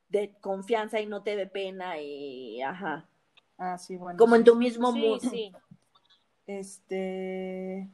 de 0.10 0.34
confianza 0.42 1.00
y 1.00 1.08
no 1.08 1.24
te 1.24 1.36
dé 1.36 1.48
pena 1.48 2.00
y, 2.00 2.62
ajá. 2.62 3.10
Ah, 3.58 3.78
sí, 3.78 3.96
bueno. 3.98 4.18
Como 4.18 4.36
sí. 4.36 4.40
en 4.40 4.46
tu 4.46 4.56
mismo 4.56 4.92
Sí, 4.94 5.00
mood. 5.00 5.20
sí. 5.22 5.52
Este. 6.48 7.88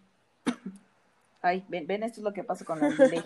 Ay, 1.41 1.63
ven, 1.69 1.88
ven, 1.88 2.04
esto 2.04 2.19
es 2.19 2.24
lo 2.24 2.34
que 2.34 2.43
pasa 2.43 2.65
con 2.65 2.80
la 2.80 2.89
delay. 2.89 3.24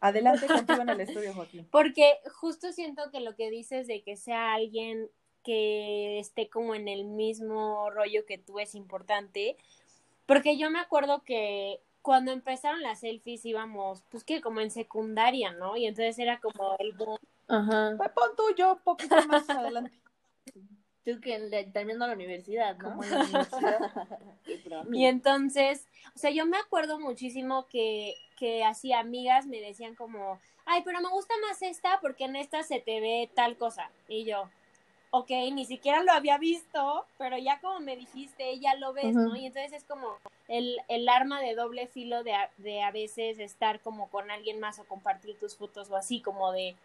Adelante 0.00 0.46
contigo 0.46 0.82
en 0.82 0.88
el 0.90 1.00
estudio, 1.00 1.32
Joaquín. 1.34 1.66
Porque 1.70 2.18
justo 2.40 2.72
siento 2.72 3.10
que 3.10 3.20
lo 3.20 3.34
que 3.34 3.50
dices 3.50 3.86
de 3.86 4.02
que 4.02 4.16
sea 4.16 4.54
alguien 4.54 5.08
que 5.42 6.18
esté 6.18 6.48
como 6.48 6.74
en 6.74 6.88
el 6.88 7.04
mismo 7.04 7.88
rollo 7.90 8.26
que 8.26 8.38
tú 8.38 8.58
es 8.58 8.74
importante. 8.74 9.56
Porque 10.26 10.58
yo 10.58 10.70
me 10.70 10.80
acuerdo 10.80 11.22
que 11.22 11.80
cuando 12.02 12.32
empezaron 12.32 12.82
las 12.82 13.00
selfies 13.00 13.44
íbamos, 13.44 14.02
pues 14.10 14.22
que 14.24 14.40
como 14.40 14.60
en 14.60 14.70
secundaria, 14.70 15.52
¿no? 15.52 15.76
Y 15.76 15.86
entonces 15.86 16.18
era 16.18 16.40
como 16.40 16.76
el 16.78 16.92
boom. 16.92 17.18
Ajá. 17.48 17.94
Pues 17.96 18.10
pon 18.10 18.30
tú 18.36 18.42
yo 18.56 18.72
un 18.74 18.78
poquito 18.80 19.16
más 19.28 19.48
adelante. 19.48 19.92
Tú 21.06 21.20
que 21.20 21.38
le- 21.38 21.64
terminando 21.64 22.06
la 22.08 22.12
universidad, 22.14 22.76
¿no? 22.76 22.90
Como 22.90 23.04
en 23.04 23.10
la 23.10 23.24
universidad. 23.24 23.78
Y 24.92 25.06
entonces, 25.06 25.86
o 26.14 26.18
sea, 26.18 26.30
yo 26.30 26.44
me 26.46 26.58
acuerdo 26.58 27.00
muchísimo 27.00 27.66
que, 27.68 28.14
que 28.38 28.62
así 28.64 28.92
amigas 28.92 29.46
me 29.46 29.60
decían 29.60 29.94
como, 29.94 30.38
ay, 30.66 30.82
pero 30.84 31.00
me 31.00 31.08
gusta 31.08 31.32
más 31.48 31.62
esta 31.62 31.98
porque 32.00 32.24
en 32.24 32.36
esta 32.36 32.62
se 32.62 32.80
te 32.80 33.00
ve 33.00 33.30
tal 33.34 33.56
cosa. 33.56 33.90
Y 34.08 34.24
yo, 34.24 34.50
ok, 35.10 35.30
ni 35.52 35.64
siquiera 35.64 36.02
lo 36.02 36.12
había 36.12 36.38
visto, 36.38 37.06
pero 37.18 37.38
ya 37.38 37.58
como 37.60 37.80
me 37.80 37.96
dijiste, 37.96 38.58
ya 38.58 38.74
lo 38.74 38.92
ves, 38.92 39.14
¿no? 39.14 39.36
Y 39.36 39.46
entonces 39.46 39.72
es 39.72 39.84
como 39.84 40.16
el, 40.48 40.76
el 40.88 41.08
arma 41.08 41.40
de 41.40 41.54
doble 41.54 41.86
filo 41.86 42.22
de 42.24 42.34
a, 42.34 42.50
de 42.58 42.82
a 42.82 42.90
veces 42.90 43.38
estar 43.38 43.80
como 43.80 44.10
con 44.10 44.30
alguien 44.30 44.60
más 44.60 44.78
o 44.80 44.84
compartir 44.84 45.38
tus 45.38 45.56
fotos 45.56 45.88
o 45.90 45.96
así, 45.96 46.20
como 46.20 46.52
de- 46.52 46.76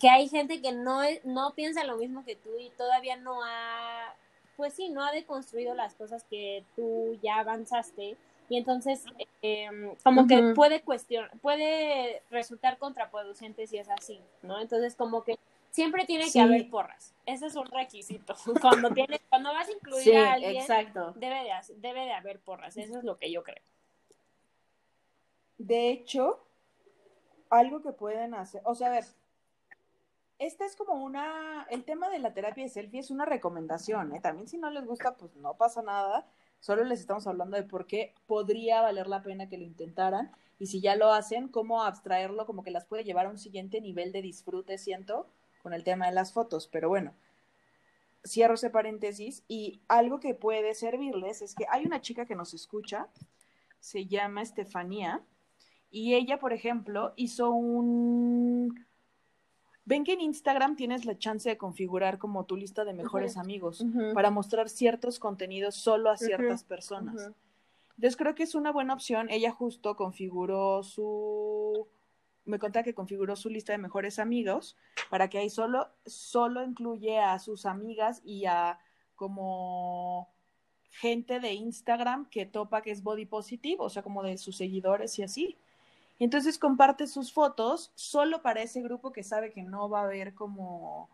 que 0.00 0.08
hay 0.10 0.28
gente 0.28 0.60
que 0.62 0.72
no, 0.72 1.02
es- 1.02 1.24
no 1.24 1.54
piensa 1.54 1.84
lo 1.84 1.96
mismo 1.96 2.24
que 2.24 2.36
tú 2.36 2.50
y 2.58 2.70
todavía 2.70 3.16
no 3.16 3.40
ha, 3.44 4.14
pues 4.56 4.74
sí, 4.74 4.88
no 4.90 5.04
ha 5.04 5.12
deconstruido 5.12 5.74
las 5.74 5.94
cosas 5.94 6.24
que 6.24 6.64
tú 6.76 7.18
ya 7.22 7.38
avanzaste. 7.38 8.16
Y 8.50 8.56
entonces, 8.56 9.04
eh, 9.42 9.68
como 10.02 10.26
que 10.26 10.54
puede 10.54 10.80
cuestionar, 10.82 11.30
puede 11.40 12.22
resultar 12.30 12.78
contraproducente 12.78 13.66
si 13.66 13.76
es 13.76 13.88
así, 13.90 14.20
¿no? 14.42 14.58
Entonces, 14.60 14.94
como 14.96 15.22
que 15.22 15.38
siempre 15.70 16.06
tiene 16.06 16.24
Sí. 16.24 16.32
que 16.32 16.40
haber 16.40 16.70
porras. 16.70 17.12
Ese 17.26 17.46
es 17.46 17.56
un 17.56 17.66
requisito. 17.66 18.34
Cuando 18.88 18.90
tienes, 18.92 19.20
cuando 19.28 19.52
vas 19.52 19.68
a 19.68 19.72
incluir 19.72 20.02
Sí, 20.02 20.16
a 20.16 20.32
alguien, 20.32 20.56
exacto. 20.56 21.12
debe 21.16 21.42
de, 21.44 21.52
hacer- 21.52 21.76
debe 21.76 22.00
de 22.06 22.12
haber 22.14 22.38
porras. 22.40 22.74
Eso 22.78 22.96
es 22.98 23.04
lo 23.04 23.18
que 23.18 23.30
yo 23.30 23.42
creo. 23.42 23.62
De 25.58 25.90
hecho, 25.90 26.38
algo 27.50 27.82
que 27.82 27.92
pueden 27.92 28.34
hacer, 28.34 28.62
o 28.64 28.74
sea, 28.74 28.88
a 28.88 28.90
ver, 28.92 29.04
esta 30.38 30.64
es 30.64 30.76
como 30.76 30.94
una, 31.04 31.66
el 31.70 31.84
tema 31.84 32.08
de 32.10 32.18
la 32.18 32.32
terapia 32.32 32.64
de 32.64 32.70
selfie 32.70 33.00
es 33.00 33.10
una 33.10 33.24
recomendación, 33.24 34.14
¿eh? 34.14 34.20
También 34.20 34.48
si 34.48 34.56
no 34.56 34.70
les 34.70 34.84
gusta, 34.86 35.16
pues 35.16 35.34
no 35.36 35.54
pasa 35.54 35.82
nada, 35.82 36.26
solo 36.60 36.84
les 36.84 37.00
estamos 37.00 37.26
hablando 37.26 37.56
de 37.56 37.64
por 37.64 37.86
qué 37.86 38.14
podría 38.26 38.80
valer 38.80 39.08
la 39.08 39.22
pena 39.22 39.48
que 39.48 39.58
lo 39.58 39.64
intentaran 39.64 40.30
y 40.58 40.66
si 40.66 40.80
ya 40.80 40.96
lo 40.96 41.12
hacen, 41.12 41.48
cómo 41.48 41.82
abstraerlo, 41.82 42.46
como 42.46 42.62
que 42.62 42.70
las 42.70 42.84
puede 42.84 43.04
llevar 43.04 43.26
a 43.26 43.30
un 43.30 43.38
siguiente 43.38 43.80
nivel 43.80 44.12
de 44.12 44.22
disfrute, 44.22 44.78
siento, 44.78 45.28
con 45.62 45.72
el 45.72 45.84
tema 45.84 46.06
de 46.06 46.12
las 46.12 46.32
fotos, 46.32 46.68
pero 46.68 46.88
bueno. 46.88 47.14
Cierro 48.26 48.54
ese 48.54 48.70
paréntesis 48.70 49.44
y 49.48 49.80
algo 49.88 50.18
que 50.20 50.34
puede 50.34 50.74
servirles 50.74 51.42
es 51.42 51.54
que 51.54 51.66
hay 51.70 51.86
una 51.86 52.00
chica 52.00 52.26
que 52.26 52.34
nos 52.34 52.54
escucha, 52.54 53.08
se 53.78 54.06
llama 54.06 54.42
Estefanía, 54.42 55.22
y 55.90 56.14
ella, 56.14 56.38
por 56.38 56.52
ejemplo, 56.52 57.12
hizo 57.16 57.50
un... 57.50 58.86
Ven 59.88 60.04
que 60.04 60.12
en 60.12 60.20
Instagram 60.20 60.76
tienes 60.76 61.06
la 61.06 61.16
chance 61.16 61.48
de 61.48 61.56
configurar 61.56 62.18
como 62.18 62.44
tu 62.44 62.56
lista 62.56 62.84
de 62.84 62.92
mejores 62.92 63.38
amigos 63.38 63.82
para 64.12 64.30
mostrar 64.30 64.68
ciertos 64.68 65.18
contenidos 65.18 65.76
solo 65.76 66.10
a 66.10 66.18
ciertas 66.18 66.62
personas. 66.62 67.30
Entonces 67.96 68.18
creo 68.18 68.34
que 68.34 68.42
es 68.42 68.54
una 68.54 68.70
buena 68.70 68.92
opción. 68.92 69.30
Ella 69.30 69.50
justo 69.50 69.96
configuró 69.96 70.82
su... 70.82 71.88
Me 72.44 72.58
contaba 72.58 72.82
que 72.82 72.92
configuró 72.92 73.34
su 73.34 73.48
lista 73.48 73.72
de 73.72 73.78
mejores 73.78 74.18
amigos 74.18 74.76
para 75.08 75.30
que 75.30 75.38
ahí 75.38 75.48
solo, 75.48 75.88
solo 76.04 76.62
incluye 76.62 77.18
a 77.18 77.38
sus 77.38 77.64
amigas 77.64 78.20
y 78.26 78.44
a 78.44 78.78
como 79.14 80.28
gente 80.90 81.40
de 81.40 81.54
Instagram 81.54 82.28
que 82.28 82.44
topa 82.44 82.82
que 82.82 82.90
es 82.90 83.02
body 83.02 83.24
positive, 83.24 83.78
o 83.78 83.88
sea, 83.88 84.02
como 84.02 84.22
de 84.22 84.36
sus 84.36 84.58
seguidores 84.58 85.18
y 85.18 85.22
así. 85.22 85.56
Y 86.18 86.24
entonces 86.24 86.58
comparte 86.58 87.06
sus 87.06 87.32
fotos 87.32 87.92
solo 87.94 88.42
para 88.42 88.62
ese 88.62 88.82
grupo 88.82 89.12
que 89.12 89.22
sabe 89.22 89.52
que 89.52 89.62
no 89.62 89.88
va 89.88 90.00
a 90.00 90.04
haber 90.04 90.34
como 90.34 91.08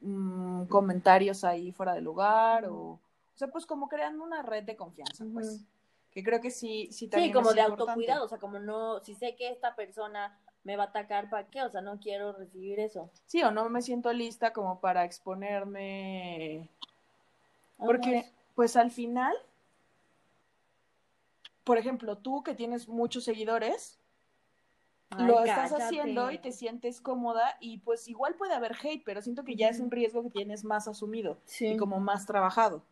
mm, 0.00 0.64
comentarios 0.66 1.42
ahí 1.44 1.72
fuera 1.72 1.94
de 1.94 2.02
lugar 2.02 2.66
o, 2.66 2.74
o 2.74 3.00
sea, 3.34 3.48
pues 3.48 3.64
como 3.64 3.88
creando 3.88 4.22
una 4.22 4.42
red 4.42 4.64
de 4.64 4.76
confianza, 4.76 5.24
pues. 5.32 5.64
Que 6.12 6.22
creo 6.22 6.42
que 6.42 6.50
sí, 6.50 6.88
sí 6.92 7.06
Sí, 7.06 7.08
también 7.08 7.32
como 7.32 7.48
es 7.50 7.54
de 7.56 7.62
importante. 7.62 7.90
autocuidado, 7.92 8.24
o 8.26 8.28
sea, 8.28 8.36
como 8.38 8.58
no, 8.58 9.00
si 9.00 9.14
sé 9.14 9.34
que 9.34 9.48
esta 9.48 9.74
persona 9.74 10.38
me 10.62 10.76
va 10.76 10.84
a 10.84 10.86
atacar, 10.88 11.30
¿para 11.30 11.46
qué? 11.48 11.62
O 11.62 11.70
sea, 11.70 11.80
no 11.80 11.98
quiero 11.98 12.34
recibir 12.34 12.78
eso. 12.80 13.08
Sí, 13.24 13.42
o 13.42 13.50
no 13.50 13.66
me 13.70 13.80
siento 13.80 14.12
lista 14.12 14.52
como 14.52 14.78
para 14.78 15.04
exponerme. 15.06 16.68
Porque, 17.78 18.18
Ajá. 18.18 18.28
pues 18.54 18.76
al 18.76 18.90
final, 18.90 19.34
por 21.64 21.78
ejemplo, 21.78 22.18
tú 22.18 22.42
que 22.42 22.54
tienes 22.54 22.88
muchos 22.88 23.24
seguidores, 23.24 23.98
Ay, 25.16 25.26
lo 25.26 25.40
estás 25.44 25.70
cállate. 25.70 25.82
haciendo 25.84 26.30
y 26.30 26.38
te 26.38 26.52
sientes 26.52 27.00
cómoda 27.00 27.56
y 27.60 27.78
pues 27.78 28.08
igual 28.08 28.34
puede 28.34 28.54
haber 28.54 28.76
hate, 28.82 29.02
pero 29.04 29.22
siento 29.22 29.44
que 29.44 29.56
ya 29.56 29.68
es 29.68 29.80
un 29.80 29.90
riesgo 29.90 30.22
que 30.22 30.30
tienes 30.30 30.64
más 30.64 30.88
asumido 30.88 31.38
Sí. 31.44 31.68
y 31.68 31.76
como 31.76 32.00
más 32.00 32.26
trabajado. 32.26 32.82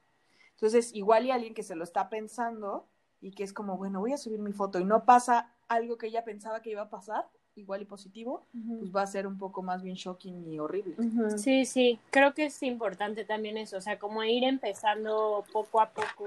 Entonces, 0.52 0.94
igual 0.94 1.24
y 1.26 1.30
alguien 1.30 1.54
que 1.54 1.62
se 1.62 1.74
lo 1.74 1.84
está 1.84 2.08
pensando 2.10 2.86
y 3.20 3.32
que 3.32 3.44
es 3.44 3.52
como, 3.52 3.76
bueno, 3.78 4.00
voy 4.00 4.12
a 4.12 4.18
subir 4.18 4.40
mi 4.40 4.52
foto 4.52 4.78
y 4.78 4.84
no 4.84 5.04
pasa 5.04 5.54
algo 5.68 5.96
que 5.98 6.08
ella 6.08 6.24
pensaba 6.24 6.60
que 6.62 6.70
iba 6.70 6.82
a 6.82 6.90
pasar, 6.90 7.26
igual 7.54 7.82
y 7.82 7.84
positivo, 7.84 8.46
pues 8.78 8.94
va 8.94 9.02
a 9.02 9.06
ser 9.06 9.26
un 9.26 9.36
poco 9.38 9.62
más 9.62 9.82
bien 9.82 9.94
shocking 9.96 10.50
y 10.52 10.58
horrible. 10.58 10.96
Sí, 11.36 11.64
sí, 11.66 11.98
creo 12.10 12.32
que 12.32 12.46
es 12.46 12.62
importante 12.62 13.24
también 13.24 13.56
eso, 13.58 13.76
o 13.76 13.80
sea, 13.80 13.98
como 13.98 14.22
ir 14.24 14.44
empezando 14.44 15.44
poco 15.52 15.80
a 15.80 15.90
poco 15.90 16.26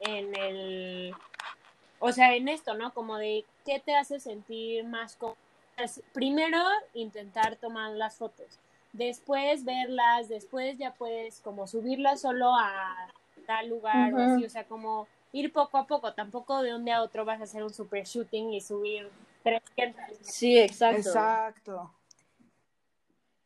en 0.00 0.34
el, 0.36 1.14
o 1.98 2.12
sea, 2.12 2.34
en 2.34 2.48
esto, 2.48 2.74
¿no? 2.74 2.92
Como 2.92 3.16
de 3.18 3.44
qué 3.64 3.80
te 3.80 3.94
hace 3.94 4.20
sentir 4.20 4.84
más 4.84 5.16
cómodo. 5.16 5.36
Primero, 6.12 6.58
intentar 6.94 7.54
tomar 7.56 7.92
las 7.92 8.16
fotos, 8.16 8.58
después 8.92 9.64
verlas, 9.64 10.28
después 10.28 10.76
ya 10.76 10.92
puedes 10.94 11.40
como 11.40 11.68
subirlas 11.68 12.20
solo 12.20 12.52
a 12.52 13.12
tal 13.46 13.68
lugar 13.68 14.12
o 14.12 14.18
así, 14.18 14.44
o 14.44 14.50
sea, 14.50 14.64
como 14.64 15.06
ir 15.32 15.52
poco 15.52 15.78
a 15.78 15.86
poco, 15.86 16.14
tampoco 16.14 16.62
de 16.62 16.74
un 16.74 16.84
día 16.84 16.96
a 16.96 17.02
otro 17.02 17.24
vas 17.24 17.40
a 17.40 17.44
hacer 17.44 17.62
un 17.62 17.72
super 17.72 18.04
shooting 18.04 18.52
y 18.52 18.60
subir 18.60 19.08
300. 19.44 20.18
Sí, 20.20 20.58
exacto. 20.58 21.08
Exacto. 21.08 21.94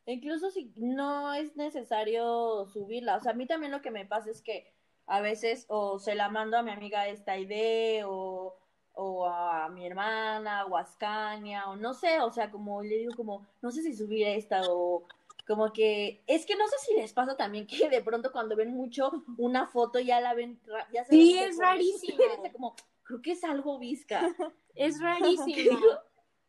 Incluso 0.05 0.49
si 0.51 0.71
no 0.75 1.33
es 1.33 1.55
necesario 1.55 2.65
subirla. 2.73 3.17
O 3.17 3.21
sea, 3.21 3.31
a 3.31 3.35
mí 3.35 3.45
también 3.45 3.71
lo 3.71 3.81
que 3.81 3.91
me 3.91 4.05
pasa 4.05 4.29
es 4.31 4.41
que 4.41 4.72
a 5.07 5.21
veces 5.21 5.65
o 5.69 5.99
se 5.99 6.15
la 6.15 6.29
mando 6.29 6.57
a 6.57 6.63
mi 6.63 6.71
amiga 6.71 7.07
esta 7.07 7.37
idea 7.37 8.07
o, 8.07 8.55
o 8.93 9.25
a 9.25 9.69
mi 9.69 9.85
hermana 9.85 10.65
o 10.65 10.77
a 10.77 10.85
Scania 10.85 11.69
o 11.69 11.75
no 11.75 11.93
sé, 11.93 12.19
o 12.21 12.31
sea, 12.31 12.51
como 12.51 12.81
le 12.83 12.97
digo 12.97 13.13
como, 13.15 13.45
no 13.61 13.71
sé 13.71 13.81
si 13.81 13.95
subir 13.95 14.27
esta 14.27 14.61
o 14.69 15.05
como 15.45 15.73
que, 15.73 16.23
es 16.25 16.45
que 16.45 16.55
no 16.55 16.67
sé 16.67 16.75
si 16.85 16.93
les 16.95 17.11
pasa 17.11 17.35
también 17.35 17.67
que 17.67 17.89
de 17.89 18.01
pronto 18.01 18.31
cuando 18.31 18.55
ven 18.55 18.73
mucho 18.73 19.11
una 19.37 19.67
foto 19.67 19.99
ya 19.99 20.21
la 20.21 20.33
ven, 20.33 20.59
ya 20.93 21.03
se 21.03 21.11
Sí, 21.11 21.37
es 21.37 21.57
rarísimo. 21.57 22.17
como, 22.53 22.75
creo 23.03 23.21
que 23.21 23.31
es 23.31 23.43
algo 23.43 23.79
visca. 23.79 24.21
Es 24.75 24.99
rarísimo. 25.01 25.79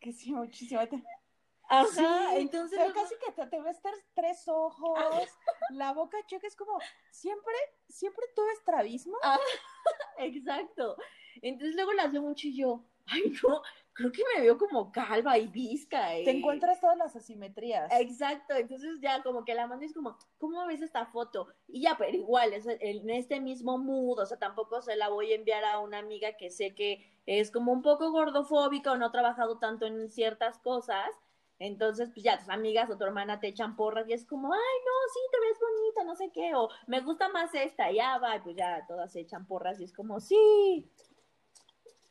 Que 0.01 0.13
sí, 0.13 0.33
muchísimo. 0.33 0.81
Ajá, 1.69 1.87
Sí, 1.87 2.37
entonces 2.37 2.79
pero 2.79 2.93
casi 2.95 3.15
que 3.17 3.33
te, 3.33 3.47
te 3.47 3.61
ves 3.61 3.81
tres, 3.81 4.05
tres 4.15 4.49
ojos, 4.49 5.29
la 5.71 5.93
boca 5.93 6.19
choca, 6.27 6.47
es 6.47 6.57
como, 6.57 6.79
siempre, 7.11 7.55
siempre 7.89 8.25
todo 8.35 8.51
estrabismo. 8.51 9.17
Exacto. 10.19 10.97
Entonces 11.43 11.75
luego 11.75 11.93
las 11.93 12.13
veo 12.13 12.23
mucho 12.23 12.49
y 12.49 12.57
yo, 12.57 12.85
ay, 13.07 13.33
no, 13.43 13.63
creo 13.93 14.13
que 14.13 14.23
me 14.35 14.43
veo 14.43 14.59
como 14.59 14.93
calva 14.93 15.39
y 15.39 15.49
visca. 15.49 16.09
Te 16.25 16.31
encuentras 16.31 16.81
todas 16.81 16.97
las 16.97 17.17
asimetrías. 17.17 17.91
Exacto, 17.93 18.55
entonces 18.55 19.01
ya 19.01 19.23
como 19.23 19.45
que 19.45 19.55
la 19.55 19.67
mano 19.67 19.83
es 19.83 19.95
como, 19.95 20.17
¿cómo 20.39 20.67
ves 20.67 20.83
esta 20.83 21.07
foto? 21.07 21.49
Y 21.67 21.83
ya, 21.83 21.97
pero 21.97 22.17
igual, 22.17 22.53
es 22.53 22.67
en 22.67 23.11
este 23.11 23.41
mismo 23.41 23.79
mood, 23.79 24.19
o 24.19 24.27
sea, 24.27 24.39
tampoco 24.39 24.83
se 24.83 24.97
la 24.97 25.09
voy 25.09 25.33
a 25.33 25.37
enviar 25.37 25.65
a 25.65 25.81
una 25.81 25.99
amiga 25.99 26.37
que 26.37 26.51
sé 26.51 26.75
que 26.75 27.21
es 27.27 27.51
como 27.51 27.73
un 27.73 27.83
poco 27.83 28.11
gordofóbica 28.11 28.93
o 28.93 28.97
no 28.97 29.07
ha 29.07 29.13
trabajado 29.13 29.59
tanto 29.59 29.87
en 29.87 30.11
ciertas 30.11 30.59
cosas. 30.59 31.09
Entonces, 31.59 32.11
pues 32.13 32.25
ya 32.25 32.39
tus 32.39 32.49
amigas 32.49 32.91
o 32.91 32.99
tu 32.99 33.05
hermana 33.05 33.41
te 33.41 33.49
echan 33.49 33.77
porras 33.77 34.09
y 34.09 34.13
es 34.13 34.27
como, 34.27 34.53
ay, 34.53 34.59
no, 34.61 35.13
sí, 35.13 35.21
te 35.31 35.41
ves 35.41 35.59
bonita, 35.61 36.05
no 36.05 36.17
sé 36.17 36.31
qué, 36.33 36.55
o 36.55 36.69
me 36.87 37.01
gusta 37.01 37.29
más 37.29 37.55
esta, 37.55 37.91
ya 37.93 38.19
va, 38.19 38.37
y 38.37 38.41
pues 38.41 38.57
ya 38.57 38.85
todas 38.87 39.13
se 39.13 39.21
echan 39.21 39.47
porras 39.47 39.81
y 39.81 39.85
es 39.85 39.93
como, 39.93 40.21
sí, 40.21 40.91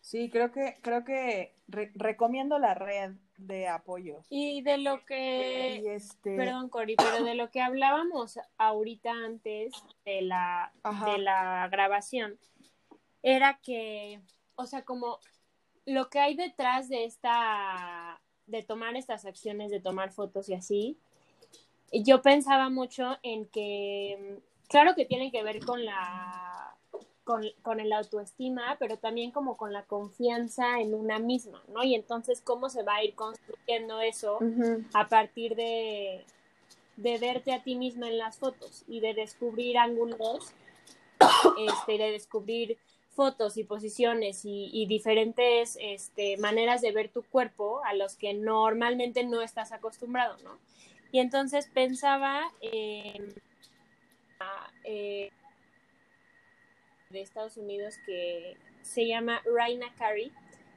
Sí, 0.04 0.30
creo 0.30 0.52
que, 0.52 0.76
creo 0.82 1.06
que 1.06 1.56
recomiendo 1.70 2.60
la 2.60 2.74
red 2.74 3.14
de 3.38 3.70
apoyo. 3.70 4.20
Y 4.30 4.62
de 4.62 4.78
lo 4.78 5.06
que, 5.06 5.96
este... 5.96 6.36
perdón 6.36 6.68
Cori, 6.68 6.98
pero 6.98 7.24
de 7.24 7.36
lo 7.36 7.50
que 7.50 7.62
hablábamos 7.62 8.38
ahorita 8.58 9.12
antes 9.12 9.72
de 10.04 10.22
la, 10.24 10.74
de 11.06 11.20
la 11.20 11.70
grabación, 11.72 12.38
era 13.22 13.62
que, 13.64 14.20
o 14.56 14.66
sea, 14.66 14.84
como 14.84 15.20
lo 15.86 16.10
que 16.10 16.20
hay 16.20 16.36
detrás 16.36 16.90
de 16.90 17.06
esta, 17.06 18.22
de 18.48 18.64
tomar 18.64 18.96
estas 18.96 19.26
acciones, 19.26 19.72
de 19.72 19.80
tomar 19.80 20.12
fotos 20.12 20.50
y 20.50 20.54
así, 20.54 20.98
yo 21.92 22.22
pensaba 22.22 22.70
mucho 22.70 23.18
en 23.22 23.46
que, 23.46 24.40
claro 24.68 24.96
que 24.96 25.06
tiene 25.06 25.32
que 25.32 25.44
ver 25.44 25.64
con 25.64 25.86
la 25.86 26.76
con, 27.24 27.42
con, 27.62 27.80
el 27.80 27.94
autoestima, 27.94 28.76
pero 28.80 28.98
también 28.98 29.32
como 29.32 29.56
con 29.56 29.72
la 29.72 29.84
confianza 29.84 30.82
en 30.82 30.94
una 30.94 31.20
misma, 31.20 31.64
¿no? 31.70 31.82
Y 31.84 31.96
entonces, 31.96 32.42
¿cómo 32.42 32.70
se 32.70 32.84
va 32.84 32.96
a 32.96 33.04
ir 33.04 33.16
construyendo 33.16 34.02
eso 34.02 34.40
a 34.94 35.08
partir 35.08 35.56
de, 35.56 36.26
de 36.98 37.18
verte 37.20 37.54
a 37.54 37.64
ti 37.64 37.76
misma 37.76 38.10
en 38.10 38.18
las 38.18 38.38
fotos 38.38 38.84
y 38.88 39.00
de 39.00 39.14
descubrir 39.14 39.78
ángulos, 39.78 40.52
este, 41.70 41.98
de 41.98 42.12
descubrir 42.12 42.78
fotos 43.16 43.58
y 43.58 43.64
posiciones 43.64 44.42
y, 44.44 44.86
diferentes 44.88 45.78
este, 45.82 46.38
maneras 46.38 46.82
de 46.82 46.92
ver 46.92 47.10
tu 47.10 47.24
cuerpo 47.24 47.82
a 47.86 47.94
los 47.94 48.16
que 48.16 48.34
normalmente 48.34 49.24
no 49.24 49.42
estás 49.42 49.72
acostumbrado, 49.72 50.38
¿no? 50.44 50.58
Y 51.12 51.20
entonces 51.20 51.68
pensaba 51.74 52.52
en... 52.62 53.34
Eh, 54.84 55.32
de 57.12 57.22
Estados 57.22 57.56
Unidos 57.58 57.96
que 58.06 58.58
se 58.82 59.08
llama 59.08 59.42
Raina 59.46 59.94
Carey. 59.98 60.32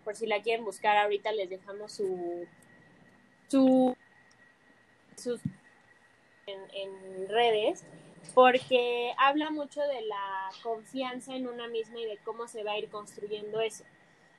Por 0.04 0.14
si 0.14 0.26
la 0.26 0.42
quieren 0.42 0.64
buscar, 0.64 0.96
ahorita 0.98 1.32
les 1.32 1.50
dejamos 1.50 1.92
su, 1.92 2.46
su 3.48 3.96
sus 5.16 5.40
en 6.46 7.28
redes 7.28 7.84
porque 8.34 9.12
habla 9.18 9.50
mucho 9.50 9.80
de 9.80 10.02
la 10.02 10.50
confianza 10.62 11.34
en 11.34 11.48
una 11.48 11.68
misma 11.68 12.00
y 12.00 12.06
de 12.06 12.18
cómo 12.18 12.48
se 12.48 12.62
va 12.64 12.72
a 12.72 12.78
ir 12.78 12.88
construyendo 12.88 13.60
eso. 13.60 13.84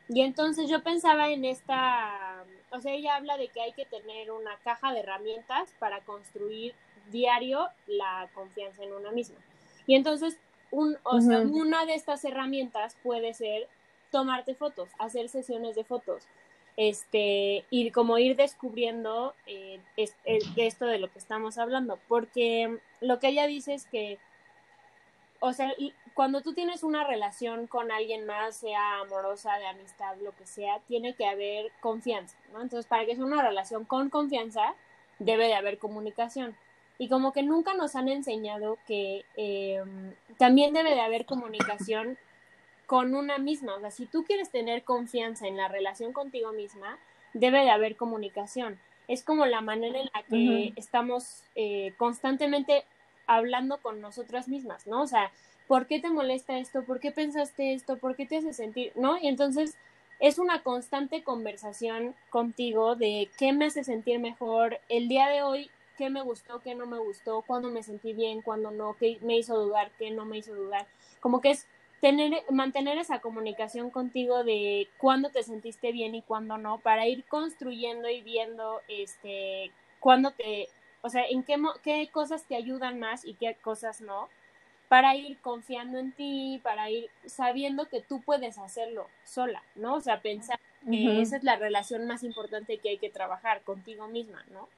Y 0.09 0.21
entonces 0.21 0.69
yo 0.69 0.83
pensaba 0.83 1.29
en 1.29 1.43
esta, 1.43 2.45
o 2.71 2.79
sea, 2.79 2.93
ella 2.93 3.15
habla 3.15 3.37
de 3.37 3.49
que 3.49 3.61
hay 3.61 3.73
que 3.73 3.85
tener 3.85 4.31
una 4.31 4.57
caja 4.63 4.93
de 4.93 5.01
herramientas 5.01 5.73
para 5.79 5.99
construir 6.01 6.73
diario 7.11 7.67
la 7.87 8.29
confianza 8.33 8.83
en 8.83 8.93
una 8.93 9.11
misma. 9.11 9.37
Y 9.85 9.95
entonces 9.95 10.37
un, 10.71 10.97
o 11.03 11.21
sea, 11.21 11.39
una 11.39 11.85
de 11.85 11.95
estas 11.95 12.23
herramientas 12.25 12.97
puede 13.03 13.33
ser 13.33 13.67
tomarte 14.11 14.55
fotos, 14.55 14.89
hacer 14.99 15.29
sesiones 15.29 15.75
de 15.75 15.83
fotos, 15.83 16.23
este, 16.77 17.65
y 17.69 17.89
como 17.91 18.17
ir 18.17 18.35
descubriendo 18.35 19.33
eh, 19.47 19.79
esto 20.55 20.85
de 20.85 20.99
lo 20.99 21.11
que 21.11 21.19
estamos 21.19 21.57
hablando, 21.57 21.99
porque 22.07 22.79
lo 23.01 23.19
que 23.19 23.29
ella 23.29 23.47
dice 23.47 23.73
es 23.73 23.85
que, 23.85 24.19
o 25.39 25.53
sea, 25.53 25.73
cuando 26.13 26.41
tú 26.41 26.53
tienes 26.53 26.83
una 26.83 27.03
relación 27.03 27.67
con 27.67 27.91
alguien 27.91 28.25
más, 28.25 28.57
sea 28.57 28.99
amorosa, 29.01 29.57
de 29.57 29.67
amistad, 29.67 30.17
lo 30.21 30.31
que 30.31 30.47
sea, 30.47 30.79
tiene 30.87 31.13
que 31.13 31.27
haber 31.27 31.71
confianza, 31.79 32.37
¿no? 32.53 32.61
Entonces, 32.61 32.87
para 32.87 33.05
que 33.05 33.15
sea 33.15 33.25
una 33.25 33.41
relación 33.41 33.85
con 33.85 34.09
confianza, 34.09 34.73
debe 35.19 35.47
de 35.47 35.55
haber 35.55 35.77
comunicación 35.77 36.55
y 36.99 37.09
como 37.09 37.31
que 37.31 37.43
nunca 37.43 37.73
nos 37.73 37.95
han 37.95 38.09
enseñado 38.09 38.77
que 38.87 39.23
em, 39.35 40.15
también 40.37 40.73
debe 40.73 40.95
de 40.95 41.01
haber 41.01 41.25
comunicación 41.25 42.17
con 42.85 43.13
una 43.13 43.37
misma. 43.37 43.75
O 43.75 43.79
sea, 43.79 43.91
si 43.91 44.05
tú 44.05 44.23
quieres 44.23 44.49
tener 44.49 44.83
confianza 44.83 45.47
en 45.47 45.57
la 45.57 45.67
relación 45.67 46.13
contigo 46.13 46.51
misma, 46.53 46.97
debe 47.33 47.61
de 47.61 47.69
haber 47.69 47.95
comunicación. 47.95 48.79
Es 49.07 49.23
como 49.23 49.45
la 49.45 49.61
manera 49.61 49.99
en 49.99 50.09
la 50.13 50.23
que 50.23 50.73
estamos 50.75 51.43
eh, 51.55 51.93
constantemente 51.97 52.83
hablando 53.25 53.77
con 53.81 54.01
nosotras 54.01 54.47
mismas, 54.47 54.87
¿no? 54.87 55.01
O 55.01 55.07
sea, 55.07 55.31
¿por 55.67 55.87
qué 55.87 55.99
te 55.99 56.09
molesta 56.09 56.57
esto? 56.57 56.83
¿Por 56.83 56.99
qué 56.99 57.11
pensaste 57.11 57.73
esto? 57.73 57.97
¿Por 57.97 58.15
qué 58.15 58.25
te 58.25 58.37
hace 58.37 58.53
sentir? 58.53 58.91
¿No? 58.95 59.17
Y 59.17 59.27
entonces 59.27 59.77
es 60.19 60.39
una 60.39 60.63
constante 60.63 61.23
conversación 61.23 62.15
contigo 62.29 62.95
de 62.95 63.29
qué 63.37 63.53
me 63.53 63.65
hace 63.65 63.83
sentir 63.83 64.19
mejor. 64.19 64.79
El 64.89 65.07
día 65.07 65.27
de 65.27 65.43
hoy 65.43 65.69
qué 65.97 66.09
me 66.09 66.21
gustó, 66.21 66.59
qué 66.59 66.75
no 66.75 66.85
me 66.85 66.99
gustó, 66.99 67.41
cuándo 67.41 67.69
me 67.69 67.83
sentí 67.83 68.13
bien, 68.13 68.41
cuándo 68.41 68.71
no, 68.71 68.95
qué 68.99 69.17
me 69.21 69.37
hizo 69.37 69.57
dudar, 69.57 69.91
qué 69.97 70.11
no 70.11 70.25
me 70.25 70.37
hizo 70.37 70.53
dudar. 70.53 70.85
Como 71.19 71.41
que 71.41 71.51
es 71.51 71.67
tener, 72.01 72.43
mantener 72.49 72.97
esa 72.97 73.19
comunicación 73.19 73.89
contigo 73.89 74.43
de 74.43 74.87
cuándo 74.97 75.29
te 75.29 75.43
sentiste 75.43 75.91
bien 75.91 76.15
y 76.15 76.21
cuándo 76.21 76.57
no, 76.57 76.79
para 76.79 77.07
ir 77.07 77.25
construyendo 77.25 78.09
y 78.09 78.21
viendo 78.21 78.81
este 78.87 79.71
cuándo 79.99 80.31
te, 80.31 80.69
o 81.01 81.09
sea, 81.09 81.25
en 81.27 81.43
qué, 81.43 81.57
qué 81.83 82.09
cosas 82.11 82.43
te 82.45 82.55
ayudan 82.55 82.99
más 82.99 83.25
y 83.25 83.33
qué 83.33 83.55
cosas 83.61 84.01
no, 84.01 84.29
para 84.87 85.15
ir 85.15 85.37
confiando 85.39 85.97
en 85.97 86.11
ti, 86.13 86.59
para 86.63 86.89
ir 86.89 87.09
sabiendo 87.25 87.87
que 87.89 88.01
tú 88.01 88.21
puedes 88.21 88.57
hacerlo 88.57 89.07
sola, 89.23 89.63
¿no? 89.75 89.95
O 89.95 90.01
sea, 90.01 90.21
pensar 90.21 90.59
que 90.89 91.21
esa 91.21 91.35
es 91.37 91.43
la 91.43 91.57
relación 91.57 92.07
más 92.07 92.23
importante 92.23 92.77
que 92.77 92.89
hay 92.89 92.97
que 92.97 93.09
trabajar 93.09 93.63
contigo 93.63 94.07
misma, 94.07 94.45
¿no? 94.51 94.69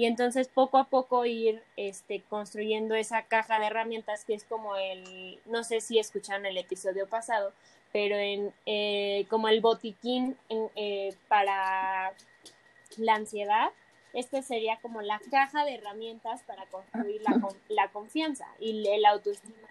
Y 0.00 0.06
entonces 0.06 0.48
poco 0.48 0.78
a 0.78 0.84
poco 0.84 1.26
ir 1.26 1.62
este, 1.76 2.22
construyendo 2.22 2.94
esa 2.94 3.24
caja 3.24 3.60
de 3.60 3.66
herramientas 3.66 4.24
que 4.24 4.32
es 4.32 4.44
como 4.44 4.76
el, 4.76 5.38
no 5.44 5.62
sé 5.62 5.82
si 5.82 5.98
escucharon 5.98 6.46
el 6.46 6.56
episodio 6.56 7.06
pasado, 7.06 7.52
pero 7.92 8.16
en 8.16 8.50
eh, 8.64 9.26
como 9.28 9.48
el 9.48 9.60
botiquín 9.60 10.38
eh, 10.48 11.14
para 11.28 12.14
la 12.96 13.14
ansiedad, 13.14 13.72
este 14.14 14.40
sería 14.40 14.78
como 14.80 15.02
la 15.02 15.20
caja 15.30 15.66
de 15.66 15.74
herramientas 15.74 16.44
para 16.44 16.64
construir 16.64 17.20
la, 17.20 17.38
la 17.68 17.88
confianza 17.92 18.46
y 18.58 18.88
el 18.88 19.04
autoestima. 19.04 19.68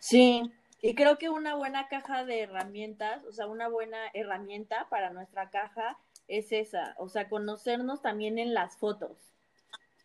Sí, 0.00 0.52
y 0.82 0.94
creo 0.94 1.16
que 1.16 1.30
una 1.30 1.54
buena 1.54 1.88
caja 1.88 2.26
de 2.26 2.42
herramientas, 2.42 3.24
o 3.24 3.32
sea, 3.32 3.46
una 3.46 3.68
buena 3.68 3.96
herramienta 4.12 4.86
para 4.90 5.08
nuestra 5.08 5.48
caja 5.48 5.96
es 6.28 6.52
esa, 6.52 6.94
o 6.98 7.08
sea, 7.08 7.28
conocernos 7.28 8.02
también 8.02 8.38
en 8.38 8.54
las 8.54 8.76
fotos, 8.76 9.34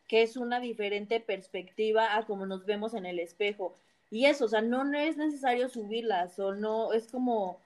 que 0.07 0.23
es 0.23 0.37
una 0.37 0.59
diferente 0.59 1.19
perspectiva 1.19 2.15
a 2.15 2.25
como 2.25 2.45
nos 2.45 2.65
vemos 2.65 2.93
en 2.93 3.05
el 3.05 3.19
espejo. 3.19 3.77
Y 4.09 4.25
eso, 4.25 4.45
o 4.45 4.47
sea, 4.47 4.61
no, 4.61 4.83
no 4.83 4.97
es 4.97 5.17
necesario 5.17 5.69
subirlas, 5.69 6.39
o 6.39 6.53
no, 6.53 6.93
es 6.93 7.11
como, 7.11 7.59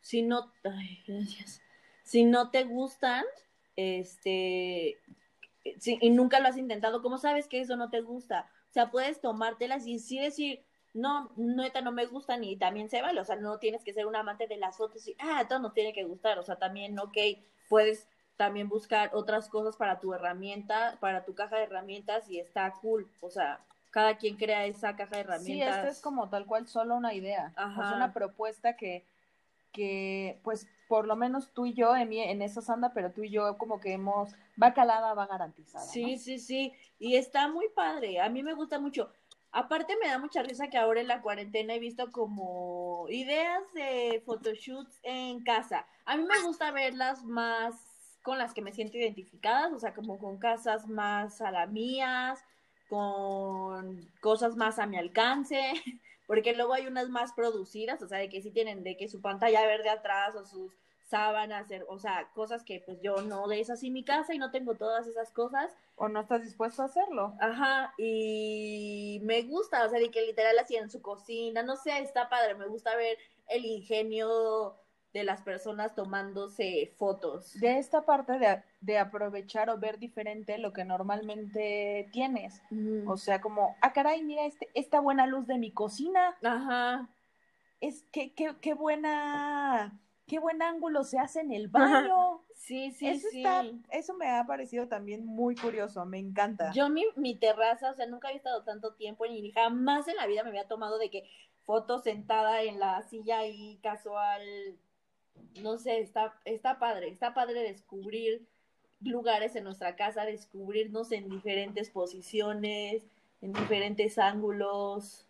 si 0.00 0.22
no, 0.22 0.52
ay, 0.64 1.02
gracias, 1.06 1.62
si 2.02 2.24
no 2.24 2.50
te 2.50 2.64
gustan, 2.64 3.24
este, 3.76 4.98
y 5.62 6.10
nunca 6.10 6.40
lo 6.40 6.48
has 6.48 6.58
intentado, 6.58 7.00
¿cómo 7.00 7.16
sabes 7.16 7.48
que 7.48 7.60
eso 7.60 7.76
no 7.76 7.90
te 7.90 8.00
gusta? 8.00 8.50
O 8.70 8.72
sea, 8.72 8.90
puedes 8.90 9.20
tomártelas 9.20 9.86
y 9.86 9.98
sí 9.98 10.18
decir, 10.18 10.64
no, 10.94 11.30
neta 11.36 11.80
no 11.80 11.92
me 11.92 12.06
gustan 12.06 12.44
y 12.44 12.56
también 12.56 12.88
se 12.88 13.00
vale, 13.02 13.20
o 13.20 13.24
sea, 13.24 13.36
no 13.36 13.58
tienes 13.58 13.82
que 13.84 13.92
ser 13.92 14.06
un 14.06 14.16
amante 14.16 14.46
de 14.46 14.56
las 14.56 14.76
fotos 14.76 15.06
y, 15.08 15.16
ah, 15.18 15.46
todo 15.48 15.60
nos 15.60 15.74
tiene 15.74 15.92
que 15.92 16.04
gustar, 16.04 16.38
o 16.38 16.42
sea, 16.42 16.56
también, 16.56 16.98
ok, 16.98 17.16
puedes 17.68 18.08
también 18.36 18.68
buscar 18.68 19.10
otras 19.12 19.48
cosas 19.48 19.76
para 19.76 20.00
tu 20.00 20.12
herramienta, 20.12 20.96
para 21.00 21.24
tu 21.24 21.34
caja 21.34 21.56
de 21.56 21.64
herramientas 21.64 22.28
y 22.28 22.40
está 22.40 22.72
cool. 22.80 23.08
O 23.20 23.30
sea, 23.30 23.60
cada 23.90 24.16
quien 24.16 24.36
crea 24.36 24.66
esa 24.66 24.96
caja 24.96 25.16
de 25.16 25.20
herramientas. 25.20 25.74
Sí, 25.74 25.78
esto 25.80 25.88
es 25.88 26.00
como 26.00 26.28
tal 26.28 26.46
cual 26.46 26.66
solo 26.66 26.96
una 26.96 27.14
idea. 27.14 27.54
Es 27.56 27.92
una 27.94 28.12
propuesta 28.12 28.76
que, 28.76 29.06
que, 29.72 30.40
pues, 30.42 30.66
por 30.88 31.06
lo 31.06 31.16
menos 31.16 31.52
tú 31.52 31.66
y 31.66 31.74
yo, 31.74 31.94
en, 31.96 32.12
en 32.12 32.42
esa 32.42 32.72
anda, 32.72 32.92
pero 32.92 33.12
tú 33.12 33.22
y 33.22 33.30
yo 33.30 33.56
como 33.56 33.80
que 33.80 33.92
hemos, 33.92 34.34
va 34.60 34.74
calada, 34.74 35.14
va 35.14 35.26
garantizada. 35.26 35.84
Sí, 35.84 36.18
sí, 36.18 36.38
sí. 36.38 36.72
Y 36.98 37.16
está 37.16 37.48
muy 37.48 37.68
padre. 37.68 38.20
A 38.20 38.28
mí 38.28 38.42
me 38.42 38.54
gusta 38.54 38.78
mucho. 38.80 39.12
Aparte 39.56 39.96
me 40.02 40.08
da 40.08 40.18
mucha 40.18 40.42
risa 40.42 40.66
que 40.66 40.76
ahora 40.76 41.00
en 41.00 41.06
la 41.06 41.22
cuarentena 41.22 41.74
he 41.74 41.78
visto 41.78 42.10
como 42.10 43.06
ideas 43.08 43.62
de 43.72 44.20
photoshoots 44.26 44.98
en 45.04 45.44
casa. 45.44 45.86
A 46.06 46.16
mí 46.16 46.24
me 46.24 46.42
gusta 46.42 46.72
verlas 46.72 47.24
más 47.24 47.76
con 48.22 48.36
las 48.36 48.52
que 48.52 48.62
me 48.62 48.72
siento 48.72 48.98
identificadas, 48.98 49.72
o 49.72 49.78
sea, 49.78 49.94
como 49.94 50.18
con 50.18 50.38
casas 50.38 50.88
más 50.88 51.40
a 51.40 51.52
la 51.52 51.66
mías, 51.66 52.42
con 52.88 54.10
cosas 54.20 54.56
más 54.56 54.80
a 54.80 54.86
mi 54.86 54.96
alcance, 54.96 55.60
porque 56.26 56.56
luego 56.56 56.74
hay 56.74 56.88
unas 56.88 57.08
más 57.08 57.32
producidas, 57.32 58.02
o 58.02 58.08
sea, 58.08 58.18
de 58.18 58.28
que 58.28 58.42
sí 58.42 58.50
tienen 58.50 58.82
de 58.82 58.96
que 58.96 59.06
su 59.06 59.20
pantalla 59.20 59.64
verde 59.66 59.88
atrás 59.88 60.34
o 60.34 60.44
sus 60.44 60.72
sábanas, 61.04 61.70
er, 61.70 61.84
o 61.88 61.98
sea, 61.98 62.28
cosas 62.34 62.64
que 62.64 62.82
pues 62.84 63.00
yo 63.02 63.16
no 63.22 63.46
de 63.48 63.60
esas 63.60 63.82
en 63.82 63.92
mi 63.92 64.04
casa 64.04 64.34
y 64.34 64.38
no 64.38 64.50
tengo 64.50 64.74
todas 64.74 65.06
esas 65.06 65.30
cosas. 65.30 65.70
O 65.96 66.08
no 66.08 66.20
estás 66.20 66.42
dispuesto 66.42 66.82
a 66.82 66.86
hacerlo. 66.86 67.34
Ajá, 67.40 67.94
y 67.98 69.20
me 69.22 69.42
gusta, 69.42 69.84
o 69.84 69.88
sea, 69.88 69.98
de 69.98 70.10
que 70.10 70.26
literal 70.26 70.58
así 70.58 70.76
en 70.76 70.90
su 70.90 71.00
cocina, 71.00 71.62
no 71.62 71.76
sé, 71.76 71.98
está 71.98 72.28
padre, 72.28 72.54
me 72.54 72.66
gusta 72.66 72.96
ver 72.96 73.16
el 73.48 73.64
ingenio 73.64 74.76
de 75.14 75.22
las 75.22 75.42
personas 75.42 75.94
tomándose 75.94 76.92
fotos. 76.98 77.58
De 77.60 77.78
esta 77.78 78.04
parte 78.04 78.36
de, 78.40 78.62
de 78.80 78.98
aprovechar 78.98 79.70
o 79.70 79.78
ver 79.78 80.00
diferente 80.00 80.58
lo 80.58 80.72
que 80.72 80.84
normalmente 80.84 82.08
tienes. 82.12 82.60
Mm. 82.70 83.08
O 83.08 83.16
sea, 83.16 83.40
como, 83.40 83.76
ah, 83.80 83.92
caray, 83.92 84.24
mira 84.24 84.44
este, 84.44 84.68
esta 84.74 84.98
buena 84.98 85.28
luz 85.28 85.46
de 85.46 85.56
mi 85.56 85.70
cocina. 85.70 86.36
Ajá. 86.42 87.08
Es 87.80 88.02
que, 88.10 88.34
qué, 88.34 88.56
qué 88.60 88.74
buena, 88.74 89.96
qué 90.26 90.38
buen 90.38 90.62
ángulo 90.62 91.04
se 91.04 91.18
hace 91.18 91.40
en 91.40 91.52
el 91.52 91.68
baño. 91.68 92.42
Sí, 92.54 92.92
sí, 92.92 93.08
eso, 93.08 93.28
sí. 93.30 93.38
está, 93.38 93.64
eso 93.90 94.14
me 94.14 94.30
ha 94.30 94.46
parecido 94.46 94.88
también 94.88 95.26
muy 95.26 95.54
curioso, 95.54 96.04
me 96.06 96.18
encanta. 96.18 96.72
Yo 96.72 96.88
mi, 96.88 97.04
mi 97.16 97.34
terraza, 97.34 97.90
o 97.90 97.94
sea, 97.94 98.06
nunca 98.06 98.28
había 98.28 98.38
estado 98.38 98.62
tanto 98.62 98.94
tiempo 98.94 99.26
ni 99.26 99.50
jamás 99.52 100.08
en 100.08 100.16
la 100.16 100.26
vida 100.26 100.42
me 100.42 100.48
había 100.48 100.66
tomado 100.66 100.98
de 100.98 101.10
que 101.10 101.24
foto 101.64 101.98
sentada 101.98 102.62
en 102.62 102.78
la 102.78 103.02
silla 103.02 103.40
ahí 103.40 103.78
casual. 103.82 104.42
No 105.60 105.78
sé, 105.78 106.00
está, 106.00 106.34
está 106.44 106.78
padre, 106.78 107.08
está 107.08 107.34
padre 107.34 107.60
descubrir 107.60 108.46
lugares 109.00 109.56
en 109.56 109.64
nuestra 109.64 109.96
casa, 109.96 110.24
descubrirnos 110.24 111.12
en 111.12 111.28
diferentes 111.28 111.90
posiciones, 111.90 113.04
en 113.42 113.52
diferentes 113.52 114.18
ángulos. 114.18 115.23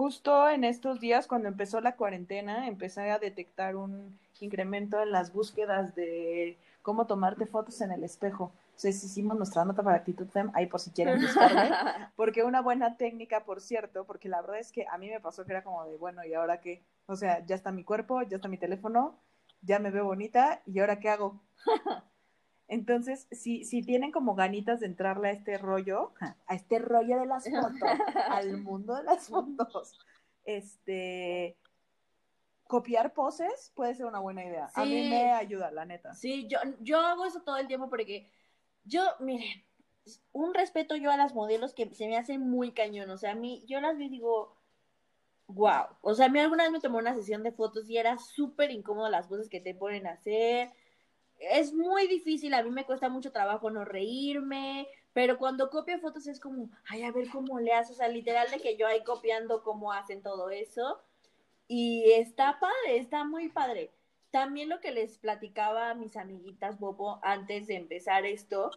Justo 0.00 0.48
en 0.48 0.64
estos 0.64 0.98
días, 0.98 1.26
cuando 1.26 1.48
empezó 1.48 1.78
la 1.82 1.94
cuarentena, 1.94 2.66
empecé 2.66 3.10
a 3.10 3.18
detectar 3.18 3.76
un 3.76 4.18
incremento 4.40 4.98
en 5.02 5.12
las 5.12 5.30
búsquedas 5.30 5.94
de 5.94 6.56
cómo 6.80 7.06
tomarte 7.06 7.44
fotos 7.44 7.82
en 7.82 7.92
el 7.92 8.02
espejo. 8.02 8.50
Entonces 8.68 9.04
hicimos 9.04 9.36
nuestra 9.36 9.62
nota 9.66 9.82
para 9.82 9.98
Actitud 9.98 10.26
Fem, 10.28 10.50
ahí 10.54 10.64
por 10.64 10.80
si 10.80 10.90
quieren 10.90 11.20
buscarme. 11.20 11.70
Porque 12.16 12.44
una 12.44 12.62
buena 12.62 12.96
técnica, 12.96 13.44
por 13.44 13.60
cierto, 13.60 14.06
porque 14.06 14.30
la 14.30 14.40
verdad 14.40 14.60
es 14.60 14.72
que 14.72 14.86
a 14.90 14.96
mí 14.96 15.10
me 15.10 15.20
pasó 15.20 15.44
que 15.44 15.52
era 15.52 15.62
como 15.62 15.84
de, 15.84 15.98
bueno, 15.98 16.24
¿y 16.24 16.32
ahora 16.32 16.62
qué? 16.62 16.82
O 17.04 17.14
sea, 17.14 17.44
ya 17.44 17.54
está 17.54 17.70
mi 17.70 17.84
cuerpo, 17.84 18.22
ya 18.22 18.36
está 18.36 18.48
mi 18.48 18.56
teléfono, 18.56 19.18
ya 19.60 19.80
me 19.80 19.90
veo 19.90 20.06
bonita, 20.06 20.62
¿y 20.64 20.78
ahora 20.78 20.98
qué 20.98 21.10
hago? 21.10 21.38
Entonces, 22.70 23.26
si, 23.32 23.64
si 23.64 23.82
tienen 23.82 24.12
como 24.12 24.36
ganitas 24.36 24.78
de 24.78 24.86
entrarle 24.86 25.28
a 25.28 25.32
este 25.32 25.58
rollo, 25.58 26.12
a 26.46 26.54
este 26.54 26.78
rollo 26.78 27.18
de 27.18 27.26
las 27.26 27.44
fotos, 27.50 27.82
al 28.28 28.58
mundo 28.58 28.94
de 28.94 29.02
las 29.02 29.28
fotos, 29.28 29.98
este, 30.44 31.56
copiar 32.68 33.12
poses 33.12 33.72
puede 33.74 33.96
ser 33.96 34.06
una 34.06 34.20
buena 34.20 34.44
idea. 34.44 34.70
A 34.76 34.84
mí 34.84 35.10
me 35.10 35.32
ayuda, 35.32 35.72
la 35.72 35.84
neta. 35.84 36.14
Sí, 36.14 36.46
yo, 36.46 36.58
yo 36.78 37.00
hago 37.00 37.26
eso 37.26 37.42
todo 37.42 37.56
el 37.56 37.66
tiempo 37.66 37.90
porque 37.90 38.30
yo, 38.84 39.02
miren, 39.18 39.64
un 40.30 40.54
respeto 40.54 40.94
yo 40.94 41.10
a 41.10 41.16
las 41.16 41.34
modelos 41.34 41.74
que 41.74 41.92
se 41.92 42.06
me 42.06 42.18
hacen 42.18 42.48
muy 42.48 42.70
cañón. 42.70 43.10
O 43.10 43.18
sea, 43.18 43.32
a 43.32 43.34
mí, 43.34 43.64
yo 43.66 43.80
las 43.80 43.98
y 43.98 44.08
digo, 44.08 44.56
wow. 45.48 45.86
O 46.02 46.14
sea, 46.14 46.26
a 46.26 46.28
mí 46.28 46.38
alguna 46.38 46.62
vez 46.62 46.72
me 46.72 46.80
tomó 46.80 46.98
una 46.98 47.16
sesión 47.16 47.42
de 47.42 47.50
fotos 47.50 47.90
y 47.90 47.98
era 47.98 48.16
súper 48.18 48.70
incómodo 48.70 49.08
las 49.08 49.26
cosas 49.26 49.48
que 49.48 49.60
te 49.60 49.74
ponen 49.74 50.06
a 50.06 50.12
hacer. 50.12 50.70
Es 51.40 51.72
muy 51.72 52.06
difícil, 52.06 52.54
a 52.54 52.62
mí 52.62 52.70
me 52.70 52.84
cuesta 52.84 53.08
mucho 53.08 53.32
trabajo 53.32 53.70
no 53.70 53.84
reírme, 53.84 54.86
pero 55.12 55.38
cuando 55.38 55.70
copio 55.70 55.98
fotos 55.98 56.26
es 56.26 56.38
como, 56.38 56.70
ay, 56.88 57.02
a 57.02 57.12
ver 57.12 57.28
cómo 57.30 57.58
le 57.58 57.72
haces, 57.72 57.92
o 57.92 57.98
sea, 57.98 58.08
literal 58.08 58.50
de 58.50 58.60
que 58.60 58.76
yo 58.76 58.86
ahí 58.86 59.02
copiando 59.02 59.62
cómo 59.62 59.92
hacen 59.92 60.22
todo 60.22 60.50
eso. 60.50 61.00
Y 61.66 62.10
está 62.12 62.58
padre, 62.60 62.98
está 62.98 63.24
muy 63.24 63.48
padre. 63.48 63.90
También 64.30 64.68
lo 64.68 64.80
que 64.80 64.92
les 64.92 65.18
platicaba 65.18 65.90
a 65.90 65.94
mis 65.94 66.16
amiguitas 66.16 66.78
Bobo 66.78 67.18
antes 67.22 67.66
de 67.66 67.76
empezar 67.76 68.26
esto, 68.26 68.70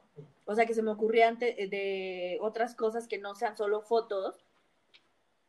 o 0.46 0.56
sea, 0.56 0.66
que 0.66 0.74
se 0.74 0.82
me 0.82 0.92
ocurría 0.92 1.28
antes 1.28 1.56
de 1.70 2.38
otras 2.42 2.76
cosas 2.76 3.08
que 3.08 3.20
no 3.20 3.36
sean 3.36 3.56
solo 3.56 3.82
fotos, 3.82 4.44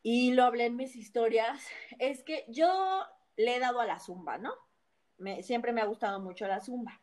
y 0.03 0.33
lo 0.33 0.43
hablé 0.43 0.65
en 0.65 0.75
mis 0.75 0.95
historias, 0.95 1.65
es 1.97 2.21
que 2.23 2.45
yo 2.47 2.67
le 3.37 3.55
he 3.55 3.59
dado 3.59 3.79
a 3.79 3.87
la 3.87 3.99
zumba, 3.99 4.37
¿no? 4.37 4.53
Me, 5.17 5.41
siempre 5.41 5.71
me 5.71 5.81
ha 5.81 5.85
gustado 5.85 6.19
mucho 6.19 6.45
la 6.45 6.61
zumba. 6.61 7.01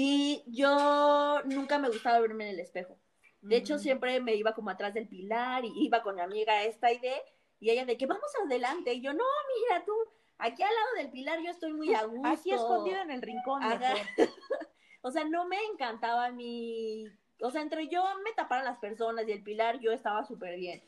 Y 0.00 0.44
yo 0.46 1.42
nunca 1.46 1.76
me 1.80 1.88
gustaba 1.88 2.20
verme 2.20 2.44
en 2.44 2.54
el 2.54 2.60
espejo. 2.60 2.96
De 3.40 3.56
hecho, 3.56 3.74
Ujú. 3.74 3.82
siempre 3.82 4.20
me 4.20 4.36
iba 4.36 4.54
como 4.54 4.70
atrás 4.70 4.94
del 4.94 5.08
pilar 5.08 5.64
y 5.64 5.72
iba 5.74 6.04
con 6.04 6.14
mi 6.14 6.20
amiga 6.20 6.62
esta 6.62 6.92
idea 6.92 7.16
y 7.58 7.70
ella 7.70 7.84
de 7.84 7.98
que 7.98 8.06
vamos 8.06 8.30
adelante. 8.44 8.92
Y 8.92 9.00
yo, 9.00 9.12
no, 9.12 9.24
mira 9.56 9.84
tú, 9.84 9.92
aquí 10.38 10.62
al 10.62 10.72
lado 10.72 10.86
del 10.98 11.10
pilar 11.10 11.40
yo 11.42 11.50
estoy 11.50 11.72
muy 11.72 11.92
a 11.96 12.04
gusto. 12.06 12.28
Aquí 12.28 12.52
escondido 12.52 13.00
en 13.00 13.10
el 13.10 13.22
rincón. 13.22 13.60
O 15.02 15.10
sea, 15.10 15.24
no 15.24 15.48
me 15.48 15.56
encantaba 15.72 16.30
mi... 16.30 17.06
O 17.40 17.50
sea, 17.50 17.62
entre 17.62 17.88
yo 17.88 18.04
me 18.24 18.32
taparan 18.32 18.66
las 18.66 18.78
personas 18.78 19.26
y 19.26 19.32
el 19.32 19.42
pilar, 19.42 19.80
yo 19.80 19.90
estaba 19.90 20.24
súper 20.24 20.56
bien. 20.56 20.80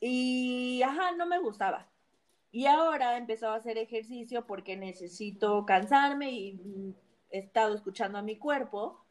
Y, 0.00 0.82
ajá, 0.82 1.12
no 1.12 1.24
me 1.24 1.38
gustaba. 1.38 1.86
Y 2.50 2.66
ahora 2.66 3.14
he 3.14 3.18
empezado 3.18 3.52
a 3.52 3.56
hacer 3.56 3.78
ejercicio 3.78 4.46
porque 4.46 4.76
necesito 4.76 5.64
cansarme 5.64 6.30
y 6.30 6.52
mm, 6.54 6.94
he 7.34 7.38
estado 7.38 7.74
escuchando 7.74 8.18
a 8.18 8.22
mi 8.22 8.38
cuerpo. 8.38 9.04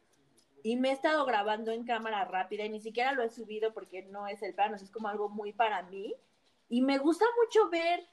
Y 0.64 0.78
me 0.78 0.90
he 0.90 0.94
estado 0.94 1.26
grabando 1.26 1.72
en 1.72 1.84
cámara 1.84 2.24
rápida 2.24 2.64
y 2.64 2.70
ni 2.70 2.80
siquiera 2.80 3.12
lo 3.12 3.22
he 3.22 3.30
subido 3.30 3.74
porque 3.74 4.04
no 4.04 4.28
es 4.28 4.42
el 4.42 4.56
plano, 4.56 4.78
es 4.78 4.90
como 4.90 5.10
algo 5.10 5.28
muy 5.28 5.52
para 5.52 5.84
mí. 5.84 6.16
Y 6.70 6.82
me 6.82 6.98
gusta 7.00 7.26
mucho 7.44 7.70
ver 7.70 8.08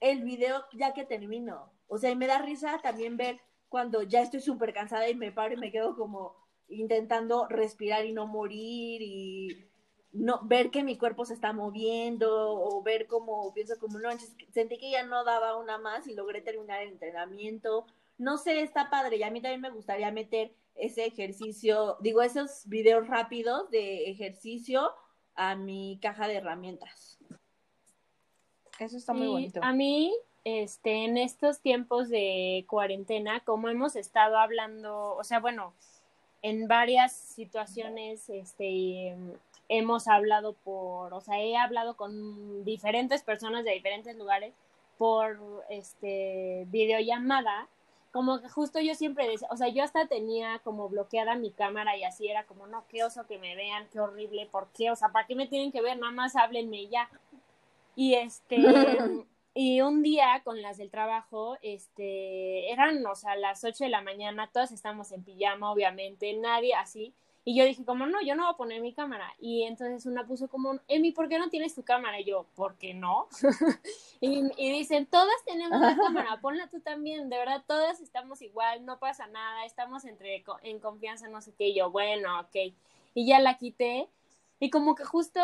el 0.00 0.24
video 0.24 0.64
ya 0.72 0.92
que 0.92 1.04
termino. 1.04 1.72
O 1.86 1.98
sea, 1.98 2.10
y 2.10 2.16
me 2.16 2.26
da 2.26 2.38
risa 2.38 2.80
también 2.82 3.16
ver 3.16 3.40
cuando 3.68 4.02
ya 4.02 4.20
estoy 4.20 4.40
súper 4.40 4.74
cansada 4.74 5.08
y 5.08 5.14
me 5.14 5.30
paro 5.30 5.54
y 5.54 5.58
me 5.58 5.70
quedo 5.70 5.94
como 5.94 6.34
intentando 6.68 7.46
respirar 7.48 8.04
y 8.04 8.12
no 8.12 8.26
morir 8.26 9.00
y 9.00 9.70
no 10.12 10.40
ver 10.42 10.70
que 10.72 10.82
mi 10.82 10.98
cuerpo 10.98 11.24
se 11.24 11.34
está 11.34 11.52
moviendo 11.52 12.28
o 12.52 12.82
ver 12.82 13.06
como 13.06 13.54
pienso 13.54 13.78
como 13.78 14.00
no, 14.00 14.08
sentí 14.50 14.78
que 14.78 14.90
ya 14.90 15.04
no 15.04 15.24
daba 15.24 15.56
una 15.56 15.78
más 15.78 16.08
y 16.08 16.14
logré 16.14 16.42
terminar 16.42 16.82
el 16.82 16.88
entrenamiento. 16.88 17.86
No 18.22 18.38
sé, 18.38 18.62
está 18.62 18.88
padre 18.88 19.16
y 19.16 19.24
a 19.24 19.30
mí 19.30 19.40
también 19.40 19.60
me 19.60 19.70
gustaría 19.70 20.12
meter 20.12 20.54
ese 20.76 21.04
ejercicio, 21.06 21.96
digo, 22.00 22.22
esos 22.22 22.68
videos 22.68 23.08
rápidos 23.08 23.68
de 23.70 24.10
ejercicio 24.10 24.92
a 25.34 25.56
mi 25.56 25.98
caja 26.00 26.28
de 26.28 26.36
herramientas. 26.36 27.18
Eso 28.78 28.96
está 28.96 29.12
muy 29.12 29.26
Y 29.26 29.30
bonito. 29.30 29.60
A 29.64 29.72
mí, 29.72 30.14
este, 30.44 31.04
en 31.04 31.18
estos 31.18 31.60
tiempos 31.60 32.08
de 32.10 32.64
cuarentena, 32.68 33.40
como 33.40 33.68
hemos 33.68 33.96
estado 33.96 34.38
hablando, 34.38 35.16
o 35.16 35.24
sea, 35.24 35.40
bueno, 35.40 35.74
en 36.42 36.68
varias 36.68 37.12
situaciones, 37.12 38.30
este, 38.30 39.16
hemos 39.68 40.06
hablado 40.06 40.52
por, 40.52 41.12
o 41.12 41.20
sea, 41.20 41.40
he 41.40 41.56
hablado 41.56 41.96
con 41.96 42.64
diferentes 42.64 43.24
personas 43.24 43.64
de 43.64 43.72
diferentes 43.72 44.16
lugares 44.16 44.54
por, 44.96 45.64
este, 45.70 46.66
videollamada, 46.68 47.68
como 48.12 48.40
que 48.40 48.48
justo 48.48 48.78
yo 48.78 48.94
siempre 48.94 49.26
decía, 49.26 49.48
o 49.50 49.56
sea, 49.56 49.68
yo 49.68 49.82
hasta 49.82 50.06
tenía 50.06 50.60
como 50.60 50.88
bloqueada 50.88 51.34
mi 51.34 51.50
cámara 51.50 51.96
y 51.96 52.04
así 52.04 52.28
era 52.28 52.44
como, 52.44 52.66
no, 52.66 52.84
qué 52.88 53.02
oso 53.04 53.26
que 53.26 53.38
me 53.38 53.56
vean, 53.56 53.88
qué 53.90 54.00
horrible, 54.00 54.46
¿por 54.50 54.68
qué? 54.68 54.90
O 54.90 54.96
sea, 54.96 55.08
¿para 55.08 55.26
qué 55.26 55.34
me 55.34 55.46
tienen 55.46 55.72
que 55.72 55.80
ver? 55.80 55.98
Nada 55.98 56.12
más 56.12 56.36
háblenme 56.36 56.82
y 56.82 56.88
ya. 56.88 57.08
Y 57.96 58.14
este, 58.14 58.56
y 59.54 59.80
un 59.80 60.02
día 60.02 60.42
con 60.44 60.60
las 60.60 60.76
del 60.76 60.90
trabajo, 60.90 61.56
este, 61.62 62.70
eran, 62.70 63.04
o 63.06 63.14
sea, 63.14 63.34
las 63.34 63.64
8 63.64 63.84
de 63.84 63.90
la 63.90 64.02
mañana, 64.02 64.50
todas 64.52 64.72
estamos 64.72 65.10
en 65.12 65.24
pijama, 65.24 65.72
obviamente, 65.72 66.34
nadie 66.34 66.74
así. 66.74 67.14
Y 67.44 67.56
yo 67.56 67.64
dije, 67.64 67.84
como 67.84 68.06
no, 68.06 68.22
yo 68.22 68.36
no 68.36 68.44
voy 68.44 68.52
a 68.52 68.56
poner 68.56 68.80
mi 68.80 68.92
cámara. 68.92 69.34
Y 69.40 69.64
entonces 69.64 70.06
una 70.06 70.24
puso 70.26 70.46
como, 70.48 70.78
Emi, 70.86 71.10
¿por 71.10 71.28
qué 71.28 71.38
no 71.38 71.50
tienes 71.50 71.74
tu 71.74 71.82
cámara? 71.82 72.20
Y 72.20 72.24
yo, 72.24 72.46
¿por 72.54 72.76
qué 72.76 72.94
no? 72.94 73.28
y, 74.20 74.42
y 74.56 74.72
dicen, 74.72 75.06
todas 75.06 75.34
tenemos 75.44 75.80
la 75.80 75.96
cámara, 75.96 76.40
ponla 76.40 76.68
tú 76.68 76.80
también. 76.80 77.28
De 77.28 77.36
verdad, 77.36 77.64
todas 77.66 78.00
estamos 78.00 78.42
igual, 78.42 78.84
no 78.84 79.00
pasa 79.00 79.26
nada, 79.26 79.64
estamos 79.64 80.04
entre, 80.04 80.44
en 80.62 80.78
confianza, 80.78 81.28
no 81.28 81.40
sé 81.40 81.52
qué. 81.58 81.68
Y 81.68 81.74
yo, 81.74 81.90
bueno, 81.90 82.40
ok. 82.40 82.74
Y 83.14 83.26
ya 83.26 83.40
la 83.40 83.58
quité. 83.58 84.08
Y 84.60 84.70
como 84.70 84.94
que 84.94 85.04
justo 85.04 85.40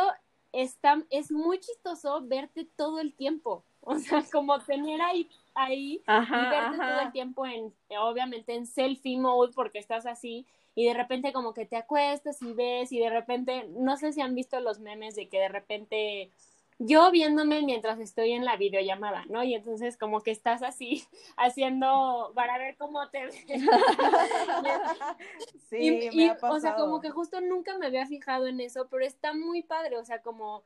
está, 0.52 1.02
es 1.10 1.32
muy 1.32 1.58
chistoso 1.58 2.20
verte 2.22 2.64
todo 2.76 3.00
el 3.00 3.14
tiempo. 3.14 3.64
O 3.80 3.98
sea, 3.98 4.22
como 4.30 4.58
tener 4.58 5.00
ahí, 5.00 5.30
ahí 5.54 6.02
Ajá, 6.06 6.36
y 6.36 6.50
verte 6.50 6.76
todo 6.76 6.88
el 6.88 6.98
ajá. 6.98 7.12
tiempo 7.12 7.46
en, 7.46 7.72
obviamente 7.98 8.54
en 8.54 8.66
selfie 8.66 9.16
mode 9.16 9.52
porque 9.54 9.78
estás 9.78 10.04
así 10.04 10.46
y 10.78 10.86
de 10.86 10.94
repente 10.94 11.32
como 11.32 11.54
que 11.54 11.66
te 11.66 11.74
acuestas 11.74 12.40
y 12.40 12.52
ves 12.52 12.92
y 12.92 13.00
de 13.00 13.10
repente, 13.10 13.66
no 13.70 13.96
sé 13.96 14.12
si 14.12 14.20
han 14.20 14.36
visto 14.36 14.60
los 14.60 14.78
memes 14.78 15.16
de 15.16 15.28
que 15.28 15.40
de 15.40 15.48
repente 15.48 16.30
yo 16.78 17.10
viéndome 17.10 17.62
mientras 17.62 17.98
estoy 17.98 18.30
en 18.30 18.44
la 18.44 18.56
videollamada, 18.56 19.24
¿no? 19.28 19.42
Y 19.42 19.54
entonces 19.54 19.96
como 19.96 20.20
que 20.20 20.30
estás 20.30 20.62
así 20.62 21.02
haciendo 21.36 22.30
para 22.36 22.58
ver 22.58 22.76
cómo 22.76 23.10
te 23.10 23.24
ves. 23.24 23.34
sí, 25.68 25.78
Y- 25.78 26.16
me 26.16 26.22
y, 26.22 26.28
ha 26.28 26.34
pasado. 26.34 26.54
O 26.54 26.60
sea, 26.60 26.76
como 26.76 27.00
que 27.00 27.10
justo 27.10 27.40
nunca 27.40 27.76
me 27.76 27.86
había 27.86 28.06
fijado 28.06 28.46
en 28.46 28.60
eso, 28.60 28.86
pero 28.88 29.04
está 29.04 29.34
muy 29.34 29.64
padre, 29.64 29.98
o 29.98 30.04
sea, 30.04 30.22
como 30.22 30.62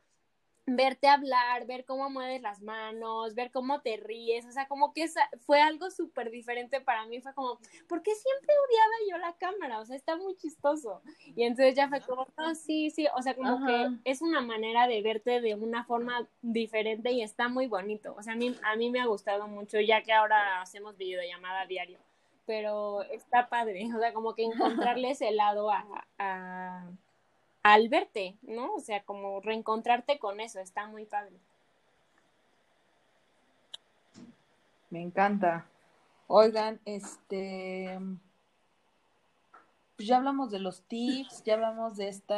verte 0.65 1.07
hablar, 1.07 1.65
ver 1.65 1.83
cómo 1.85 2.09
mueves 2.09 2.41
las 2.41 2.61
manos, 2.61 3.35
ver 3.35 3.51
cómo 3.51 3.81
te 3.81 3.97
ríes, 3.97 4.45
o 4.45 4.51
sea, 4.51 4.67
como 4.67 4.93
que 4.93 5.07
fue 5.45 5.61
algo 5.61 5.91
súper 5.91 6.31
diferente 6.31 6.79
para 6.79 7.05
mí, 7.05 7.21
fue 7.21 7.33
como, 7.33 7.59
¿por 7.87 8.01
qué 8.01 8.11
siempre 8.15 8.53
odiaba 8.67 8.93
yo 9.09 9.17
la 9.17 9.37
cámara? 9.37 9.79
O 9.79 9.85
sea, 9.85 9.95
está 9.95 10.15
muy 10.15 10.35
chistoso. 10.35 11.01
Y 11.35 11.43
entonces 11.43 11.75
ya 11.75 11.89
fue 11.89 11.99
como, 12.01 12.27
no, 12.37 12.55
sí, 12.55 12.89
sí, 12.91 13.07
o 13.15 13.21
sea, 13.21 13.35
como 13.35 13.55
Ajá. 13.55 13.65
que 13.67 14.09
es 14.09 14.21
una 14.21 14.41
manera 14.41 14.87
de 14.87 15.01
verte 15.01 15.41
de 15.41 15.55
una 15.55 15.83
forma 15.83 16.27
diferente 16.41 17.11
y 17.11 17.21
está 17.21 17.49
muy 17.49 17.67
bonito. 17.67 18.15
O 18.17 18.23
sea, 18.23 18.33
a 18.33 18.37
mí, 18.37 18.55
a 18.63 18.75
mí 18.75 18.89
me 18.89 19.01
ha 19.01 19.05
gustado 19.05 19.47
mucho, 19.47 19.79
ya 19.81 20.01
que 20.03 20.13
ahora 20.13 20.61
hacemos 20.61 20.95
videollamada 20.95 21.65
diario, 21.65 21.99
pero 22.45 23.03
está 23.03 23.49
padre, 23.49 23.89
o 23.93 23.99
sea, 23.99 24.13
como 24.13 24.33
que 24.33 24.43
encontrarle 24.95 25.11
ese 25.11 25.31
lado 25.31 25.69
a, 25.71 26.07
a 26.17 26.89
al 27.63 27.89
verte, 27.89 28.37
¿no? 28.41 28.75
O 28.75 28.79
sea, 28.79 29.03
como 29.03 29.39
reencontrarte 29.41 30.19
con 30.19 30.39
eso, 30.39 30.59
está 30.59 30.85
muy 30.87 31.05
padre. 31.05 31.35
Me 34.89 35.01
encanta. 35.01 35.65
Oigan, 36.27 36.79
este, 36.85 37.99
pues 39.95 40.07
ya 40.07 40.17
hablamos 40.17 40.51
de 40.51 40.59
los 40.59 40.81
tips, 40.83 41.43
ya 41.43 41.55
hablamos 41.55 41.97
de 41.97 42.09
este 42.09 42.35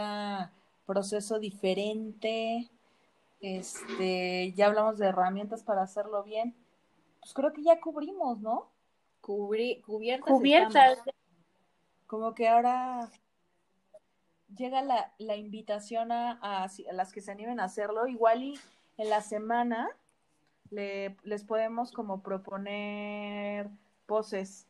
proceso 0.86 1.40
diferente, 1.40 2.70
este, 3.42 4.54
ya 4.54 4.68
hablamos 4.68 4.98
de 4.98 5.08
herramientas 5.08 5.64
para 5.64 5.82
hacerlo 5.84 6.24
bien. 6.24 6.56
Pues 7.20 7.34
creo 7.34 7.52
que 7.52 7.64
ya 7.64 7.80
cubrimos, 7.80 8.40
¿no? 8.40 8.70
Cubri- 9.22 9.82
cubiertas. 9.84 10.30
Cubiertas. 10.30 10.98
estamos. 11.00 11.16
Como 12.08 12.36
que 12.36 12.48
ahora 12.48 13.10
llega 14.56 14.82
la, 14.82 15.14
la 15.18 15.36
invitación 15.36 16.12
a, 16.12 16.40
a 16.42 16.70
las 16.92 17.14
que 17.14 17.22
se 17.22 17.32
animen 17.32 17.60
a 17.60 17.66
hacerlo. 17.66 18.08
Igual 18.08 18.44
y 18.44 18.60
en 18.98 19.10
la 19.10 19.22
semana 19.22 19.90
le, 20.70 21.16
les 21.24 21.44
podemos 21.44 21.92
como 21.92 22.22
proponer 22.22 23.70
poses. 24.06 24.68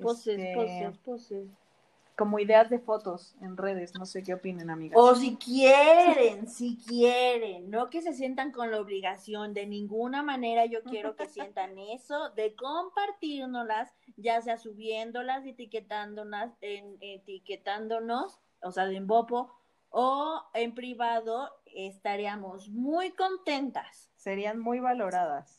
Poses, 0.00 0.38
este, 0.38 0.54
poses, 0.54 0.98
poses. 0.98 1.48
Como 2.16 2.38
ideas 2.38 2.70
de 2.70 2.78
fotos 2.78 3.34
en 3.40 3.56
redes. 3.56 3.94
No 3.98 4.06
sé 4.06 4.22
qué 4.22 4.34
opinen, 4.34 4.70
amigas. 4.70 4.98
O 4.98 5.14
si 5.14 5.36
quieren, 5.36 6.48
si 6.48 6.76
quieren, 6.76 7.70
no 7.70 7.90
que 7.90 8.00
se 8.02 8.12
sientan 8.12 8.52
con 8.52 8.70
la 8.70 8.80
obligación, 8.80 9.54
de 9.54 9.66
ninguna 9.66 10.22
manera 10.22 10.66
yo 10.66 10.82
quiero 10.82 11.16
que 11.16 11.26
sientan 11.28 11.78
eso, 11.78 12.30
de 12.30 12.54
compartirnoslas, 12.54 13.92
ya 14.16 14.40
sea 14.40 14.56
subiéndolas, 14.56 15.44
etiquetándonos, 15.46 16.50
en, 16.60 16.96
etiquetándonos, 17.00 18.38
o 18.62 18.72
sea, 18.72 18.84
en 18.90 19.06
Bopo, 19.06 19.50
o 19.90 20.42
en 20.54 20.74
privado, 20.74 21.50
estaríamos 21.66 22.68
muy 22.68 23.10
contentas. 23.12 24.10
Serían 24.16 24.58
muy 24.58 24.80
valoradas. 24.80 25.58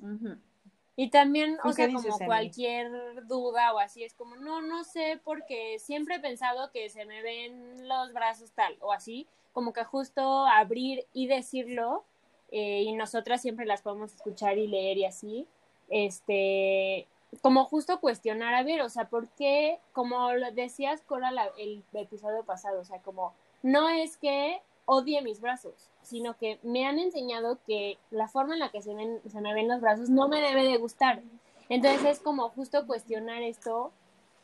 Y 0.95 1.09
también, 1.09 1.57
¿Tú 1.61 1.69
o 1.69 1.73
sea, 1.73 1.87
dices, 1.87 2.11
como 2.11 2.25
cualquier 2.25 3.25
duda 3.25 3.73
o 3.73 3.79
así, 3.79 4.03
es 4.03 4.13
como, 4.13 4.35
no, 4.35 4.61
no 4.61 4.83
sé, 4.83 5.19
porque 5.23 5.77
siempre 5.79 6.15
he 6.15 6.19
pensado 6.19 6.71
que 6.71 6.89
se 6.89 7.05
me 7.05 7.21
ven 7.21 7.87
los 7.87 8.13
brazos 8.13 8.51
tal 8.51 8.75
o 8.79 8.91
así, 8.91 9.27
como 9.53 9.73
que 9.73 9.83
justo 9.83 10.45
abrir 10.45 11.05
y 11.13 11.27
decirlo, 11.27 12.03
eh, 12.51 12.83
y 12.83 12.93
nosotras 12.93 13.41
siempre 13.41 13.65
las 13.65 13.81
podemos 13.81 14.13
escuchar 14.13 14.57
y 14.57 14.67
leer 14.67 14.97
y 14.97 15.05
así, 15.05 15.47
este, 15.89 17.07
como 17.41 17.65
justo 17.65 17.99
cuestionar, 17.99 18.53
a 18.53 18.63
ver, 18.63 18.81
o 18.81 18.89
sea, 18.89 19.05
¿por 19.09 19.27
qué, 19.29 19.79
como 19.93 20.33
lo 20.33 20.51
decías, 20.51 21.01
Cora, 21.01 21.31
la- 21.31 21.51
el 21.57 21.83
episodio 21.93 22.43
pasado, 22.43 22.81
o 22.81 22.85
sea, 22.85 22.99
como, 22.99 23.33
no 23.61 23.89
es 23.89 24.17
que 24.17 24.61
odie 24.85 25.21
mis 25.21 25.39
brazos, 25.39 25.89
sino 26.01 26.35
que 26.37 26.59
me 26.63 26.85
han 26.85 26.99
enseñado 26.99 27.57
que 27.65 27.97
la 28.11 28.27
forma 28.27 28.53
en 28.53 28.59
la 28.59 28.69
que 28.69 28.81
se, 28.81 28.93
ven, 28.93 29.21
se 29.29 29.39
me 29.41 29.53
ven 29.53 29.67
los 29.69 29.79
brazos 29.81 30.09
no 30.09 30.27
me 30.27 30.41
debe 30.41 30.63
de 30.65 30.77
gustar. 30.77 31.21
Entonces 31.69 32.03
es 32.05 32.19
como 32.19 32.49
justo 32.49 32.85
cuestionar 32.85 33.41
esto 33.41 33.91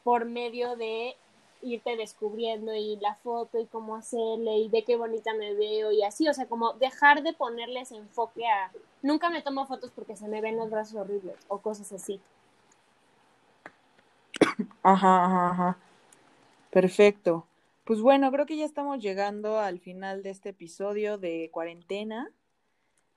por 0.03 0.23
medio 0.25 0.77
de 0.77 1.17
irte 1.61 1.97
descubriendo 1.97 2.73
y 2.73 2.95
la 3.01 3.15
foto 3.15 3.59
y 3.59 3.65
cómo 3.65 3.97
hacerle 3.97 4.59
y 4.59 4.69
de 4.69 4.85
qué 4.85 4.95
bonita 4.95 5.33
me 5.33 5.53
veo 5.53 5.91
y 5.91 6.03
así, 6.03 6.29
o 6.29 6.33
sea, 6.33 6.45
como 6.47 6.71
dejar 6.73 7.21
de 7.21 7.33
ponerles 7.33 7.91
enfoque 7.91 8.47
a 8.47 8.71
nunca 9.01 9.29
me 9.29 9.41
tomo 9.41 9.65
fotos 9.65 9.91
porque 9.93 10.15
se 10.15 10.29
me 10.29 10.39
ven 10.39 10.55
los 10.55 10.69
brazos 10.69 10.95
horribles 10.95 11.35
o 11.49 11.57
cosas 11.59 11.91
así. 11.91 12.21
Ajá, 14.83 15.25
ajá, 15.25 15.49
ajá. 15.51 15.77
Perfecto. 16.71 17.45
Pues 17.83 18.01
bueno, 18.01 18.31
creo 18.31 18.45
que 18.45 18.57
ya 18.57 18.65
estamos 18.65 18.99
llegando 18.99 19.59
al 19.59 19.79
final 19.79 20.21
de 20.21 20.29
este 20.29 20.49
episodio 20.49 21.17
de 21.17 21.49
cuarentena. 21.51 22.31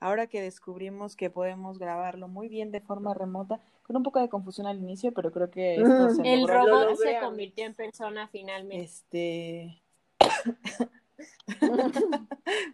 Ahora 0.01 0.27
que 0.27 0.41
descubrimos 0.41 1.15
que 1.15 1.31
podemos 1.31 1.79
grabarlo 1.79 2.27
muy 2.27 2.49
bien 2.49 2.73
de 2.73 2.81
forma 2.81 3.15
remota, 3.15 3.61
con 3.85 3.97
un 3.97 4.03
poco 4.03 4.21
de 4.21 4.29
confusión 4.29 4.67
al 4.67 4.79
inicio, 4.79 5.13
pero 5.13 5.31
creo 5.31 5.51
que 5.51 5.77
esto 5.77 6.11
se 6.11 6.23
El 6.23 6.41
logró. 6.41 6.67
Lo 6.67 6.85
robot 6.85 6.97
se 6.99 7.21
convirtió 7.21 7.67
en 7.67 7.75
persona 7.75 8.29
finalmente. 8.29 8.83
Este. 8.83 9.83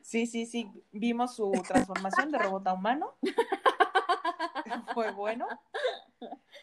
Sí, 0.02 0.26
sí, 0.26 0.46
sí. 0.46 0.70
Vimos 0.90 1.36
su 1.36 1.52
transformación 1.66 2.30
de 2.32 2.38
robot 2.38 2.66
a 2.66 2.72
humano. 2.72 3.14
Fue 4.94 5.12
bueno. 5.12 5.46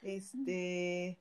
Este. 0.01 1.19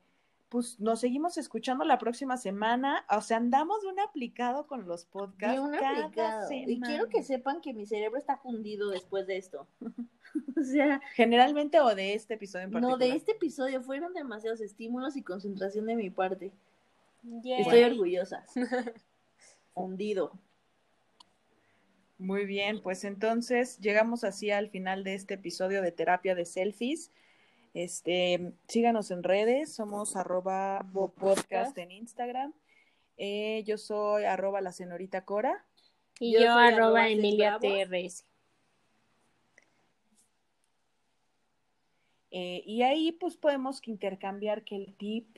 Pues 0.49 0.79
nos 0.79 0.99
seguimos 0.99 1.37
escuchando 1.37 1.83
la 1.85 1.97
próxima 1.97 2.37
semana. 2.37 3.05
O 3.09 3.21
sea, 3.21 3.37
andamos 3.37 3.81
de 3.81 3.89
un 3.89 3.99
aplicado 3.99 4.67
con 4.67 4.87
los 4.87 5.05
podcasts. 5.05 5.59
Bien 5.59 5.79
cada 5.79 6.05
aplicado. 6.05 6.51
Y 6.51 6.79
quiero 6.81 7.09
que 7.09 7.23
sepan 7.23 7.61
que 7.61 7.73
mi 7.73 7.85
cerebro 7.85 8.17
está 8.17 8.37
fundido 8.37 8.89
después 8.89 9.27
de 9.27 9.37
esto. 9.37 9.67
o 10.57 10.63
sea, 10.63 11.01
Generalmente 11.15 11.79
o 11.79 11.93
de 11.95 12.13
este 12.13 12.35
episodio 12.35 12.65
en 12.65 12.71
particular. 12.71 12.99
no, 12.99 13.05
de 13.05 13.15
este 13.15 13.33
episodio 13.33 13.81
fueron 13.81 14.13
demasiados 14.13 14.61
estímulos 14.61 15.15
y 15.15 15.23
concentración 15.23 15.87
de 15.87 15.95
mi 15.95 16.09
parte. 16.09 16.53
Estoy 17.43 17.83
orgullosa. 17.83 18.45
Hundido. 19.73 20.31
Muy 22.17 22.45
bien, 22.45 22.81
pues 22.81 23.03
entonces 23.03 23.77
llegamos 23.79 24.23
así 24.23 24.49
al 24.49 24.69
final 24.69 25.03
de 25.03 25.15
este 25.15 25.33
episodio 25.33 25.81
de 25.81 25.91
terapia 25.91 26.33
de 26.33 26.45
selfies. 26.45 27.11
Este, 27.75 28.53
síganos 28.69 29.11
en 29.11 29.21
redes, 29.21 29.75
somos 29.75 30.15
arroba 30.15 30.87
podcast 30.93 31.77
en 31.77 31.91
Instagram. 31.91 32.53
Eh, 33.17 33.63
yo 33.65 33.77
soy 33.77 34.23
arroba 34.23 34.61
la 34.61 34.71
señorita 34.71 35.25
Cora. 35.25 35.65
Y 36.17 36.35
Yo 36.35 36.39
yo, 36.39 36.51
arroba 36.53 36.67
arroba 36.67 37.09
Emilia 37.09 37.57
Bravos. 37.57 37.89
TRS. 37.89 38.25
Eh, 42.31 42.63
y 42.65 42.83
ahí 42.83 43.11
pues 43.11 43.35
podemos 43.35 43.85
intercambiar 43.85 44.63
que 44.63 44.77
el 44.77 44.93
tip, 44.95 45.37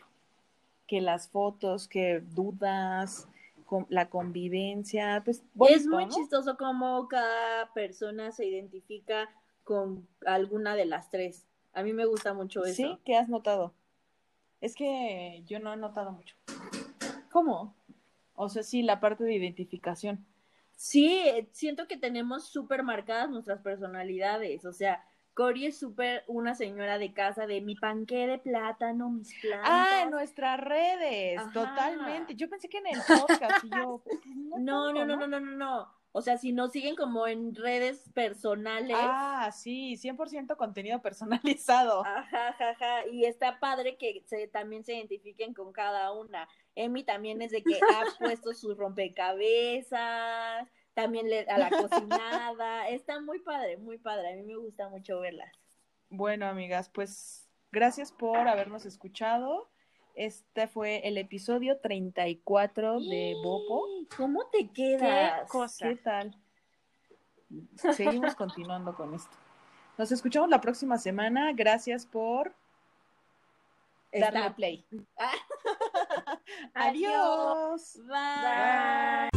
que 0.85 1.01
las 1.01 1.29
fotos, 1.29 1.88
que 1.88 2.19
dudas, 2.19 3.27
con, 3.65 3.88
la 3.89 4.11
convivencia, 4.11 5.23
pues 5.25 5.43
es 5.69 5.88
muy 5.88 6.05
¿no? 6.05 6.11
chistoso 6.11 6.55
cómo 6.55 7.07
cada 7.07 7.73
persona 7.73 8.31
se 8.31 8.45
identifica 8.45 9.27
con 9.63 10.07
alguna 10.23 10.75
de 10.75 10.85
las 10.85 11.09
tres. 11.09 11.47
A 11.78 11.84
mí 11.84 11.93
me 11.93 12.05
gusta 12.05 12.34
mucho 12.34 12.65
eso. 12.65 12.75
Sí, 12.75 12.97
¿qué 13.05 13.15
has 13.15 13.30
notado? 13.30 13.71
Es 14.61 14.73
que 14.73 15.43
yo 15.45 15.59
no 15.59 15.71
he 15.71 15.78
notado 15.78 16.11
mucho. 16.11 16.36
¿Cómo? 17.30 17.75
O 18.34 18.49
sea, 18.49 18.63
sí, 18.63 18.82
la 18.82 18.99
parte 18.99 19.23
de 19.23 19.36
identificación. 19.36 20.25
Sí, 20.75 21.21
eh, 21.23 21.47
siento 21.51 21.88
que 21.88 21.95
tenemos 21.95 22.45
súper 22.45 22.82
marcadas 22.82 23.30
nuestras 23.30 23.61
personalidades. 23.61 24.65
O 24.65 24.73
sea, 24.73 25.05
Cori 25.36 25.67
es 25.67 25.78
súper 25.78 26.23
una 26.25 26.55
señora 26.55 26.97
de 26.97 27.13
casa 27.13 27.45
de 27.45 27.61
mi 27.61 27.75
panqué 27.75 28.25
de 28.25 28.39
plátano, 28.39 29.11
mis 29.11 29.39
plantas. 29.39 29.69
Ah, 29.71 30.01
en 30.01 30.09
nuestras 30.09 30.59
redes, 30.59 31.38
Ajá. 31.38 31.51
totalmente. 31.51 32.34
Yo 32.34 32.49
pensé 32.49 32.69
que 32.69 32.80
en 32.80 32.88
el 32.88 33.01
podcast 33.07 33.63
y 33.63 33.69
yo. 33.69 34.01
No, 34.57 34.91
no, 34.91 35.05
no, 35.05 35.15
no, 35.15 35.28
no, 35.28 35.39
no, 35.39 35.51
no. 35.51 35.96
O 36.18 36.22
sea, 36.24 36.39
si 36.39 36.51
nos 36.51 36.72
siguen 36.72 36.95
como 36.95 37.28
en 37.28 37.53
redes 37.53 38.09
personales. 38.09 38.97
Ah, 38.99 39.51
sí, 39.53 39.97
100% 39.97 40.57
contenido 40.57 40.99
personalizado. 40.99 42.03
Ajá, 42.03 42.47
ajá, 42.47 42.70
ajá. 42.72 43.07
Y 43.11 43.26
está 43.26 43.59
padre 43.59 43.97
que 43.97 44.24
se, 44.26 44.47
también 44.47 44.84
se 44.84 44.95
identifiquen 44.95 45.53
con 45.53 45.72
cada 45.72 46.11
una. 46.13 46.49
Emi 46.74 47.03
también 47.03 47.43
es 47.43 47.51
de 47.51 47.61
que 47.61 47.76
ha 47.76 48.03
puesto 48.20 48.55
sus 48.55 48.76
rompecabezas, 48.78 50.68
también 50.95 51.30
le, 51.30 51.41
a 51.41 51.59
la 51.59 51.70
cocinada. 51.70 52.88
Está 52.89 53.22
muy 53.22 53.38
padre, 53.38 53.78
muy 53.78 53.99
padre. 53.99 54.34
A 54.34 54.36
mí 54.38 54.41
me 54.41 54.55
gusta 54.55 54.89
mucho 54.89 55.20
verlas. 55.20 55.53
Bueno, 56.09 56.47
amigas, 56.47 56.89
pues 56.89 57.47
gracias 57.72 58.11
por 58.11 58.47
habernos 58.47 58.88
escuchado. 58.88 59.70
Este 60.18 60.68
fue 60.68 61.07
el 61.07 61.20
episodio 61.20 61.78
34 61.78 62.99
de 63.01 63.36
Bopo. 63.43 63.86
¿Cómo 64.18 64.47
te 64.47 64.68
quedas? 64.72 65.43
Qué 65.43 65.47
cosa. 65.47 65.89
¿Qué 65.89 65.95
tal? 65.97 66.36
Seguimos 67.76 68.34
continuando 68.36 68.95
con 68.95 69.13
esto. 69.13 69.38
Nos 69.95 70.11
escuchamos 70.11 70.49
la 70.49 70.59
próxima 70.59 70.97
semana. 70.97 71.53
Gracias 71.53 72.07
por 72.07 72.51
darle 74.11 74.49
play. 74.55 74.86
Ah. 75.20 75.32
Adiós. 76.74 77.99
Bye. 78.07 79.30
Bye. 79.32 79.36